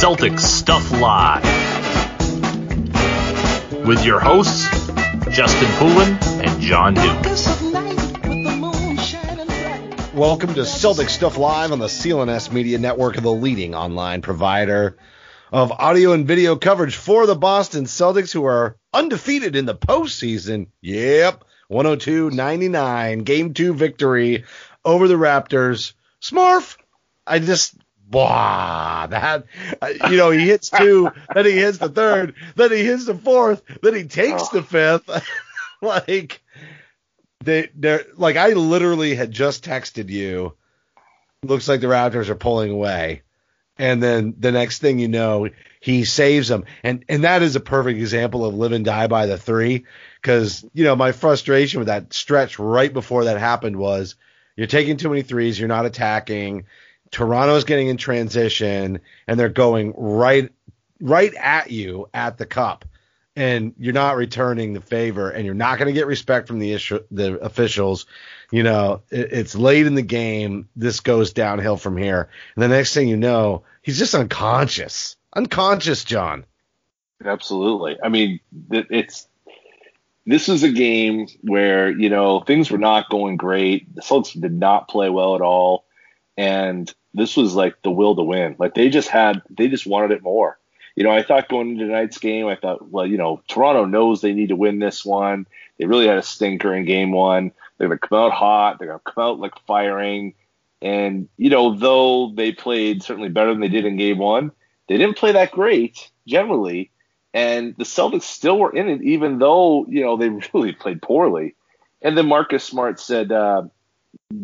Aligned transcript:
Celtic 0.00 0.38
Stuff 0.38 0.92
Live. 0.92 1.42
With 3.84 4.04
your 4.04 4.20
hosts, 4.20 4.68
Justin 5.28 5.68
Poulin 5.72 6.16
and 6.40 6.60
John 6.60 6.94
Duke. 6.94 7.24
Welcome 10.14 10.54
to 10.54 10.64
Celtic 10.64 11.08
Stuff 11.08 11.36
Live 11.36 11.72
on 11.72 11.80
the 11.80 11.88
CLNS 11.88 12.52
Media 12.52 12.78
Network, 12.78 13.16
the 13.16 13.32
leading 13.32 13.74
online 13.74 14.22
provider 14.22 14.96
of 15.50 15.72
audio 15.72 16.12
and 16.12 16.28
video 16.28 16.54
coverage 16.54 16.94
for 16.94 17.26
the 17.26 17.34
Boston 17.34 17.86
Celtics, 17.86 18.32
who 18.32 18.44
are 18.44 18.76
undefeated 18.94 19.56
in 19.56 19.66
the 19.66 19.74
postseason. 19.74 20.68
Yep, 20.80 21.42
102-99, 21.72 23.24
game 23.24 23.52
two 23.52 23.74
victory 23.74 24.44
over 24.84 25.08
the 25.08 25.16
Raptors. 25.16 25.94
Smurf, 26.22 26.76
I 27.26 27.40
just, 27.40 27.74
wow, 28.10 29.06
that, 29.08 29.46
uh, 29.80 29.88
you 30.10 30.16
know, 30.16 30.30
he 30.30 30.46
hits 30.46 30.70
two, 30.78 31.10
then 31.34 31.44
he 31.44 31.52
hits 31.52 31.78
the 31.78 31.88
third, 31.88 32.34
then 32.56 32.72
he 32.72 32.84
hits 32.84 33.06
the 33.06 33.14
fourth, 33.14 33.62
then 33.82 33.94
he 33.94 34.04
takes 34.04 34.48
the 34.48 34.62
fifth. 34.62 35.08
like, 35.82 36.42
they, 37.44 37.70
they're 37.74 38.04
like, 38.16 38.36
I 38.36 38.48
literally 38.50 39.14
had 39.14 39.30
just 39.30 39.64
texted 39.64 40.08
you. 40.08 40.54
Looks 41.44 41.68
like 41.68 41.80
the 41.80 41.86
Raptors 41.86 42.28
are 42.28 42.34
pulling 42.34 42.72
away 42.72 43.22
and 43.78 44.02
then 44.02 44.34
the 44.38 44.52
next 44.52 44.80
thing 44.80 44.98
you 44.98 45.08
know, 45.08 45.48
he 45.80 46.04
saves 46.04 46.48
them. 46.48 46.64
And 46.82 47.04
and 47.08 47.24
that 47.24 47.42
is 47.42 47.56
a 47.56 47.60
perfect 47.60 47.98
example 47.98 48.44
of 48.44 48.54
live 48.54 48.72
and 48.72 48.84
die 48.84 49.06
by 49.06 49.26
the 49.26 49.38
three. 49.38 49.86
Because 50.20 50.64
you 50.74 50.84
know 50.84 50.96
my 50.96 51.12
frustration 51.12 51.78
with 51.78 51.86
that 51.86 52.12
stretch 52.12 52.58
right 52.58 52.92
before 52.92 53.24
that 53.24 53.38
happened 53.38 53.76
was 53.76 54.16
you're 54.56 54.66
taking 54.66 54.96
too 54.96 55.08
many 55.08 55.22
threes, 55.22 55.58
you're 55.58 55.68
not 55.68 55.86
attacking. 55.86 56.66
Toronto's 57.10 57.64
getting 57.64 57.88
in 57.88 57.96
transition, 57.96 59.00
and 59.26 59.40
they're 59.40 59.48
going 59.48 59.94
right 59.96 60.50
right 61.00 61.34
at 61.34 61.70
you 61.70 62.08
at 62.12 62.38
the 62.38 62.46
cup. 62.46 62.84
And 63.36 63.74
you're 63.78 63.92
not 63.94 64.16
returning 64.16 64.72
the 64.72 64.80
favor, 64.80 65.30
and 65.30 65.44
you're 65.44 65.54
not 65.54 65.78
going 65.78 65.86
to 65.86 65.92
get 65.92 66.08
respect 66.08 66.48
from 66.48 66.58
the 66.58 66.72
issue, 66.72 66.98
the 67.12 67.38
officials 67.38 68.06
you 68.50 68.62
know, 68.62 69.02
it, 69.10 69.32
it's 69.32 69.54
late 69.54 69.86
in 69.86 69.94
the 69.94 70.02
game. 70.02 70.68
This 70.76 71.00
goes 71.00 71.32
downhill 71.32 71.76
from 71.76 71.96
here. 71.96 72.28
And 72.54 72.62
the 72.62 72.68
next 72.68 72.94
thing 72.94 73.08
you 73.08 73.16
know, 73.16 73.64
he's 73.82 73.98
just 73.98 74.14
unconscious. 74.14 75.16
Unconscious, 75.34 76.04
John. 76.04 76.44
Absolutely. 77.24 77.98
I 78.02 78.08
mean, 78.08 78.40
it's 78.70 79.26
this 80.24 80.48
is 80.48 80.62
a 80.62 80.70
game 80.70 81.26
where 81.42 81.90
you 81.90 82.10
know 82.10 82.40
things 82.40 82.70
were 82.70 82.78
not 82.78 83.10
going 83.10 83.36
great. 83.36 83.94
The 83.94 84.02
Celtics 84.02 84.40
did 84.40 84.52
not 84.52 84.88
play 84.88 85.10
well 85.10 85.34
at 85.34 85.40
all, 85.40 85.84
and 86.36 86.92
this 87.14 87.36
was 87.36 87.54
like 87.54 87.80
the 87.82 87.90
will 87.90 88.16
to 88.16 88.22
win. 88.22 88.56
Like 88.58 88.74
they 88.74 88.88
just 88.88 89.08
had, 89.08 89.42
they 89.50 89.68
just 89.68 89.86
wanted 89.86 90.12
it 90.12 90.22
more. 90.22 90.58
You 90.96 91.04
know, 91.04 91.10
I 91.10 91.22
thought 91.22 91.48
going 91.48 91.70
into 91.70 91.86
tonight's 91.86 92.18
game, 92.18 92.46
I 92.46 92.56
thought, 92.56 92.90
well, 92.90 93.06
you 93.06 93.16
know, 93.16 93.40
Toronto 93.46 93.84
knows 93.84 94.20
they 94.20 94.32
need 94.32 94.48
to 94.48 94.56
win 94.56 94.80
this 94.80 95.04
one. 95.04 95.46
They 95.78 95.86
really 95.86 96.08
had 96.08 96.18
a 96.18 96.22
stinker 96.22 96.74
in 96.74 96.84
game 96.84 97.12
one. 97.12 97.52
They're 97.78 97.86
going 97.86 98.00
to 98.00 98.08
come 98.08 98.18
out 98.18 98.32
hot. 98.32 98.78
They're 98.78 98.88
going 98.88 98.98
to 98.98 99.12
come 99.12 99.24
out 99.24 99.38
like 99.38 99.52
firing. 99.66 100.34
And, 100.82 101.28
you 101.36 101.50
know, 101.50 101.76
though 101.76 102.32
they 102.34 102.52
played 102.52 103.02
certainly 103.02 103.28
better 103.28 103.50
than 103.50 103.60
they 103.60 103.68
did 103.68 103.84
in 103.84 103.96
game 103.96 104.18
one, 104.18 104.50
they 104.88 104.96
didn't 104.96 105.16
play 105.16 105.32
that 105.32 105.52
great 105.52 106.10
generally. 106.26 106.90
And 107.34 107.76
the 107.76 107.84
Celtics 107.84 108.22
still 108.22 108.58
were 108.58 108.74
in 108.74 108.88
it, 108.88 109.02
even 109.02 109.38
though, 109.38 109.86
you 109.86 110.02
know, 110.02 110.16
they 110.16 110.28
really 110.52 110.72
played 110.72 111.02
poorly. 111.02 111.54
And 112.02 112.16
then 112.16 112.26
Marcus 112.26 112.64
Smart 112.64 113.00
said, 113.00 113.32
uh, 113.32 113.64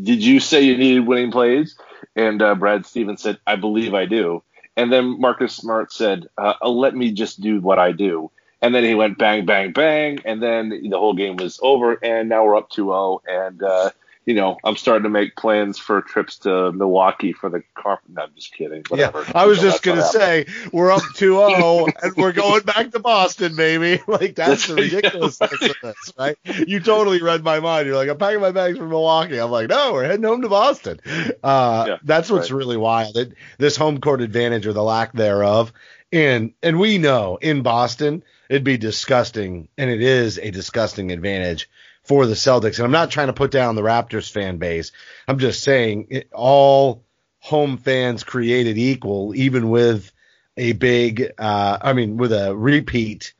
Did 0.02 0.24
you 0.24 0.40
say 0.40 0.62
you 0.62 0.76
needed 0.76 1.06
winning 1.06 1.30
plays? 1.30 1.76
And 2.16 2.40
uh, 2.42 2.54
Brad 2.54 2.86
Stevens 2.86 3.22
said, 3.22 3.38
I 3.46 3.56
believe 3.56 3.94
I 3.94 4.06
do. 4.06 4.42
And 4.76 4.92
then 4.92 5.20
Marcus 5.20 5.54
Smart 5.54 5.92
said, 5.92 6.26
uh, 6.38 6.54
Let 6.68 6.94
me 6.94 7.12
just 7.12 7.40
do 7.40 7.60
what 7.60 7.78
I 7.78 7.92
do. 7.92 8.30
And 8.62 8.74
then 8.74 8.82
he 8.82 8.94
went 8.94 9.18
bang, 9.18 9.44
bang, 9.44 9.72
bang. 9.72 10.20
And 10.24 10.42
then 10.42 10.70
the 10.70 10.98
whole 10.98 11.14
game 11.14 11.36
was 11.36 11.60
over. 11.62 11.98
And 12.02 12.28
now 12.28 12.44
we're 12.44 12.56
up 12.56 12.70
2 12.70 12.86
0. 12.86 13.22
And, 13.26 13.62
uh, 13.62 13.90
you 14.26 14.34
know, 14.34 14.56
I'm 14.64 14.76
starting 14.76 15.02
to 15.02 15.10
make 15.10 15.36
plans 15.36 15.78
for 15.78 16.00
trips 16.00 16.38
to 16.38 16.72
Milwaukee 16.72 17.32
for 17.32 17.50
the 17.50 17.62
car. 17.74 18.00
No, 18.08 18.22
I'm 18.22 18.34
just 18.34 18.54
kidding. 18.54 18.82
Whatever. 18.88 19.22
Yeah, 19.22 19.32
I 19.34 19.46
was 19.46 19.58
You 19.58 19.64
know, 19.64 19.70
just 19.70 19.82
going 19.82 19.98
to 19.98 20.04
say, 20.04 20.46
we're 20.72 20.90
up 20.90 21.02
2 21.14 21.34
0 21.36 21.86
and 22.02 22.16
we're 22.16 22.32
going 22.32 22.62
back 22.62 22.90
to 22.92 23.00
Boston, 23.00 23.54
baby. 23.56 24.02
Like, 24.08 24.34
that's 24.34 24.66
the 24.68 24.74
ridiculousness 24.76 25.52
of 25.62 25.76
this, 25.82 26.12
right? 26.18 26.36
You 26.44 26.80
totally 26.80 27.20
read 27.20 27.42
my 27.44 27.60
mind. 27.60 27.86
You're 27.86 27.96
like, 27.96 28.08
I'm 28.08 28.16
packing 28.16 28.40
my 28.40 28.52
bags 28.52 28.78
for 28.78 28.86
Milwaukee. 28.86 29.38
I'm 29.38 29.50
like, 29.50 29.68
no, 29.68 29.92
we're 29.92 30.04
heading 30.04 30.24
home 30.24 30.42
to 30.42 30.48
Boston. 30.48 31.00
Uh, 31.42 31.84
Yeah, 31.88 31.96
that's 32.02 32.30
what's 32.30 32.50
right. 32.50 32.56
really 32.58 32.76
wild. 32.76 33.16
It, 33.16 33.34
this 33.58 33.76
home 33.76 34.00
court 34.00 34.20
advantage 34.20 34.66
or 34.66 34.72
the 34.72 34.82
lack 34.82 35.12
thereof. 35.12 35.72
And, 36.12 36.52
and 36.62 36.78
we 36.78 36.98
know 36.98 37.36
in 37.42 37.62
Boston, 37.62 38.22
it'd 38.48 38.64
be 38.64 38.78
disgusting. 38.78 39.68
And 39.76 39.90
it 39.90 40.00
is 40.00 40.38
a 40.38 40.50
disgusting 40.50 41.10
advantage 41.12 41.68
for 42.04 42.26
the 42.26 42.34
Celtics. 42.34 42.76
And 42.76 42.84
I'm 42.84 42.92
not 42.92 43.10
trying 43.10 43.28
to 43.28 43.32
put 43.32 43.50
down 43.50 43.74
the 43.74 43.82
Raptors 43.82 44.30
fan 44.30 44.58
base. 44.58 44.92
I'm 45.26 45.38
just 45.38 45.64
saying 45.64 46.08
it, 46.10 46.28
all 46.32 47.04
home 47.40 47.76
fans 47.78 48.24
created 48.24 48.78
equal, 48.78 49.34
even 49.34 49.70
with 49.70 50.12
a 50.56 50.72
big, 50.72 51.32
uh, 51.38 51.78
I 51.80 51.92
mean, 51.94 52.16
with 52.16 52.32
a 52.32 52.54
repeat, 52.54 53.34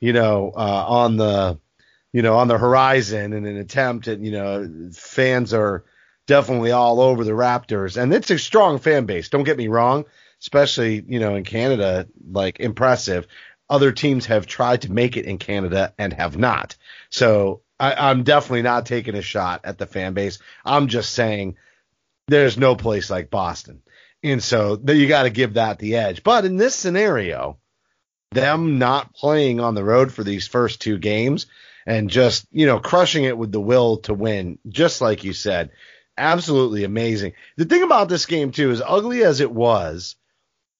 you 0.00 0.12
know, 0.12 0.52
uh, 0.54 0.84
on 0.88 1.16
the, 1.16 1.58
you 2.12 2.22
know, 2.22 2.36
on 2.36 2.48
the 2.48 2.58
horizon 2.58 3.32
in 3.32 3.46
an 3.46 3.56
attempt 3.58 4.08
at, 4.08 4.20
you 4.20 4.32
know, 4.32 4.90
fans 4.92 5.52
are 5.54 5.84
definitely 6.26 6.72
all 6.72 7.00
over 7.00 7.22
the 7.22 7.32
Raptors 7.32 8.00
and 8.00 8.12
it's 8.12 8.30
a 8.30 8.38
strong 8.38 8.78
fan 8.78 9.04
base. 9.04 9.28
Don't 9.28 9.44
get 9.44 9.58
me 9.58 9.68
wrong, 9.68 10.06
especially, 10.40 11.04
you 11.06 11.20
know, 11.20 11.34
in 11.34 11.44
Canada, 11.44 12.08
like 12.30 12.60
impressive. 12.60 13.26
Other 13.68 13.92
teams 13.92 14.26
have 14.26 14.46
tried 14.46 14.82
to 14.82 14.92
make 14.92 15.16
it 15.16 15.24
in 15.24 15.38
Canada 15.38 15.92
and 15.98 16.12
have 16.12 16.36
not. 16.36 16.76
So 17.10 17.62
I, 17.78 18.10
I'm 18.10 18.22
definitely 18.22 18.62
not 18.62 18.86
taking 18.86 19.14
a 19.14 19.22
shot 19.22 19.62
at 19.64 19.78
the 19.78 19.86
fan 19.86 20.14
base. 20.14 20.38
I'm 20.64 20.88
just 20.88 21.12
saying 21.12 21.56
there's 22.28 22.56
no 22.58 22.74
place 22.76 23.10
like 23.10 23.30
Boston. 23.30 23.82
And 24.22 24.42
so 24.42 24.80
you 24.86 25.06
got 25.06 25.24
to 25.24 25.30
give 25.30 25.54
that 25.54 25.78
the 25.78 25.96
edge. 25.96 26.22
But 26.22 26.44
in 26.44 26.56
this 26.56 26.74
scenario, 26.74 27.58
them 28.32 28.78
not 28.78 29.14
playing 29.14 29.60
on 29.60 29.74
the 29.74 29.84
road 29.84 30.12
for 30.12 30.24
these 30.24 30.48
first 30.48 30.80
two 30.80 30.98
games 30.98 31.46
and 31.86 32.10
just, 32.10 32.46
you 32.50 32.66
know, 32.66 32.80
crushing 32.80 33.24
it 33.24 33.38
with 33.38 33.52
the 33.52 33.60
will 33.60 33.98
to 33.98 34.14
win, 34.14 34.58
just 34.68 35.00
like 35.00 35.22
you 35.22 35.32
said, 35.32 35.70
absolutely 36.18 36.84
amazing. 36.84 37.34
The 37.56 37.66
thing 37.66 37.82
about 37.82 38.08
this 38.08 38.26
game, 38.26 38.50
too, 38.50 38.70
as 38.70 38.82
ugly 38.84 39.22
as 39.22 39.40
it 39.40 39.52
was, 39.52 40.16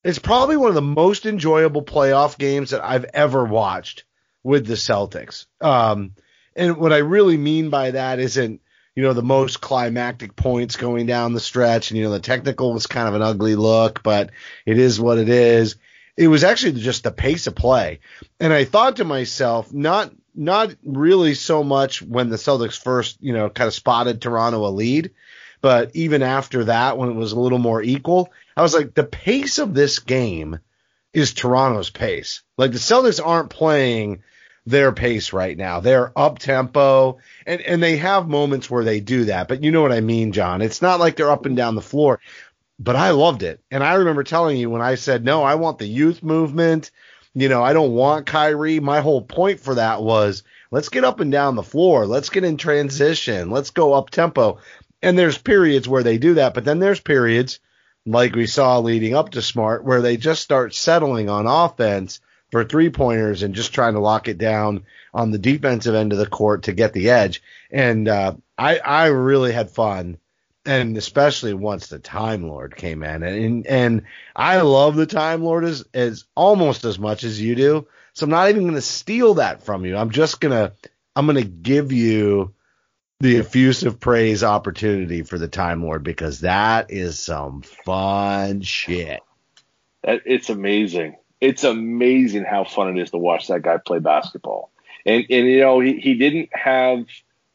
it's 0.02 0.19
probably 0.19 0.56
one 0.56 0.70
of 0.70 0.75
the 0.75 0.82
most 0.82 1.26
enjoyable 1.26 1.82
playoff 1.82 2.38
games 2.38 2.70
that 2.70 2.84
I've 2.84 3.04
ever 3.12 3.44
watched 3.44 4.04
with 4.42 4.66
the 4.66 4.75
Celtics. 4.75 5.46
Um, 5.60 6.12
and 6.56 6.76
what 6.76 6.93
I 6.93 6.99
really 6.99 7.37
mean 7.37 7.70
by 7.70 7.93
that 7.93 8.19
isn't, 8.19 8.61
you 8.94 9.03
know, 9.03 9.12
the 9.12 9.23
most 9.23 9.61
climactic 9.61 10.35
points 10.35 10.76
going 10.76 11.06
down 11.06 11.35
the 11.35 11.41
stretch. 11.41 11.91
And, 11.91 11.99
you 11.99 12.05
know, 12.05 12.11
the 12.11 12.20
technical 12.20 12.73
was 12.73 12.87
kind 12.87 13.06
of 13.06 13.14
an 13.14 13.23
ugly 13.23 13.55
look, 13.55 14.03
but 14.03 14.31
it 14.64 14.79
is 14.79 14.99
what 14.99 15.19
it 15.19 15.29
is. 15.29 15.76
It 16.17 16.29
was 16.29 16.44
actually 16.44 16.81
just 16.81 17.05
the 17.05 17.11
pace 17.11 17.47
of 17.47 17.55
play. 17.55 18.00
And 18.41 18.53
I 18.53 18.64
thought 18.64 18.97
to 18.97 19.05
myself, 19.05 19.73
not, 19.73 20.12
not 20.35 20.75
really 20.82 21.35
so 21.35 21.62
much 21.62 22.00
when 22.00 22.31
the 22.31 22.37
Celtics 22.37 22.82
first, 22.82 23.19
you 23.20 23.35
know, 23.35 23.50
kind 23.50 23.69
of 23.69 23.75
spotted 23.75 24.23
Toronto 24.23 24.67
a 24.67 24.70
lead, 24.70 25.11
but 25.61 25.91
even 25.94 26.23
after 26.23 26.64
that, 26.64 26.97
when 26.97 27.11
it 27.11 27.17
was 27.17 27.32
a 27.32 27.41
little 27.41 27.59
more 27.59 27.82
equal, 27.82 28.32
I 28.56 28.62
was 28.62 28.75
like, 28.75 28.94
the 28.94 29.05
pace 29.05 29.59
of 29.59 29.75
this 29.75 29.99
game 29.99 30.59
is 31.12 31.35
Toronto's 31.35 31.91
pace. 31.91 32.43
Like 32.56 32.73
the 32.73 32.79
Celtics 32.79 33.25
aren't 33.25 33.50
playing 33.50 34.23
their 34.66 34.90
pace 34.92 35.32
right 35.32 35.56
now. 35.56 35.80
They're 35.80 36.12
up 36.18 36.38
tempo 36.38 37.18
and, 37.46 37.60
and 37.60 37.82
they 37.82 37.96
have 37.98 38.28
moments 38.28 38.68
where 38.68 38.84
they 38.84 39.00
do 39.00 39.26
that, 39.26 39.48
but 39.48 39.62
you 39.62 39.70
know 39.70 39.80
what 39.80 39.92
I 39.92 40.00
mean, 40.00 40.32
John. 40.32 40.60
It's 40.60 40.82
not 40.82 40.98
like 41.00 41.16
they're 41.16 41.30
up 41.30 41.46
and 41.46 41.56
down 41.56 41.76
the 41.76 41.80
floor, 41.80 42.20
but 42.78 42.96
I 42.96 43.10
loved 43.10 43.44
it. 43.44 43.60
And 43.70 43.84
I 43.84 43.94
remember 43.94 44.24
telling 44.24 44.56
you 44.56 44.68
when 44.68 44.82
I 44.82 44.96
said, 44.96 45.24
no, 45.24 45.44
I 45.44 45.54
want 45.54 45.78
the 45.78 45.86
youth 45.86 46.22
movement. 46.22 46.90
You 47.34 47.48
know, 47.48 47.62
I 47.62 47.72
don't 47.72 47.92
want 47.92 48.26
Kyrie. 48.26 48.80
My 48.80 49.00
whole 49.00 49.22
point 49.22 49.60
for 49.60 49.76
that 49.76 50.02
was 50.02 50.42
let's 50.70 50.88
get 50.88 51.04
up 51.04 51.20
and 51.20 51.30
down 51.30 51.54
the 51.54 51.62
floor. 51.62 52.06
Let's 52.06 52.30
get 52.30 52.44
in 52.44 52.56
transition. 52.56 53.50
Let's 53.50 53.70
go 53.70 53.92
up 53.92 54.10
tempo. 54.10 54.58
And 55.00 55.16
there's 55.16 55.38
periods 55.38 55.88
where 55.88 56.02
they 56.02 56.18
do 56.18 56.34
that, 56.34 56.54
but 56.54 56.64
then 56.64 56.80
there's 56.80 57.00
periods 57.00 57.60
like 58.04 58.34
we 58.34 58.46
saw 58.46 58.78
leading 58.78 59.14
up 59.14 59.30
to 59.30 59.42
Smart 59.42 59.84
where 59.84 60.00
they 60.00 60.16
just 60.16 60.42
start 60.42 60.74
settling 60.74 61.28
on 61.28 61.46
offense 61.46 62.20
for 62.56 62.64
three 62.64 62.88
pointers 62.88 63.43
and 63.43 63.55
just 63.55 63.75
trying 63.75 63.93
to 63.93 64.00
lock 64.00 64.29
it 64.29 64.38
down 64.38 64.82
on 65.12 65.31
the 65.31 65.37
defensive 65.37 65.94
end 65.94 66.14
of 66.14 66.19
the 66.19 66.26
court 66.26 66.62
to 66.62 66.73
get 66.73 66.94
the 66.94 67.11
edge. 67.11 67.43
And 67.70 68.08
uh, 68.08 68.37
I 68.56 68.79
I 68.79 69.06
really 69.08 69.53
had 69.53 69.69
fun, 69.69 70.17
and 70.64 70.97
especially 70.97 71.53
once 71.53 71.88
the 71.88 71.99
Time 71.99 72.49
Lord 72.49 72.75
came 72.75 73.03
in, 73.03 73.23
and 73.23 73.67
and 73.67 74.03
I 74.35 74.62
love 74.62 74.97
the 74.97 75.05
Time 75.05 75.44
Lord 75.44 75.67
as 75.67 75.85
as 75.93 76.25
almost 76.35 76.87
as 76.87 76.99
much 76.99 77.25
as 77.25 77.38
you 77.38 77.56
do. 77.56 77.88
So 78.14 78.25
I'm 78.25 78.31
not 78.31 78.49
even 78.49 78.62
going 78.62 78.75
to 78.75 78.81
steal 78.81 79.35
that 79.35 79.62
from 79.62 79.85
you. 79.85 79.94
I'm 79.94 80.09
just 80.09 80.41
gonna 80.41 80.73
I'm 81.14 81.26
gonna 81.26 81.43
give 81.44 81.93
you 81.93 82.55
the 83.20 83.37
effusive 83.37 84.00
praise 84.00 84.43
opportunity 84.43 85.25
for 85.25 85.37
the 85.37 85.49
Time 85.49 85.82
Lord 85.82 86.02
because 86.02 86.41
that 86.41 86.91
is 86.91 87.19
some 87.19 87.61
fun 87.61 88.62
shit. 88.62 89.20
It's 90.02 90.49
amazing 90.49 91.17
it's 91.41 91.65
amazing 91.65 92.44
how 92.44 92.65
fun 92.65 92.97
it 92.97 93.00
is 93.00 93.11
to 93.11 93.19
watch 93.19 93.49
that 93.49 93.62
guy 93.62 93.77
play 93.79 93.99
basketball. 93.99 94.71
And 95.05 95.25
and 95.31 95.47
you 95.47 95.61
know 95.61 95.81
he 95.81 95.99
he 96.00 96.15
didn't 96.15 96.50
have 96.53 97.06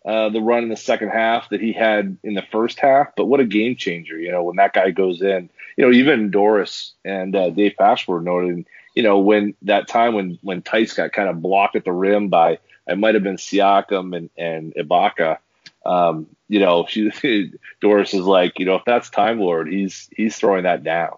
uh, 0.05 0.29
the 0.29 0.41
run 0.41 0.63
in 0.63 0.69
the 0.69 0.77
second 0.77 1.09
half 1.09 1.49
that 1.49 1.61
he 1.61 1.73
had 1.73 2.17
in 2.23 2.33
the 2.33 2.43
first 2.51 2.79
half, 2.79 3.09
but 3.15 3.25
what 3.25 3.39
a 3.39 3.45
game 3.45 3.75
changer! 3.75 4.17
You 4.17 4.31
know 4.31 4.43
when 4.43 4.55
that 4.55 4.73
guy 4.73 4.91
goes 4.91 5.21
in, 5.21 5.49
you 5.75 5.85
know 5.85 5.91
even 5.91 6.31
Doris 6.31 6.93
and 7.03 7.35
uh, 7.35 7.49
Dave 7.49 7.75
were 8.07 8.21
noting, 8.21 8.65
you 8.95 9.03
know 9.03 9.19
when 9.19 9.53
that 9.63 9.87
time 9.87 10.13
when 10.13 10.39
when 10.41 10.61
Theis 10.61 10.93
got 10.93 11.11
kind 11.11 11.29
of 11.29 11.41
blocked 11.41 11.75
at 11.75 11.83
the 11.83 11.91
rim 11.91 12.29
by 12.29 12.59
it 12.87 12.97
might 12.97 13.15
have 13.15 13.23
been 13.23 13.37
Siakam 13.37 14.15
and 14.15 14.29
and 14.37 14.73
Ibaka. 14.75 15.37
Um, 15.85 16.27
you 16.47 16.59
know, 16.59 16.85
she 16.89 17.51
Doris 17.81 18.13
is 18.13 18.21
like, 18.21 18.59
you 18.59 18.65
know, 18.65 18.75
if 18.75 18.85
that's 18.85 19.09
Time 19.09 19.39
Lord, 19.39 19.71
he's 19.71 20.09
he's 20.15 20.37
throwing 20.37 20.63
that 20.63 20.83
down 20.83 21.17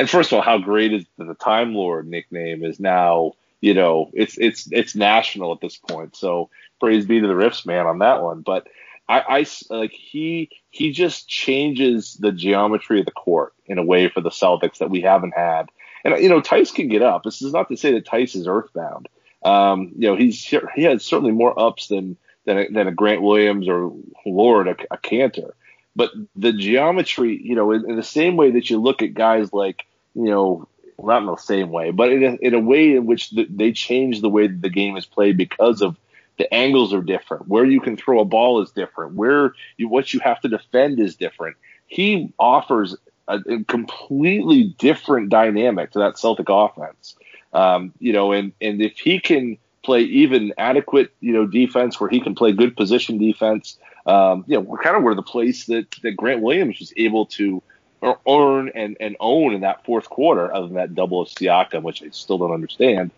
and 0.00 0.08
first 0.08 0.32
of 0.32 0.36
all, 0.36 0.42
how 0.42 0.56
great 0.56 0.94
is 0.94 1.04
the 1.18 1.34
Time 1.34 1.74
Lord 1.74 2.08
nickname 2.08 2.64
is 2.64 2.80
now, 2.80 3.32
you 3.60 3.74
know, 3.74 4.10
it's 4.14 4.38
it's 4.38 4.66
it's 4.72 4.94
national 4.94 5.52
at 5.52 5.60
this 5.60 5.76
point. 5.76 6.16
So 6.16 6.48
praise 6.80 7.04
be 7.04 7.20
to 7.20 7.26
the 7.26 7.34
Riffs 7.34 7.66
man 7.66 7.86
on 7.86 7.98
that 7.98 8.22
one. 8.22 8.40
But 8.40 8.66
I, 9.10 9.20
I 9.20 9.46
like 9.68 9.92
he 9.92 10.48
he 10.70 10.90
just 10.90 11.28
changes 11.28 12.14
the 12.14 12.32
geometry 12.32 13.00
of 13.00 13.04
the 13.04 13.12
court 13.12 13.52
in 13.66 13.76
a 13.76 13.82
way 13.82 14.08
for 14.08 14.22
the 14.22 14.30
Celtics 14.30 14.78
that 14.78 14.88
we 14.88 15.02
haven't 15.02 15.34
had. 15.36 15.68
And 16.02 16.18
you 16.18 16.30
know, 16.30 16.40
Theis 16.40 16.72
can 16.72 16.88
get 16.88 17.02
up. 17.02 17.22
This 17.22 17.42
is 17.42 17.52
not 17.52 17.68
to 17.68 17.76
say 17.76 17.92
that 17.92 18.06
Theis 18.06 18.34
is 18.34 18.48
earthbound. 18.48 19.06
Um, 19.44 19.92
you 19.98 20.08
know, 20.08 20.16
he's 20.16 20.42
he 20.42 20.84
has 20.84 21.04
certainly 21.04 21.32
more 21.32 21.60
ups 21.60 21.88
than 21.88 22.16
than 22.46 22.56
a, 22.56 22.68
than 22.70 22.88
a 22.88 22.92
Grant 22.92 23.20
Williams 23.20 23.68
or 23.68 23.92
Lord 24.24 24.66
a, 24.66 24.76
a 24.90 24.96
Kanter. 24.96 25.50
But 25.94 26.12
the 26.36 26.54
geometry, 26.54 27.38
you 27.42 27.54
know, 27.54 27.72
in, 27.72 27.90
in 27.90 27.96
the 27.96 28.02
same 28.02 28.38
way 28.38 28.52
that 28.52 28.70
you 28.70 28.80
look 28.80 29.02
at 29.02 29.12
guys 29.12 29.52
like 29.52 29.84
you 30.14 30.24
know, 30.24 30.68
not 31.02 31.22
in 31.22 31.26
the 31.26 31.36
same 31.36 31.70
way, 31.70 31.90
but 31.90 32.12
in 32.12 32.24
a, 32.24 32.34
in 32.46 32.54
a 32.54 32.60
way 32.60 32.96
in 32.96 33.06
which 33.06 33.30
the, 33.30 33.46
they 33.48 33.72
change 33.72 34.20
the 34.20 34.28
way 34.28 34.46
the 34.46 34.68
game 34.68 34.96
is 34.96 35.06
played 35.06 35.36
because 35.36 35.82
of 35.82 35.96
the 36.38 36.52
angles 36.52 36.94
are 36.94 37.02
different. 37.02 37.48
Where 37.48 37.64
you 37.64 37.80
can 37.80 37.96
throw 37.96 38.20
a 38.20 38.24
ball 38.24 38.62
is 38.62 38.70
different. 38.70 39.14
Where 39.14 39.54
you, 39.76 39.88
what 39.88 40.12
you 40.12 40.20
have 40.20 40.40
to 40.40 40.48
defend 40.48 41.00
is 41.00 41.16
different. 41.16 41.56
He 41.86 42.32
offers 42.38 42.96
a, 43.28 43.38
a 43.38 43.64
completely 43.64 44.74
different 44.78 45.28
dynamic 45.28 45.92
to 45.92 46.00
that 46.00 46.18
Celtic 46.18 46.48
offense. 46.48 47.16
Um, 47.52 47.92
you 47.98 48.12
know, 48.12 48.32
and 48.32 48.52
and 48.60 48.80
if 48.80 48.98
he 48.98 49.20
can 49.20 49.58
play 49.82 50.02
even 50.02 50.52
adequate, 50.56 51.12
you 51.20 51.32
know, 51.32 51.46
defense 51.46 51.98
where 51.98 52.08
he 52.08 52.20
can 52.20 52.34
play 52.34 52.52
good 52.52 52.76
position 52.76 53.18
defense, 53.18 53.76
um, 54.06 54.44
you 54.46 54.60
know, 54.60 54.78
kind 54.82 54.96
of 54.96 55.02
where 55.02 55.14
the 55.14 55.22
place 55.22 55.66
that 55.66 55.90
that 56.02 56.16
Grant 56.16 56.42
Williams 56.42 56.78
was 56.78 56.92
able 56.96 57.26
to 57.26 57.62
earn 58.02 58.70
and, 58.74 58.96
and 59.00 59.16
own 59.20 59.54
in 59.54 59.60
that 59.62 59.84
fourth 59.84 60.08
quarter, 60.08 60.52
other 60.52 60.66
than 60.66 60.76
that 60.76 60.94
double 60.94 61.22
of 61.22 61.28
Siakam, 61.28 61.82
which 61.82 62.02
I 62.02 62.10
still 62.10 62.38
don't 62.38 62.52
understand. 62.52 63.10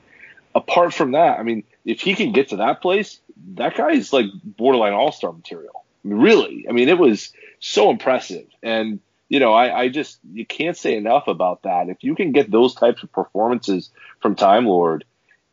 Apart 0.55 0.93
from 0.93 1.12
that, 1.12 1.38
I 1.38 1.43
mean, 1.43 1.64
if 1.84 2.00
he 2.00 2.14
can 2.14 2.32
get 2.32 2.49
to 2.49 2.56
that 2.56 2.82
place, 2.82 3.20
that 3.55 3.76
guy 3.76 3.93
is 3.93 4.12
like 4.12 4.26
borderline 4.44 4.93
all 4.93 5.12
star 5.12 5.32
material. 5.32 5.84
I 6.05 6.08
mean, 6.08 6.19
really. 6.19 6.67
I 6.69 6.73
mean, 6.73 6.88
it 6.88 6.99
was 6.99 7.32
so 7.61 7.90
impressive. 7.90 8.46
And, 8.62 9.00
you 9.29 9.40
know, 9.40 9.52
I, 9.52 9.82
I 9.82 9.88
just, 9.88 10.19
you 10.32 10.44
can't 10.44 10.76
say 10.76 10.96
enough 10.96 11.29
about 11.29 11.62
that. 11.62 11.88
If 11.88 12.05
you 12.05 12.14
can 12.14 12.32
get 12.32 12.50
those 12.50 12.75
types 12.75 13.02
of 13.02 13.12
performances 13.12 13.90
from 14.20 14.34
Time 14.34 14.67
Lord, 14.67 15.05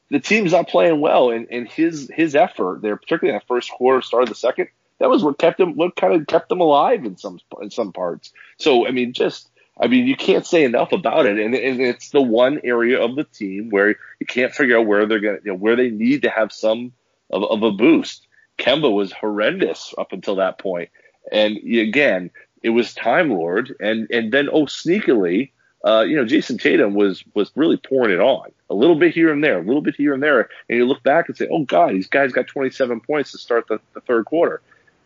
the 0.09 0.19
team's 0.19 0.51
not 0.51 0.67
playing 0.67 0.99
well. 0.99 1.29
And, 1.29 1.47
and 1.49 1.67
his, 1.67 2.11
his 2.13 2.35
effort 2.35 2.81
there, 2.81 2.97
particularly 2.97 3.35
in 3.35 3.39
that 3.39 3.47
first 3.47 3.71
quarter, 3.71 4.01
start 4.01 4.23
of 4.23 4.29
the 4.29 4.35
second, 4.35 4.69
that 4.99 5.09
was 5.09 5.23
what 5.23 5.39
kept 5.39 5.59
him, 5.59 5.75
what 5.75 5.95
kind 5.95 6.13
of 6.13 6.27
kept 6.27 6.49
them 6.49 6.61
alive 6.61 7.05
in 7.05 7.17
some 7.17 7.39
in 7.61 7.71
some 7.71 7.91
parts. 7.91 8.31
So 8.57 8.87
I 8.87 8.91
mean, 8.91 9.13
just 9.13 9.49
I 9.79 9.87
mean, 9.87 10.07
you 10.07 10.15
can't 10.15 10.45
say 10.45 10.63
enough 10.65 10.91
about 10.91 11.25
it, 11.25 11.39
and, 11.39 11.55
and 11.55 11.81
it's 11.81 12.09
the 12.09 12.21
one 12.21 12.59
area 12.63 13.01
of 13.01 13.15
the 13.15 13.23
team 13.23 13.69
where 13.69 13.95
you 14.19 14.25
can't 14.27 14.53
figure 14.53 14.77
out 14.77 14.87
where 14.87 15.05
they're 15.05 15.19
gonna, 15.19 15.39
you 15.43 15.51
know, 15.51 15.57
where 15.57 15.75
they 15.75 15.89
need 15.89 16.23
to 16.23 16.29
have 16.29 16.51
some 16.51 16.91
of, 17.29 17.43
of 17.43 17.63
a 17.63 17.71
boost. 17.71 18.27
Kemba 18.57 18.93
was 18.93 19.13
horrendous 19.13 19.93
up 19.97 20.11
until 20.11 20.35
that 20.35 20.59
point, 20.59 20.89
and 21.31 21.57
again, 21.57 22.29
it 22.61 22.69
was 22.69 22.93
Time 22.93 23.29
Lord, 23.29 23.73
and 23.79 24.07
and 24.11 24.33
then 24.33 24.49
oh 24.51 24.65
sneakily, 24.65 25.51
uh, 25.85 26.01
you 26.01 26.17
know, 26.17 26.25
Jayson 26.25 26.59
Tatum 26.59 26.93
was 26.93 27.23
was 27.33 27.49
really 27.55 27.77
pouring 27.77 28.13
it 28.13 28.19
on. 28.19 28.51
A 28.69 28.75
little 28.75 28.97
bit 28.97 29.13
here 29.13 29.31
and 29.31 29.41
there, 29.41 29.59
a 29.59 29.63
little 29.63 29.81
bit 29.81 29.95
here 29.95 30.13
and 30.13 30.21
there, 30.21 30.49
and 30.67 30.77
you 30.77 30.85
look 30.85 31.01
back 31.03 31.29
and 31.29 31.37
say, 31.37 31.47
oh 31.49 31.63
God, 31.63 31.93
these 31.93 32.07
guys 32.07 32.33
got 32.33 32.47
27 32.47 32.99
points 32.99 33.31
to 33.31 33.37
start 33.37 33.67
the, 33.67 33.79
the 33.93 34.01
third 34.01 34.25
quarter 34.25 34.61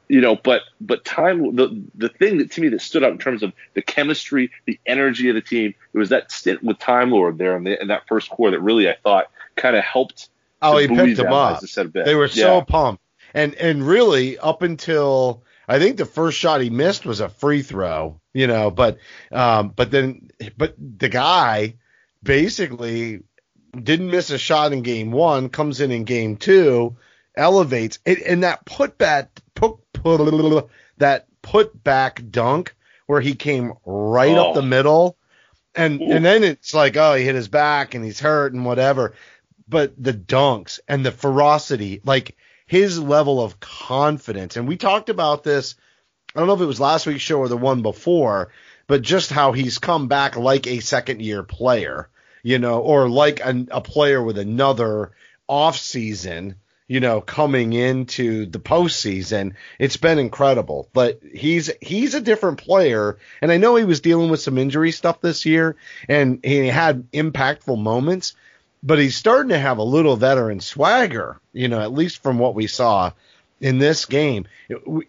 you 0.08 0.22
know, 0.22 0.36
but 0.36 0.62
but 0.82 1.06
time 1.06 1.56
the 1.56 1.84
the 1.96 2.10
thing 2.10 2.38
that 2.38 2.52
to 2.52 2.62
me 2.62 2.70
that 2.70 2.82
stood 2.82 3.04
out 3.04 3.12
in 3.12 3.18
terms 3.18 3.44
of 3.44 3.54
the 3.74 3.82
chemistry, 3.82 4.52
the 4.66 4.80
energy 4.86 5.30
of 5.30 5.36
the 5.36 5.42
team, 5.42 5.74
it 5.94 5.98
was 5.98 6.10
that 6.10 6.32
stint 6.32 6.64
with 6.64 6.80
Time 6.80 7.12
Lord 7.12 7.38
there 7.38 7.56
in, 7.56 7.64
the, 7.64 7.82
in 7.82 7.88
that 7.88 8.08
first 8.08 8.30
quarter 8.30 8.58
that 8.58 8.64
really 8.64 8.90
I 8.90 8.96
thought 9.02 9.28
kind 9.56 9.76
of 9.76 9.84
helped. 9.84 10.30
Oh, 10.62 10.78
he 10.78 10.88
picked 10.88 11.18
them 11.18 11.34
up. 11.34 11.62
They 11.94 12.16
were 12.16 12.28
so 12.28 12.62
pumped, 12.62 13.04
and 13.34 13.56
and 13.56 13.86
really 13.86 14.38
up 14.38 14.62
until 14.62 15.44
I 15.68 15.80
think 15.80 15.98
the 15.98 16.06
first 16.06 16.38
shot 16.38 16.62
he 16.62 16.70
missed 16.70 17.06
was 17.06 17.20
a 17.20 17.30
free 17.30 17.62
throw, 17.62 18.20
you 18.34 18.48
know, 18.48 18.72
but 18.72 18.98
um, 19.32 19.70
but 19.70 19.92
then 19.92 20.30
but 20.58 20.76
the 20.78 21.10
guy 21.10 21.76
basically 22.22 23.24
didn't 23.82 24.12
miss 24.12 24.30
a 24.30 24.38
shot 24.38 24.74
in 24.74 24.82
game 24.82 25.12
one, 25.12 25.50
comes 25.50 25.82
in 25.82 25.92
in 25.92 26.04
game 26.04 26.38
two, 26.38 26.96
elevates, 27.36 28.00
it, 28.06 28.22
and 28.22 28.44
that 28.44 28.66
putback 28.66 28.90
put, 28.90 29.00
put, 29.00 29.43
that 30.98 31.28
put 31.42 31.84
back 31.84 32.22
dunk 32.30 32.76
where 33.06 33.22
he 33.22 33.36
came 33.36 33.74
right 33.86 34.36
oh. 34.38 34.50
up 34.50 34.56
the 34.56 34.62
middle. 34.62 35.18
And 35.76 36.02
Ooh. 36.02 36.12
and 36.12 36.24
then 36.24 36.44
it's 36.44 36.74
like, 36.74 36.96
oh, 36.98 37.16
he 37.16 37.24
hit 37.24 37.36
his 37.36 37.48
back 37.48 37.94
and 37.94 38.04
he's 38.04 38.20
hurt 38.20 38.54
and 38.54 38.66
whatever. 38.66 39.14
But 39.68 39.94
the 40.02 40.14
dunks 40.14 40.80
and 40.88 41.06
the 41.06 41.12
ferocity, 41.12 42.02
like 42.06 42.36
his 42.66 43.00
level 43.00 43.42
of 43.42 43.60
confidence, 43.60 44.56
and 44.56 44.68
we 44.68 44.78
talked 44.78 45.10
about 45.10 45.44
this. 45.44 45.76
I 46.36 46.40
don't 46.40 46.48
know 46.48 46.56
if 46.56 46.62
it 46.62 46.66
was 46.66 46.80
last 46.80 47.06
week's 47.06 47.22
show 47.22 47.40
or 47.40 47.48
the 47.48 47.58
one 47.58 47.82
before, 47.82 48.50
but 48.88 49.02
just 49.02 49.32
how 49.32 49.52
he's 49.52 49.78
come 49.78 50.08
back 50.08 50.36
like 50.36 50.68
a 50.68 50.80
second 50.80 51.22
year 51.22 51.44
player, 51.44 52.10
you 52.42 52.60
know, 52.60 52.80
or 52.80 53.10
like 53.10 53.40
a, 53.40 53.66
a 53.72 53.82
player 53.82 54.22
with 54.22 54.38
another 54.38 55.12
off 55.48 55.78
season 55.78 56.56
you 56.88 57.00
know, 57.00 57.22
coming 57.22 57.74
into 57.74 58.46
the 58.46 58.60
postseason. 58.60 59.54
It's 59.80 59.98
been 59.98 60.20
incredible, 60.20 60.90
but 60.94 61.20
he's 61.34 61.72
he's 61.82 62.14
a 62.14 62.22
different 62.22 62.60
player, 62.60 63.18
and 63.42 63.52
I 63.52 63.58
know 63.58 63.76
he 63.76 63.86
was 63.86 64.02
dealing 64.02 64.30
with 64.30 64.42
some 64.42 64.58
injury 64.58 64.92
stuff 64.92 65.22
this 65.22 65.46
year, 65.46 65.76
and 66.10 66.40
he 66.44 66.68
had 66.68 67.12
impactful 67.12 67.82
moments, 67.82 68.36
but 68.82 69.00
he's 69.00 69.16
starting 69.16 69.50
to 69.50 69.60
have 69.60 69.78
a 69.78 69.84
little 69.84 70.18
veteran 70.18 70.60
swagger, 70.60 71.40
you 71.54 71.68
know, 71.68 71.80
at 71.80 71.94
least 71.94 72.22
from 72.22 72.38
what 72.38 72.56
we 72.56 72.68
saw 72.68 73.12
in 73.62 73.78
this 73.78 74.06
game. 74.06 74.46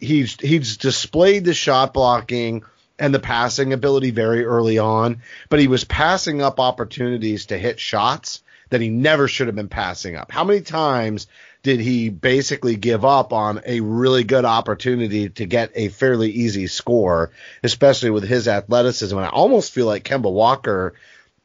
He's 0.00 0.40
he's 0.40 0.76
displayed 0.76 1.44
the 1.44 1.54
shot 1.54 1.92
blocking 1.92 2.62
and 2.98 3.12
the 3.12 3.18
passing 3.18 3.72
ability 3.72 4.12
very 4.12 4.44
early 4.44 4.78
on, 4.78 5.22
but 5.48 5.58
he 5.58 5.66
was 5.66 5.84
passing 5.84 6.40
up 6.40 6.60
opportunities 6.60 7.46
to 7.46 7.58
hit 7.58 7.80
shots 7.80 8.42
that 8.70 8.80
he 8.80 8.88
never 8.88 9.28
should 9.28 9.48
have 9.48 9.56
been 9.56 9.68
passing 9.68 10.16
up. 10.16 10.30
How 10.30 10.44
many 10.44 10.60
times 10.60 11.26
did 11.64 11.80
he 11.80 12.10
basically 12.10 12.76
give 12.76 13.06
up 13.06 13.32
on 13.32 13.62
a 13.64 13.80
really 13.80 14.22
good 14.22 14.44
opportunity 14.44 15.30
to 15.30 15.46
get 15.46 15.72
a 15.74 15.88
fairly 15.88 16.30
easy 16.30 16.66
score, 16.66 17.30
especially 17.64 18.10
with 18.10 18.22
his 18.22 18.46
athleticism? 18.46 19.16
And 19.16 19.26
I 19.26 19.30
almost 19.30 19.72
feel 19.72 19.86
like 19.86 20.04
Kemba 20.04 20.30
Walker 20.30 20.94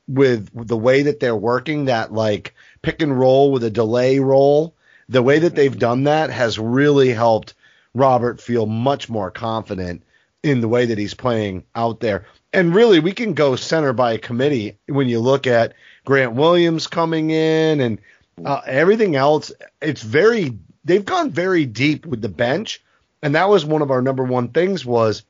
with 0.10 0.50
the 0.54 0.78
way 0.78 1.04
that 1.04 1.22
they're 1.22 1.36
working 1.36 1.86
that 1.86 2.12
like 2.12 2.54
pick 2.82 3.02
and 3.02 3.18
roll 3.18 3.54
with 3.54 3.64
a 3.64 3.70
delay 3.70 4.20
roll, 4.20 4.76
the 5.08 5.24
way 5.24 5.40
that 5.40 5.56
they've 5.56 5.80
done 5.80 6.04
that 6.04 6.32
has 6.32 6.60
really 6.60 7.14
helped 7.14 7.54
Robert 7.96 8.42
feel 8.42 8.66
much 8.66 9.10
more 9.10 9.32
confident 9.32 10.04
in 10.44 10.60
the 10.60 10.68
way 10.68 10.88
that 10.88 10.98
he's 10.98 11.14
playing 11.14 11.64
out 11.74 12.02
there. 12.02 12.26
And 12.52 12.76
really, 12.76 13.00
we 13.00 13.14
can 13.14 13.36
go 13.36 13.56
center 13.56 13.94
by 13.94 14.18
committee 14.18 14.78
when 14.88 15.08
you 15.08 15.20
look 15.20 15.48
at 15.48 15.76
Grant 16.04 16.34
Williams 16.34 16.88
coming 16.88 17.30
in 17.30 17.80
and 17.80 18.02
uh, 18.46 18.62
everything 18.66 19.16
else. 19.16 19.52
It's 19.82 20.02
very 20.02 20.58
they've 20.84 21.06
gone 21.06 21.32
very 21.32 21.66
deep 21.66 22.06
with 22.06 22.22
the 22.22 22.30
bench, 22.30 22.84
and 23.22 23.36
that 23.36 23.50
was 23.50 23.66
one 23.66 23.82
of 23.82 23.92
our 23.92 24.02
number 24.02 24.24
one 24.24 24.50
things 24.50 24.86
was 24.86 25.24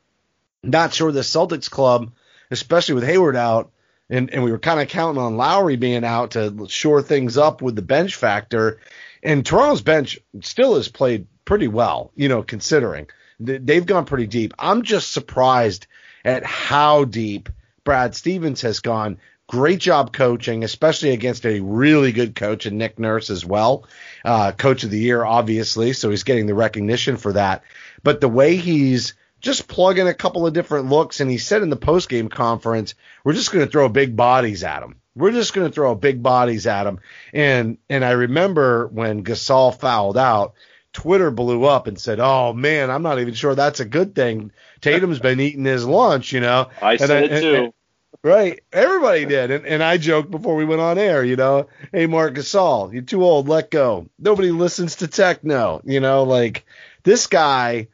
not 0.64 0.94
sure 0.94 1.12
the 1.12 1.22
Celtics 1.22 1.70
club, 1.70 2.12
especially 2.52 2.96
with 2.96 3.04
Hayward 3.06 3.36
out, 3.36 3.72
and, 4.10 4.30
and 4.32 4.44
we 4.44 4.52
were 4.52 4.60
kind 4.60 4.80
of 4.80 4.88
counting 4.88 5.22
on 5.22 5.38
Lowry 5.38 5.76
being 5.76 6.04
out 6.04 6.32
to 6.32 6.68
shore 6.68 7.02
things 7.02 7.38
up 7.38 7.62
with 7.62 7.76
the 7.76 7.82
bench 7.82 8.16
factor. 8.16 8.80
And 9.22 9.46
Toronto's 9.46 9.82
bench 9.82 10.20
still 10.42 10.76
has 10.76 10.88
played 10.88 11.28
pretty 11.46 11.68
well, 11.68 12.12
you 12.16 12.30
know, 12.30 12.44
considering 12.44 13.08
they've 13.40 13.86
gone 13.86 14.06
pretty 14.06 14.28
deep. 14.28 14.54
I'm 14.60 14.84
just 14.84 15.12
surprised 15.12 15.88
at 16.26 16.46
how 16.46 17.06
deep 17.06 17.50
Brad 17.84 18.16
Stevens 18.16 18.62
has 18.62 18.82
gone. 18.82 19.18
Great 19.50 19.80
job 19.80 20.14
coaching, 20.14 20.64
especially 20.64 21.10
against 21.10 21.44
a 21.44 21.60
really 21.60 22.12
good 22.12 22.36
coach 22.36 22.68
and 22.68 22.78
Nick 22.78 23.00
Nurse 23.00 23.32
as 23.32 23.44
well. 23.44 23.88
Uh, 24.24 24.52
coach 24.52 24.84
of 24.84 24.92
the 24.92 25.00
year, 25.00 25.26
obviously, 25.26 25.94
so 25.94 26.12
he's 26.12 26.22
getting 26.22 26.46
the 26.46 26.54
recognition 26.54 27.18
for 27.18 27.34
that. 27.34 27.64
But 28.04 28.22
the 28.22 28.30
way 28.30 28.58
he's 28.58 29.16
just 29.42 29.68
plugging 29.68 30.08
a 30.08 30.14
couple 30.14 30.46
of 30.46 30.54
different 30.54 30.90
looks. 30.90 31.20
And 31.20 31.32
he 31.32 31.40
said 31.40 31.64
in 31.64 31.72
the 31.72 31.76
post 31.76 32.10
game 32.10 32.30
conference, 32.30 32.94
we're 33.24 33.34
just 33.34 33.52
going 33.52 33.66
to 33.66 33.72
throw 33.72 33.90
big 33.90 34.16
bodies 34.16 34.64
at 34.64 34.84
him. 34.84 34.98
We're 35.16 35.32
just 35.32 35.56
going 35.56 35.68
to 35.68 35.74
throw 35.74 35.96
big 35.96 36.22
bodies 36.22 36.68
at 36.68 36.86
him. 36.86 37.00
And 37.34 37.80
and 37.90 38.06
I 38.06 38.12
remember 38.12 38.88
when 38.88 39.24
Gasol 39.24 39.76
fouled 39.76 40.18
out, 40.18 40.54
Twitter 40.94 41.32
blew 41.32 41.66
up 41.66 41.88
and 41.88 42.00
said, 42.00 42.20
"Oh 42.20 42.54
man, 42.54 42.90
I'm 42.92 43.02
not 43.02 43.20
even 43.20 43.34
sure 43.34 43.56
that's 43.56 43.80
a 43.80 43.86
good 43.86 44.16
thing. 44.16 44.52
Tatum's 44.82 45.20
been 45.20 45.40
eating 45.40 45.66
his 45.66 45.86
lunch, 45.86 46.32
you 46.32 46.40
know." 46.40 46.70
I 46.82 46.98
said 46.98 47.24
and, 47.24 47.34
it 47.34 47.42
too. 47.42 47.74
Right, 48.22 48.60
everybody 48.74 49.26
did, 49.26 49.50
and, 49.50 49.66
and 49.66 49.82
I 49.82 49.98
joked 49.98 50.30
before 50.30 50.56
we 50.58 50.66
went 50.66 50.82
on 50.82 50.98
air, 50.98 51.24
you 51.24 51.38
know, 51.38 51.68
"Hey, 51.94 52.06
Marc 52.06 52.36
Gasol, 52.36 52.92
you're 52.92 53.02
too 53.02 53.24
old. 53.24 53.48
Let 53.48 53.72
go. 53.72 54.10
Nobody 54.20 54.52
listens 54.52 54.98
to 54.98 55.08
techno." 55.08 55.82
You 55.86 56.02
know, 56.02 56.24
like 56.24 56.66
this 57.04 57.28
guy 57.28 57.88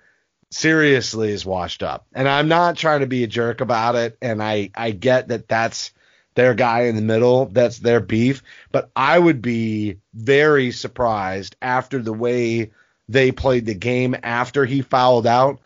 seriously 0.49 1.31
is 1.31 1.45
washed 1.45 1.83
up. 1.83 2.07
And 2.13 2.27
I'm 2.27 2.47
not 2.47 2.77
trying 2.77 3.01
to 3.01 3.07
be 3.07 3.23
a 3.23 3.27
jerk 3.27 3.61
about 3.61 3.95
it. 3.95 4.17
And 4.21 4.41
I, 4.41 4.71
I 4.75 4.91
get 4.91 5.27
that 5.27 5.47
that's 5.47 5.91
their 6.35 6.53
guy 6.53 6.83
in 6.83 6.95
the 6.95 7.01
middle. 7.01 7.47
That's 7.47 7.79
their 7.79 7.99
beef. 7.99 8.41
But 8.71 8.89
I 8.95 9.19
would 9.19 9.41
be 9.41 9.97
very 10.13 10.71
surprised 10.71 11.55
after 11.61 12.01
the 12.01 12.13
way 12.13 12.71
they 13.09 13.31
played 13.31 13.65
the 13.65 13.75
game 13.75 14.15
after 14.23 14.65
he 14.65 14.81
fouled 14.81 15.27
out 15.27 15.59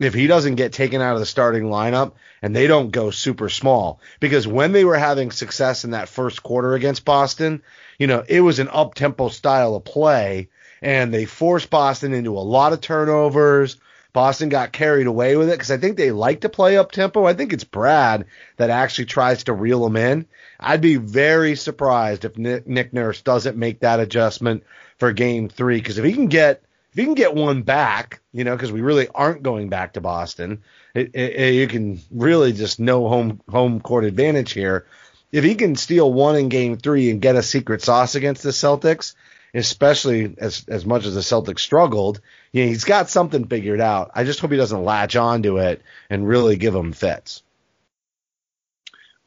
if 0.00 0.14
he 0.14 0.26
doesn't 0.26 0.54
get 0.56 0.72
taken 0.72 1.00
out 1.00 1.14
of 1.14 1.20
the 1.20 1.26
starting 1.26 1.64
lineup 1.64 2.12
and 2.42 2.56
they 2.56 2.66
don't 2.66 2.90
go 2.90 3.10
super 3.10 3.48
small 3.48 4.00
because 4.18 4.48
when 4.48 4.72
they 4.72 4.84
were 4.84 4.96
having 4.96 5.30
success 5.30 5.84
in 5.84 5.90
that 5.90 6.08
first 6.08 6.42
quarter 6.42 6.74
against 6.74 7.04
Boston, 7.04 7.62
you 7.98 8.06
know, 8.06 8.24
it 8.26 8.40
was 8.40 8.58
an 8.58 8.68
up 8.72 8.94
tempo 8.94 9.28
style 9.28 9.76
of 9.76 9.84
play 9.84 10.48
and 10.80 11.12
they 11.12 11.26
forced 11.26 11.68
Boston 11.68 12.14
into 12.14 12.38
a 12.38 12.40
lot 12.40 12.72
of 12.72 12.80
turnovers, 12.80 13.76
Boston 14.12 14.48
got 14.48 14.72
carried 14.72 15.06
away 15.06 15.36
with 15.36 15.48
it 15.48 15.52
because 15.52 15.70
I 15.70 15.76
think 15.76 15.96
they 15.96 16.10
like 16.10 16.40
to 16.40 16.48
play 16.48 16.76
up 16.76 16.90
tempo. 16.90 17.26
I 17.26 17.34
think 17.34 17.52
it's 17.52 17.64
Brad 17.64 18.24
that 18.56 18.70
actually 18.70 19.04
tries 19.04 19.44
to 19.44 19.52
reel 19.52 19.84
them 19.84 19.96
in. 19.96 20.26
I'd 20.58 20.80
be 20.80 20.96
very 20.96 21.54
surprised 21.54 22.24
if 22.24 22.36
Nick, 22.36 22.66
Nick 22.66 22.92
Nurse 22.92 23.22
doesn't 23.22 23.56
make 23.56 23.80
that 23.80 24.00
adjustment 24.00 24.64
for 24.98 25.12
Game 25.12 25.48
Three 25.48 25.76
because 25.76 25.98
if 25.98 26.04
he 26.04 26.12
can 26.12 26.26
get 26.26 26.62
if 26.92 26.98
he 26.98 27.04
can 27.04 27.14
get 27.14 27.34
one 27.34 27.62
back, 27.62 28.20
you 28.32 28.44
know, 28.44 28.56
because 28.56 28.72
we 28.72 28.80
really 28.80 29.06
aren't 29.08 29.42
going 29.42 29.68
back 29.68 29.92
to 29.92 30.00
Boston, 30.00 30.62
it, 30.94 31.14
it, 31.14 31.54
you 31.54 31.68
can 31.68 32.00
really 32.10 32.52
just 32.52 32.80
no 32.80 33.08
home 33.08 33.40
home 33.48 33.80
court 33.80 34.04
advantage 34.04 34.52
here. 34.52 34.86
If 35.30 35.44
he 35.44 35.54
can 35.54 35.76
steal 35.76 36.12
one 36.12 36.34
in 36.34 36.48
Game 36.48 36.76
Three 36.76 37.10
and 37.10 37.20
get 37.20 37.36
a 37.36 37.42
secret 37.42 37.82
sauce 37.82 38.16
against 38.16 38.42
the 38.42 38.50
Celtics, 38.50 39.14
especially 39.54 40.34
as 40.38 40.64
as 40.66 40.84
much 40.84 41.06
as 41.06 41.14
the 41.14 41.20
Celtics 41.20 41.60
struggled, 41.60 42.20
you 42.50 42.64
know, 42.64 42.68
he's 42.68 42.84
got 42.84 43.08
something 43.08 43.46
figured 43.46 43.80
out. 43.80 44.10
I 44.14 44.24
just 44.24 44.40
hope 44.40 44.50
he 44.50 44.56
doesn't 44.56 44.84
latch 44.84 45.14
onto 45.14 45.58
it 45.58 45.82
and 46.08 46.26
really 46.26 46.56
give 46.56 46.74
him 46.74 46.92
fits. 46.92 47.44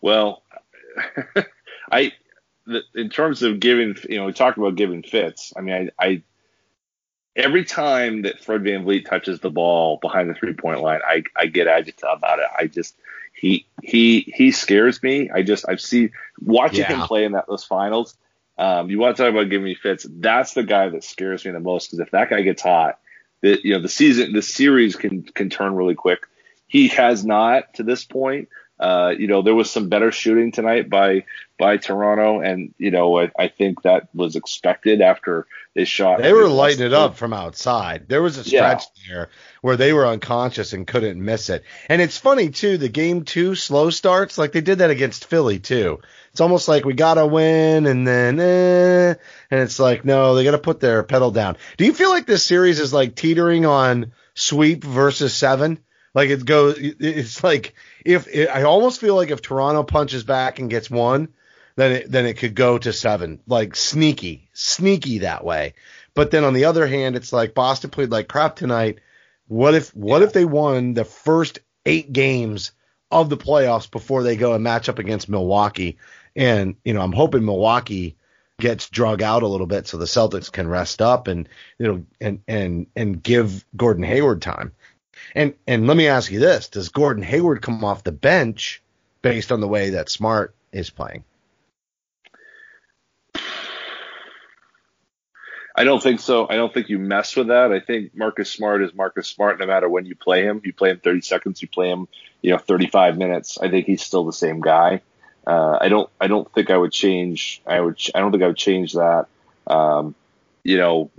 Well, 0.01 0.43
I 1.91 2.11
in 2.93 3.09
terms 3.09 3.41
of 3.41 3.61
giving, 3.61 3.95
you 4.09 4.17
know, 4.17 4.25
we 4.25 4.33
talked 4.33 4.57
about 4.57 4.75
giving 4.75 5.03
fits. 5.03 5.53
I 5.55 5.61
mean, 5.61 5.91
I, 5.97 6.05
I 6.05 6.23
every 7.35 7.63
time 7.63 8.23
that 8.23 8.43
Fred 8.43 8.63
Van 8.63 8.83
VanVleet 8.83 9.05
touches 9.05 9.39
the 9.39 9.49
ball 9.49 9.97
behind 10.01 10.29
the 10.29 10.33
three 10.33 10.53
point 10.53 10.81
line, 10.81 10.99
I, 11.05 11.23
I 11.35 11.47
get 11.47 11.67
agitated 11.67 12.03
about 12.03 12.39
it. 12.39 12.45
I 12.57 12.67
just 12.67 12.95
he 13.33 13.65
he 13.81 14.31
he 14.33 14.51
scares 14.51 15.01
me. 15.01 15.29
I 15.29 15.43
just 15.43 15.65
I've 15.67 15.81
seen 15.81 16.11
watching 16.39 16.81
yeah. 16.81 16.99
him 16.99 17.01
play 17.01 17.25
in 17.25 17.33
that 17.33 17.45
those 17.47 17.63
finals. 17.63 18.15
Um, 18.57 18.89
you 18.89 18.99
want 18.99 19.17
to 19.17 19.23
talk 19.23 19.31
about 19.31 19.49
giving 19.49 19.65
me 19.65 19.75
fits? 19.75 20.05
That's 20.07 20.53
the 20.53 20.63
guy 20.63 20.89
that 20.89 21.03
scares 21.03 21.43
me 21.43 21.51
the 21.51 21.59
most 21.59 21.87
because 21.87 21.99
if 21.99 22.11
that 22.11 22.29
guy 22.29 22.41
gets 22.41 22.61
hot, 22.61 22.99
the 23.41 23.59
you 23.63 23.73
know 23.73 23.81
the 23.81 23.89
season, 23.89 24.33
the 24.33 24.41
series 24.41 24.95
can 24.95 25.23
can 25.23 25.49
turn 25.49 25.75
really 25.75 25.95
quick. 25.95 26.27
He 26.67 26.87
has 26.89 27.25
not 27.25 27.73
to 27.75 27.83
this 27.83 28.05
point. 28.05 28.49
Uh, 28.83 29.11
you 29.17 29.27
know, 29.27 29.41
there 29.41 29.55
was 29.55 29.71
some 29.71 29.87
better 29.87 30.11
shooting 30.11 30.51
tonight 30.51 30.89
by 30.89 31.23
by 31.57 31.77
Toronto, 31.77 32.41
and 32.41 32.73
you 32.77 32.91
know, 32.91 33.17
I, 33.17 33.31
I 33.39 33.47
think 33.47 33.83
that 33.83 34.13
was 34.13 34.35
expected 34.35 34.99
after 34.99 35.47
they 35.73 35.85
shot. 35.85 36.21
They 36.21 36.33
were 36.33 36.49
lighting 36.49 36.85
it 36.85 36.93
up 36.93 37.15
from 37.15 37.31
outside. 37.31 38.09
There 38.09 38.21
was 38.21 38.37
a 38.37 38.43
stretch 38.43 38.83
yeah. 38.95 39.07
there 39.07 39.29
where 39.61 39.77
they 39.77 39.93
were 39.93 40.05
unconscious 40.05 40.73
and 40.73 40.85
couldn't 40.85 41.23
miss 41.23 41.49
it. 41.49 41.63
And 41.87 42.01
it's 42.01 42.17
funny 42.17 42.49
too, 42.49 42.77
the 42.77 42.89
game 42.89 43.23
two 43.23 43.55
slow 43.55 43.89
starts, 43.89 44.37
like 44.37 44.51
they 44.51 44.59
did 44.59 44.79
that 44.79 44.89
against 44.89 45.29
Philly 45.29 45.59
too. 45.59 46.01
It's 46.31 46.41
almost 46.41 46.67
like 46.67 46.83
we 46.83 46.93
gotta 46.93 47.25
win 47.25 47.85
and 47.85 48.05
then 48.05 48.37
eh, 48.37 49.13
and 49.49 49.59
it's 49.61 49.79
like 49.79 50.03
no, 50.03 50.35
they 50.35 50.43
gotta 50.43 50.57
put 50.57 50.81
their 50.81 51.03
pedal 51.03 51.31
down. 51.31 51.55
Do 51.77 51.85
you 51.85 51.93
feel 51.93 52.09
like 52.09 52.25
this 52.25 52.43
series 52.43 52.81
is 52.81 52.91
like 52.91 53.15
teetering 53.15 53.65
on 53.65 54.11
sweep 54.33 54.83
versus 54.83 55.33
seven? 55.33 55.79
Like 56.13 56.29
it 56.29 56.45
goes, 56.45 56.77
it's 56.79 57.43
like 57.43 57.73
if 58.05 58.27
it, 58.27 58.49
I 58.49 58.63
almost 58.63 59.01
feel 59.01 59.15
like 59.15 59.31
if 59.31 59.41
Toronto 59.41 59.83
punches 59.83 60.23
back 60.23 60.59
and 60.59 60.69
gets 60.69 60.89
one, 60.89 61.29
then 61.75 61.91
it, 61.91 62.11
then 62.11 62.25
it 62.25 62.37
could 62.37 62.55
go 62.55 62.77
to 62.77 62.93
seven, 62.93 63.39
like 63.47 63.75
sneaky, 63.75 64.49
sneaky 64.53 65.19
that 65.19 65.43
way. 65.43 65.73
But 66.13 66.31
then 66.31 66.43
on 66.43 66.53
the 66.53 66.65
other 66.65 66.85
hand, 66.85 67.15
it's 67.15 67.33
like 67.33 67.55
Boston 67.55 67.89
played 67.89 68.11
like 68.11 68.27
crap 68.27 68.55
tonight. 68.55 68.99
What 69.47 69.73
if 69.73 69.95
what 69.95 70.19
yeah. 70.19 70.27
if 70.27 70.33
they 70.33 70.45
won 70.45 70.93
the 70.93 71.05
first 71.05 71.59
eight 71.85 72.13
games 72.13 72.71
of 73.11 73.29
the 73.29 73.37
playoffs 73.37 73.89
before 73.89 74.23
they 74.23 74.35
go 74.35 74.53
and 74.53 74.63
match 74.63 74.89
up 74.89 74.99
against 74.99 75.29
Milwaukee? 75.29 75.97
And 76.35 76.75
you 76.85 76.93
know, 76.93 77.01
I'm 77.01 77.11
hoping 77.11 77.45
Milwaukee 77.45 78.15
gets 78.59 78.87
drug 78.89 79.23
out 79.23 79.43
a 79.43 79.47
little 79.47 79.65
bit 79.65 79.87
so 79.87 79.97
the 79.97 80.05
Celtics 80.05 80.51
can 80.51 80.67
rest 80.67 81.01
up 81.01 81.27
and 81.27 81.49
you 81.79 81.87
know 81.87 82.05
and 82.21 82.41
and 82.47 82.87
and 82.95 83.21
give 83.21 83.65
Gordon 83.75 84.03
Hayward 84.03 84.43
time. 84.43 84.73
And 85.35 85.53
and 85.67 85.87
let 85.87 85.97
me 85.97 86.07
ask 86.07 86.31
you 86.31 86.39
this: 86.39 86.69
Does 86.69 86.89
Gordon 86.89 87.23
Hayward 87.23 87.61
come 87.61 87.83
off 87.83 88.03
the 88.03 88.11
bench 88.11 88.81
based 89.21 89.51
on 89.51 89.61
the 89.61 89.67
way 89.67 89.91
that 89.91 90.09
Smart 90.09 90.53
is 90.71 90.89
playing? 90.89 91.23
I 95.75 95.85
don't 95.85 96.03
think 96.03 96.19
so. 96.19 96.47
I 96.47 96.55
don't 96.55 96.71
think 96.71 96.89
you 96.89 96.99
mess 96.99 97.35
with 97.35 97.47
that. 97.47 97.71
I 97.71 97.79
think 97.79 98.15
Marcus 98.15 98.51
Smart 98.51 98.83
is 98.83 98.93
Marcus 98.93 99.27
Smart 99.27 99.59
no 99.59 99.65
matter 99.65 99.89
when 99.89 100.05
you 100.05 100.15
play 100.15 100.43
him. 100.43 100.61
You 100.63 100.71
play 100.71 100.91
him 100.91 100.99
30 100.99 101.21
seconds, 101.21 101.61
you 101.63 101.67
play 101.67 101.89
him, 101.89 102.07
you 102.41 102.51
know, 102.51 102.59
35 102.59 103.17
minutes. 103.17 103.57
I 103.59 103.69
think 103.69 103.87
he's 103.87 104.03
still 104.03 104.23
the 104.23 104.33
same 104.33 104.61
guy. 104.61 105.01
Uh, 105.45 105.77
I 105.81 105.89
don't. 105.89 106.09
I 106.21 106.27
don't 106.27 106.49
think 106.53 106.69
I 106.69 106.77
would 106.77 106.91
change. 106.91 107.61
I 107.65 107.79
would. 107.79 107.99
I 108.13 108.19
don't 108.19 108.31
think 108.31 108.43
I 108.43 108.47
would 108.47 108.57
change 108.57 108.93
that. 108.93 109.25
Um, 109.67 110.15
you 110.63 110.77
know, 110.77 111.09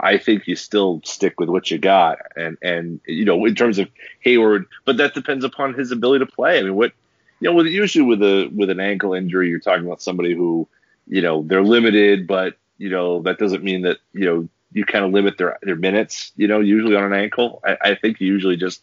I 0.00 0.18
think 0.18 0.46
you 0.46 0.56
still 0.56 1.00
stick 1.04 1.40
with 1.40 1.48
what 1.48 1.70
you 1.70 1.78
got, 1.78 2.18
and 2.36 2.56
and 2.62 3.00
you 3.06 3.24
know 3.24 3.44
in 3.44 3.54
terms 3.54 3.78
of 3.78 3.88
Hayward, 4.20 4.66
but 4.84 4.96
that 4.98 5.14
depends 5.14 5.44
upon 5.44 5.74
his 5.74 5.90
ability 5.90 6.24
to 6.24 6.30
play. 6.30 6.58
I 6.58 6.62
mean, 6.62 6.74
what 6.74 6.92
you 7.40 7.48
know, 7.48 7.56
with 7.56 7.66
usually 7.66 8.04
with 8.04 8.22
a 8.22 8.48
with 8.54 8.70
an 8.70 8.80
ankle 8.80 9.12
injury, 9.12 9.48
you're 9.48 9.60
talking 9.60 9.84
about 9.84 10.02
somebody 10.02 10.34
who 10.34 10.68
you 11.06 11.22
know 11.22 11.42
they're 11.42 11.62
limited, 11.62 12.26
but 12.26 12.56
you 12.78 12.90
know 12.90 13.22
that 13.22 13.38
doesn't 13.38 13.64
mean 13.64 13.82
that 13.82 13.98
you 14.12 14.24
know 14.24 14.48
you 14.72 14.84
kind 14.84 15.04
of 15.04 15.12
limit 15.12 15.38
their 15.38 15.58
their 15.62 15.76
minutes. 15.76 16.32
You 16.36 16.48
know, 16.48 16.60
usually 16.60 16.96
on 16.96 17.04
an 17.04 17.12
ankle, 17.12 17.60
I, 17.64 17.76
I 17.80 17.94
think 17.94 18.20
you 18.20 18.26
usually 18.26 18.56
just 18.56 18.82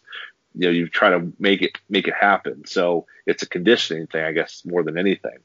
you 0.54 0.66
know 0.66 0.70
you 0.70 0.88
try 0.88 1.10
to 1.10 1.32
make 1.38 1.62
it 1.62 1.78
make 1.88 2.06
it 2.06 2.14
happen. 2.14 2.66
So 2.66 3.06
it's 3.26 3.42
a 3.42 3.48
conditioning 3.48 4.06
thing, 4.06 4.24
I 4.24 4.32
guess, 4.32 4.64
more 4.64 4.82
than 4.82 4.98
anything. 4.98 5.38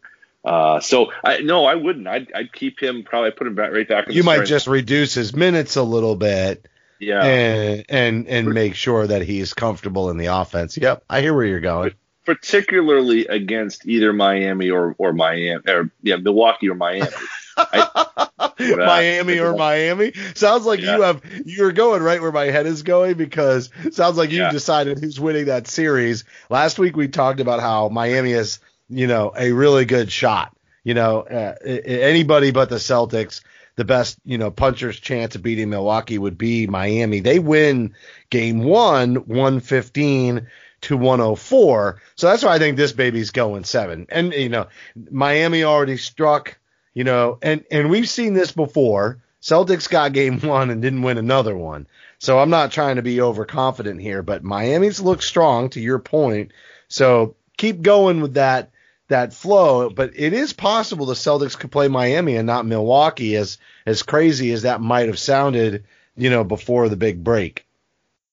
Uh, 0.43 0.79
so 0.79 1.11
I 1.23 1.39
no, 1.39 1.65
I 1.65 1.75
wouldn't. 1.75 2.07
I'd, 2.07 2.31
I'd 2.33 2.53
keep 2.53 2.81
him. 2.81 3.03
Probably 3.03 3.31
put 3.31 3.47
him 3.47 3.55
back 3.55 3.71
right 3.73 3.87
back. 3.87 4.07
In 4.07 4.13
You 4.13 4.23
might 4.23 4.45
just 4.45 4.67
reduce 4.67 5.13
his 5.13 5.35
minutes 5.35 5.75
a 5.75 5.83
little 5.83 6.15
bit 6.15 6.65
yeah. 6.99 7.23
and 7.23 7.85
and 7.89 8.27
and 8.27 8.47
make 8.53 8.75
sure 8.75 9.05
that 9.05 9.21
he's 9.23 9.53
comfortable 9.53 10.09
in 10.09 10.17
the 10.17 10.27
offense. 10.27 10.77
Yep, 10.77 11.03
I 11.09 11.21
hear 11.21 11.33
where 11.33 11.45
you're 11.45 11.59
going. 11.59 11.93
particularly 12.25 13.27
against 13.27 13.85
either 13.85 14.13
Miami 14.13 14.69
or 14.69 14.95
or 14.97 15.11
Miami 15.13 15.61
or 15.67 15.91
yeah 16.03 16.15
Milwaukee 16.15 16.69
or 16.69 16.75
Miami. 16.75 17.09
Miami 18.59 19.39
or 19.39 19.55
Miami. 19.55 20.13
Sounds 20.35 20.65
like 20.65 20.79
Yeah. 20.81 20.95
you 20.95 21.01
have 21.03 21.21
you're 21.45 21.71
going 21.71 22.01
right 22.01 22.21
where 22.21 22.31
my 22.31 22.45
head 22.45 22.65
is 22.65 22.83
going 22.83 23.15
because 23.15 23.69
sounds 23.91 24.17
like 24.17 24.31
you 24.31 24.39
Yeah. 24.41 24.51
decided 24.51 24.99
who's 24.99 25.19
winning 25.19 25.45
that 25.45 25.67
series. 25.67 26.23
Last 26.49 26.79
week 26.79 26.95
we 26.95 27.07
talked 27.07 27.39
about 27.39 27.59
how 27.59 27.89
Miami 27.89 28.31
is, 28.33 28.59
you 28.89 29.07
know, 29.07 29.31
a 29.35 29.51
really 29.51 29.85
good 29.85 30.11
shot. 30.11 30.55
You 30.83 30.93
know, 30.93 31.21
uh, 31.21 31.55
anybody 31.65 32.51
but 32.51 32.69
the 32.69 32.77
Celtics, 32.77 33.41
the 33.75 33.85
best, 33.85 34.17
you 34.25 34.37
know, 34.37 34.49
puncher's 34.49 34.99
chance 34.99 35.35
of 35.35 35.43
beating 35.43 35.69
Milwaukee 35.69 36.17
would 36.17 36.37
be 36.37 36.67
Miami. 36.67 37.19
They 37.19 37.39
win 37.39 37.95
game 38.29 38.59
1 38.63 39.15
115 39.15 40.47
to 40.81 40.97
104. 40.97 42.01
So 42.15 42.27
that's 42.27 42.43
why 42.43 42.55
I 42.55 42.59
think 42.59 42.77
this 42.77 42.93
baby's 42.93 43.31
going 43.31 43.65
7. 43.65 44.07
And 44.09 44.33
you 44.33 44.49
know, 44.49 44.67
Miami 45.11 45.63
already 45.63 45.97
struck 45.97 46.57
you 46.93 47.03
know, 47.03 47.37
and 47.41 47.63
and 47.71 47.89
we've 47.89 48.09
seen 48.09 48.33
this 48.33 48.51
before. 48.51 49.21
Celtics 49.41 49.89
got 49.89 50.13
game 50.13 50.39
one 50.41 50.69
and 50.69 50.81
didn't 50.81 51.01
win 51.01 51.17
another 51.17 51.55
one. 51.55 51.87
So 52.19 52.39
I'm 52.39 52.49
not 52.49 52.71
trying 52.71 52.97
to 52.97 53.01
be 53.01 53.21
overconfident 53.21 54.01
here, 54.01 54.21
but 54.21 54.43
Miami's 54.43 54.99
look 54.99 55.21
strong 55.21 55.69
to 55.69 55.79
your 55.79 55.99
point. 55.99 56.51
So 56.89 57.35
keep 57.57 57.81
going 57.81 58.19
with 58.19 58.33
that 58.33 58.71
that 59.09 59.33
flow. 59.33 59.89
But 59.89 60.13
it 60.15 60.33
is 60.33 60.53
possible 60.53 61.05
the 61.05 61.13
Celtics 61.13 61.57
could 61.57 61.71
play 61.71 61.87
Miami 61.87 62.35
and 62.35 62.47
not 62.47 62.65
Milwaukee, 62.65 63.35
as 63.35 63.57
as 63.85 64.03
crazy 64.03 64.51
as 64.51 64.63
that 64.63 64.81
might 64.81 65.07
have 65.07 65.19
sounded, 65.19 65.85
you 66.15 66.29
know, 66.29 66.43
before 66.43 66.89
the 66.89 66.95
big 66.95 67.23
break. 67.23 67.65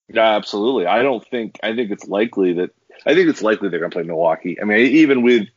Yeah, 0.08 0.36
absolutely. 0.36 0.86
I 0.86 1.02
don't 1.02 1.26
think. 1.26 1.58
I 1.62 1.74
think 1.74 1.90
it's 1.90 2.06
likely 2.06 2.54
that. 2.54 2.70
I 3.04 3.14
think 3.14 3.28
it's 3.28 3.42
likely 3.42 3.68
they're 3.68 3.80
going 3.80 3.90
to 3.90 3.94
play 3.94 4.04
Milwaukee. 4.04 4.60
I 4.60 4.64
mean, 4.64 4.78
even 4.78 5.22
with 5.22 5.48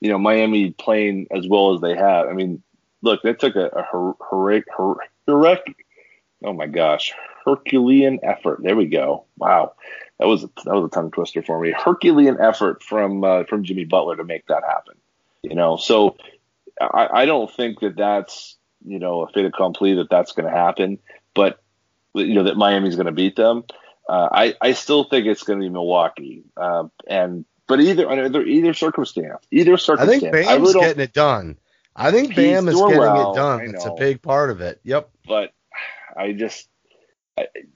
you 0.00 0.10
know 0.10 0.18
Miami 0.18 0.70
playing 0.70 1.26
as 1.30 1.46
well 1.46 1.74
as 1.74 1.80
they 1.80 1.94
have. 1.94 2.28
I 2.28 2.32
mean, 2.32 2.62
look, 3.02 3.22
that 3.22 3.38
took 3.38 3.56
a, 3.56 3.66
a 3.66 5.58
oh 6.44 6.52
my 6.52 6.66
gosh, 6.66 7.12
Herculean 7.44 8.20
effort. 8.22 8.60
There 8.62 8.76
we 8.76 8.86
go. 8.86 9.24
Wow, 9.36 9.74
that 10.18 10.26
was 10.26 10.44
a, 10.44 10.50
that 10.64 10.74
was 10.74 10.86
a 10.86 10.94
tongue 10.94 11.10
twister 11.10 11.42
for 11.42 11.60
me. 11.60 11.72
Herculean 11.72 12.40
effort 12.40 12.82
from 12.82 13.22
uh, 13.24 13.44
from 13.44 13.64
Jimmy 13.64 13.84
Butler 13.84 14.16
to 14.16 14.24
make 14.24 14.46
that 14.46 14.64
happen. 14.64 14.94
You 15.42 15.54
know, 15.54 15.76
so 15.76 16.16
I, 16.80 17.08
I 17.12 17.26
don't 17.26 17.50
think 17.50 17.80
that 17.80 17.96
that's 17.96 18.56
you 18.84 18.98
know 18.98 19.22
a 19.22 19.28
fait 19.28 19.44
accompli 19.44 19.94
that 19.94 20.10
that's 20.10 20.32
going 20.32 20.46
to 20.46 20.56
happen, 20.56 20.98
but 21.34 21.60
you 22.14 22.34
know 22.34 22.44
that 22.44 22.56
Miami's 22.56 22.96
going 22.96 23.06
to 23.06 23.12
beat 23.12 23.36
them. 23.36 23.64
Uh, 24.08 24.28
I 24.32 24.54
I 24.60 24.72
still 24.72 25.04
think 25.04 25.26
it's 25.26 25.42
going 25.42 25.60
to 25.60 25.64
be 25.64 25.70
Milwaukee, 25.70 26.44
uh, 26.56 26.88
and 27.06 27.44
but 27.66 27.80
either 27.80 28.08
under 28.08 28.42
either 28.42 28.74
circumstance, 28.74 29.44
either 29.50 29.76
circumstance, 29.76 30.16
I 30.16 30.20
think 30.20 30.32
Bam's 30.32 30.60
really 30.60 30.80
getting 30.80 31.02
it 31.02 31.12
done. 31.12 31.58
I 31.94 32.10
think 32.10 32.34
Bam 32.34 32.68
is 32.68 32.76
getting 32.76 32.98
well, 32.98 33.32
it 33.32 33.36
done. 33.36 33.74
It's 33.74 33.84
a 33.84 33.94
big 33.98 34.22
part 34.22 34.50
of 34.50 34.60
it. 34.60 34.80
Yep. 34.84 35.10
but 35.26 35.52
I 36.16 36.32
just 36.32 36.68
I, 36.68 36.77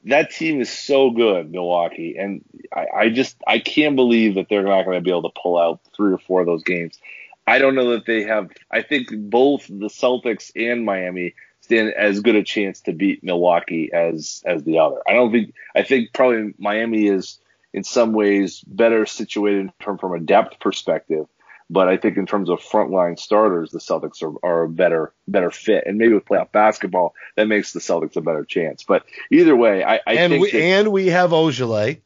that 0.04 0.30
team 0.30 0.60
is 0.60 0.70
so 0.70 1.10
good, 1.10 1.50
Milwaukee, 1.50 2.16
and 2.18 2.44
I, 2.74 2.86
I 2.94 3.08
just 3.10 3.36
I 3.46 3.58
can't 3.58 3.96
believe 3.96 4.34
that 4.36 4.46
they're 4.48 4.62
not 4.62 4.84
going 4.84 4.96
to 4.96 5.00
be 5.00 5.10
able 5.10 5.30
to 5.30 5.40
pull 5.40 5.58
out 5.58 5.80
three 5.96 6.12
or 6.12 6.18
four 6.18 6.40
of 6.40 6.46
those 6.46 6.62
games. 6.62 6.98
I 7.46 7.58
don't 7.58 7.74
know 7.74 7.90
that 7.90 8.06
they 8.06 8.22
have. 8.24 8.50
I 8.70 8.82
think 8.82 9.08
both 9.12 9.66
the 9.66 9.88
Celtics 9.88 10.52
and 10.54 10.84
Miami 10.84 11.34
stand 11.60 11.92
as 11.92 12.20
good 12.20 12.36
a 12.36 12.42
chance 12.42 12.80
to 12.82 12.92
beat 12.92 13.24
Milwaukee 13.24 13.90
as 13.92 14.42
as 14.46 14.62
the 14.64 14.78
other. 14.78 15.00
I 15.06 15.12
don't 15.12 15.32
think. 15.32 15.54
I 15.74 15.82
think 15.82 16.12
probably 16.12 16.54
Miami 16.58 17.06
is 17.06 17.38
in 17.72 17.84
some 17.84 18.12
ways 18.12 18.60
better 18.66 19.06
situated 19.06 19.72
from 19.80 19.98
from 19.98 20.12
a 20.14 20.20
depth 20.20 20.60
perspective. 20.60 21.26
But 21.72 21.88
I 21.88 21.96
think 21.96 22.18
in 22.18 22.26
terms 22.26 22.50
of 22.50 22.60
frontline 22.60 23.18
starters, 23.18 23.70
the 23.70 23.78
Celtics 23.78 24.22
are, 24.22 24.34
are 24.44 24.64
a 24.64 24.68
better 24.68 25.14
better 25.26 25.50
fit, 25.50 25.84
and 25.86 25.96
maybe 25.96 26.12
with 26.12 26.26
playoff 26.26 26.52
basketball, 26.52 27.14
that 27.34 27.48
makes 27.48 27.72
the 27.72 27.80
Celtics 27.80 28.16
a 28.16 28.20
better 28.20 28.44
chance. 28.44 28.84
But 28.84 29.06
either 29.30 29.56
way, 29.56 29.82
I, 29.82 29.94
I 30.06 30.14
and 30.14 30.32
think 30.32 30.42
we 30.42 30.50
that, 30.50 30.58
and 30.58 30.92
we 30.92 31.06
have 31.06 31.30
Ojeleye, 31.30 32.02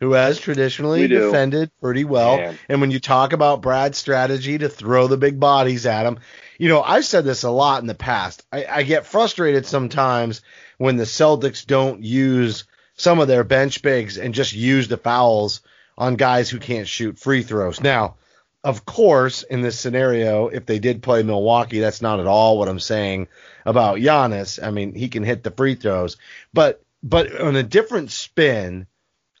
who 0.00 0.14
has 0.14 0.40
traditionally 0.40 1.06
defended 1.06 1.70
pretty 1.80 2.02
well. 2.02 2.38
Man. 2.38 2.58
And 2.68 2.80
when 2.80 2.90
you 2.90 2.98
talk 2.98 3.32
about 3.32 3.62
Brad's 3.62 3.98
strategy 3.98 4.58
to 4.58 4.68
throw 4.68 5.06
the 5.06 5.16
big 5.16 5.38
bodies 5.38 5.86
at 5.86 6.06
him, 6.06 6.18
you 6.58 6.68
know 6.68 6.82
I've 6.82 7.04
said 7.04 7.24
this 7.24 7.44
a 7.44 7.50
lot 7.50 7.82
in 7.82 7.86
the 7.86 7.94
past. 7.94 8.44
I, 8.50 8.66
I 8.68 8.82
get 8.82 9.06
frustrated 9.06 9.64
sometimes 9.64 10.42
when 10.78 10.96
the 10.96 11.04
Celtics 11.04 11.64
don't 11.64 12.02
use 12.02 12.64
some 12.96 13.20
of 13.20 13.28
their 13.28 13.44
bench 13.44 13.80
bigs 13.80 14.18
and 14.18 14.34
just 14.34 14.54
use 14.54 14.88
the 14.88 14.96
fouls 14.96 15.60
on 15.96 16.16
guys 16.16 16.50
who 16.50 16.58
can't 16.58 16.88
shoot 16.88 17.16
free 17.16 17.44
throws. 17.44 17.80
Now, 17.80 18.16
of 18.64 18.86
course, 18.86 19.42
in 19.42 19.60
this 19.60 19.78
scenario, 19.78 20.48
if 20.48 20.64
they 20.64 20.78
did 20.78 21.02
play 21.02 21.22
Milwaukee, 21.22 21.80
that's 21.80 22.00
not 22.00 22.18
at 22.18 22.26
all 22.26 22.58
what 22.58 22.68
I'm 22.68 22.80
saying 22.80 23.28
about 23.66 23.98
Giannis. 23.98 24.60
I 24.60 24.70
mean, 24.70 24.94
he 24.94 25.08
can 25.08 25.22
hit 25.22 25.42
the 25.42 25.50
free 25.50 25.74
throws, 25.74 26.16
but 26.54 26.82
but 27.02 27.38
on 27.38 27.54
a 27.54 27.62
different 27.62 28.10
spin, 28.10 28.86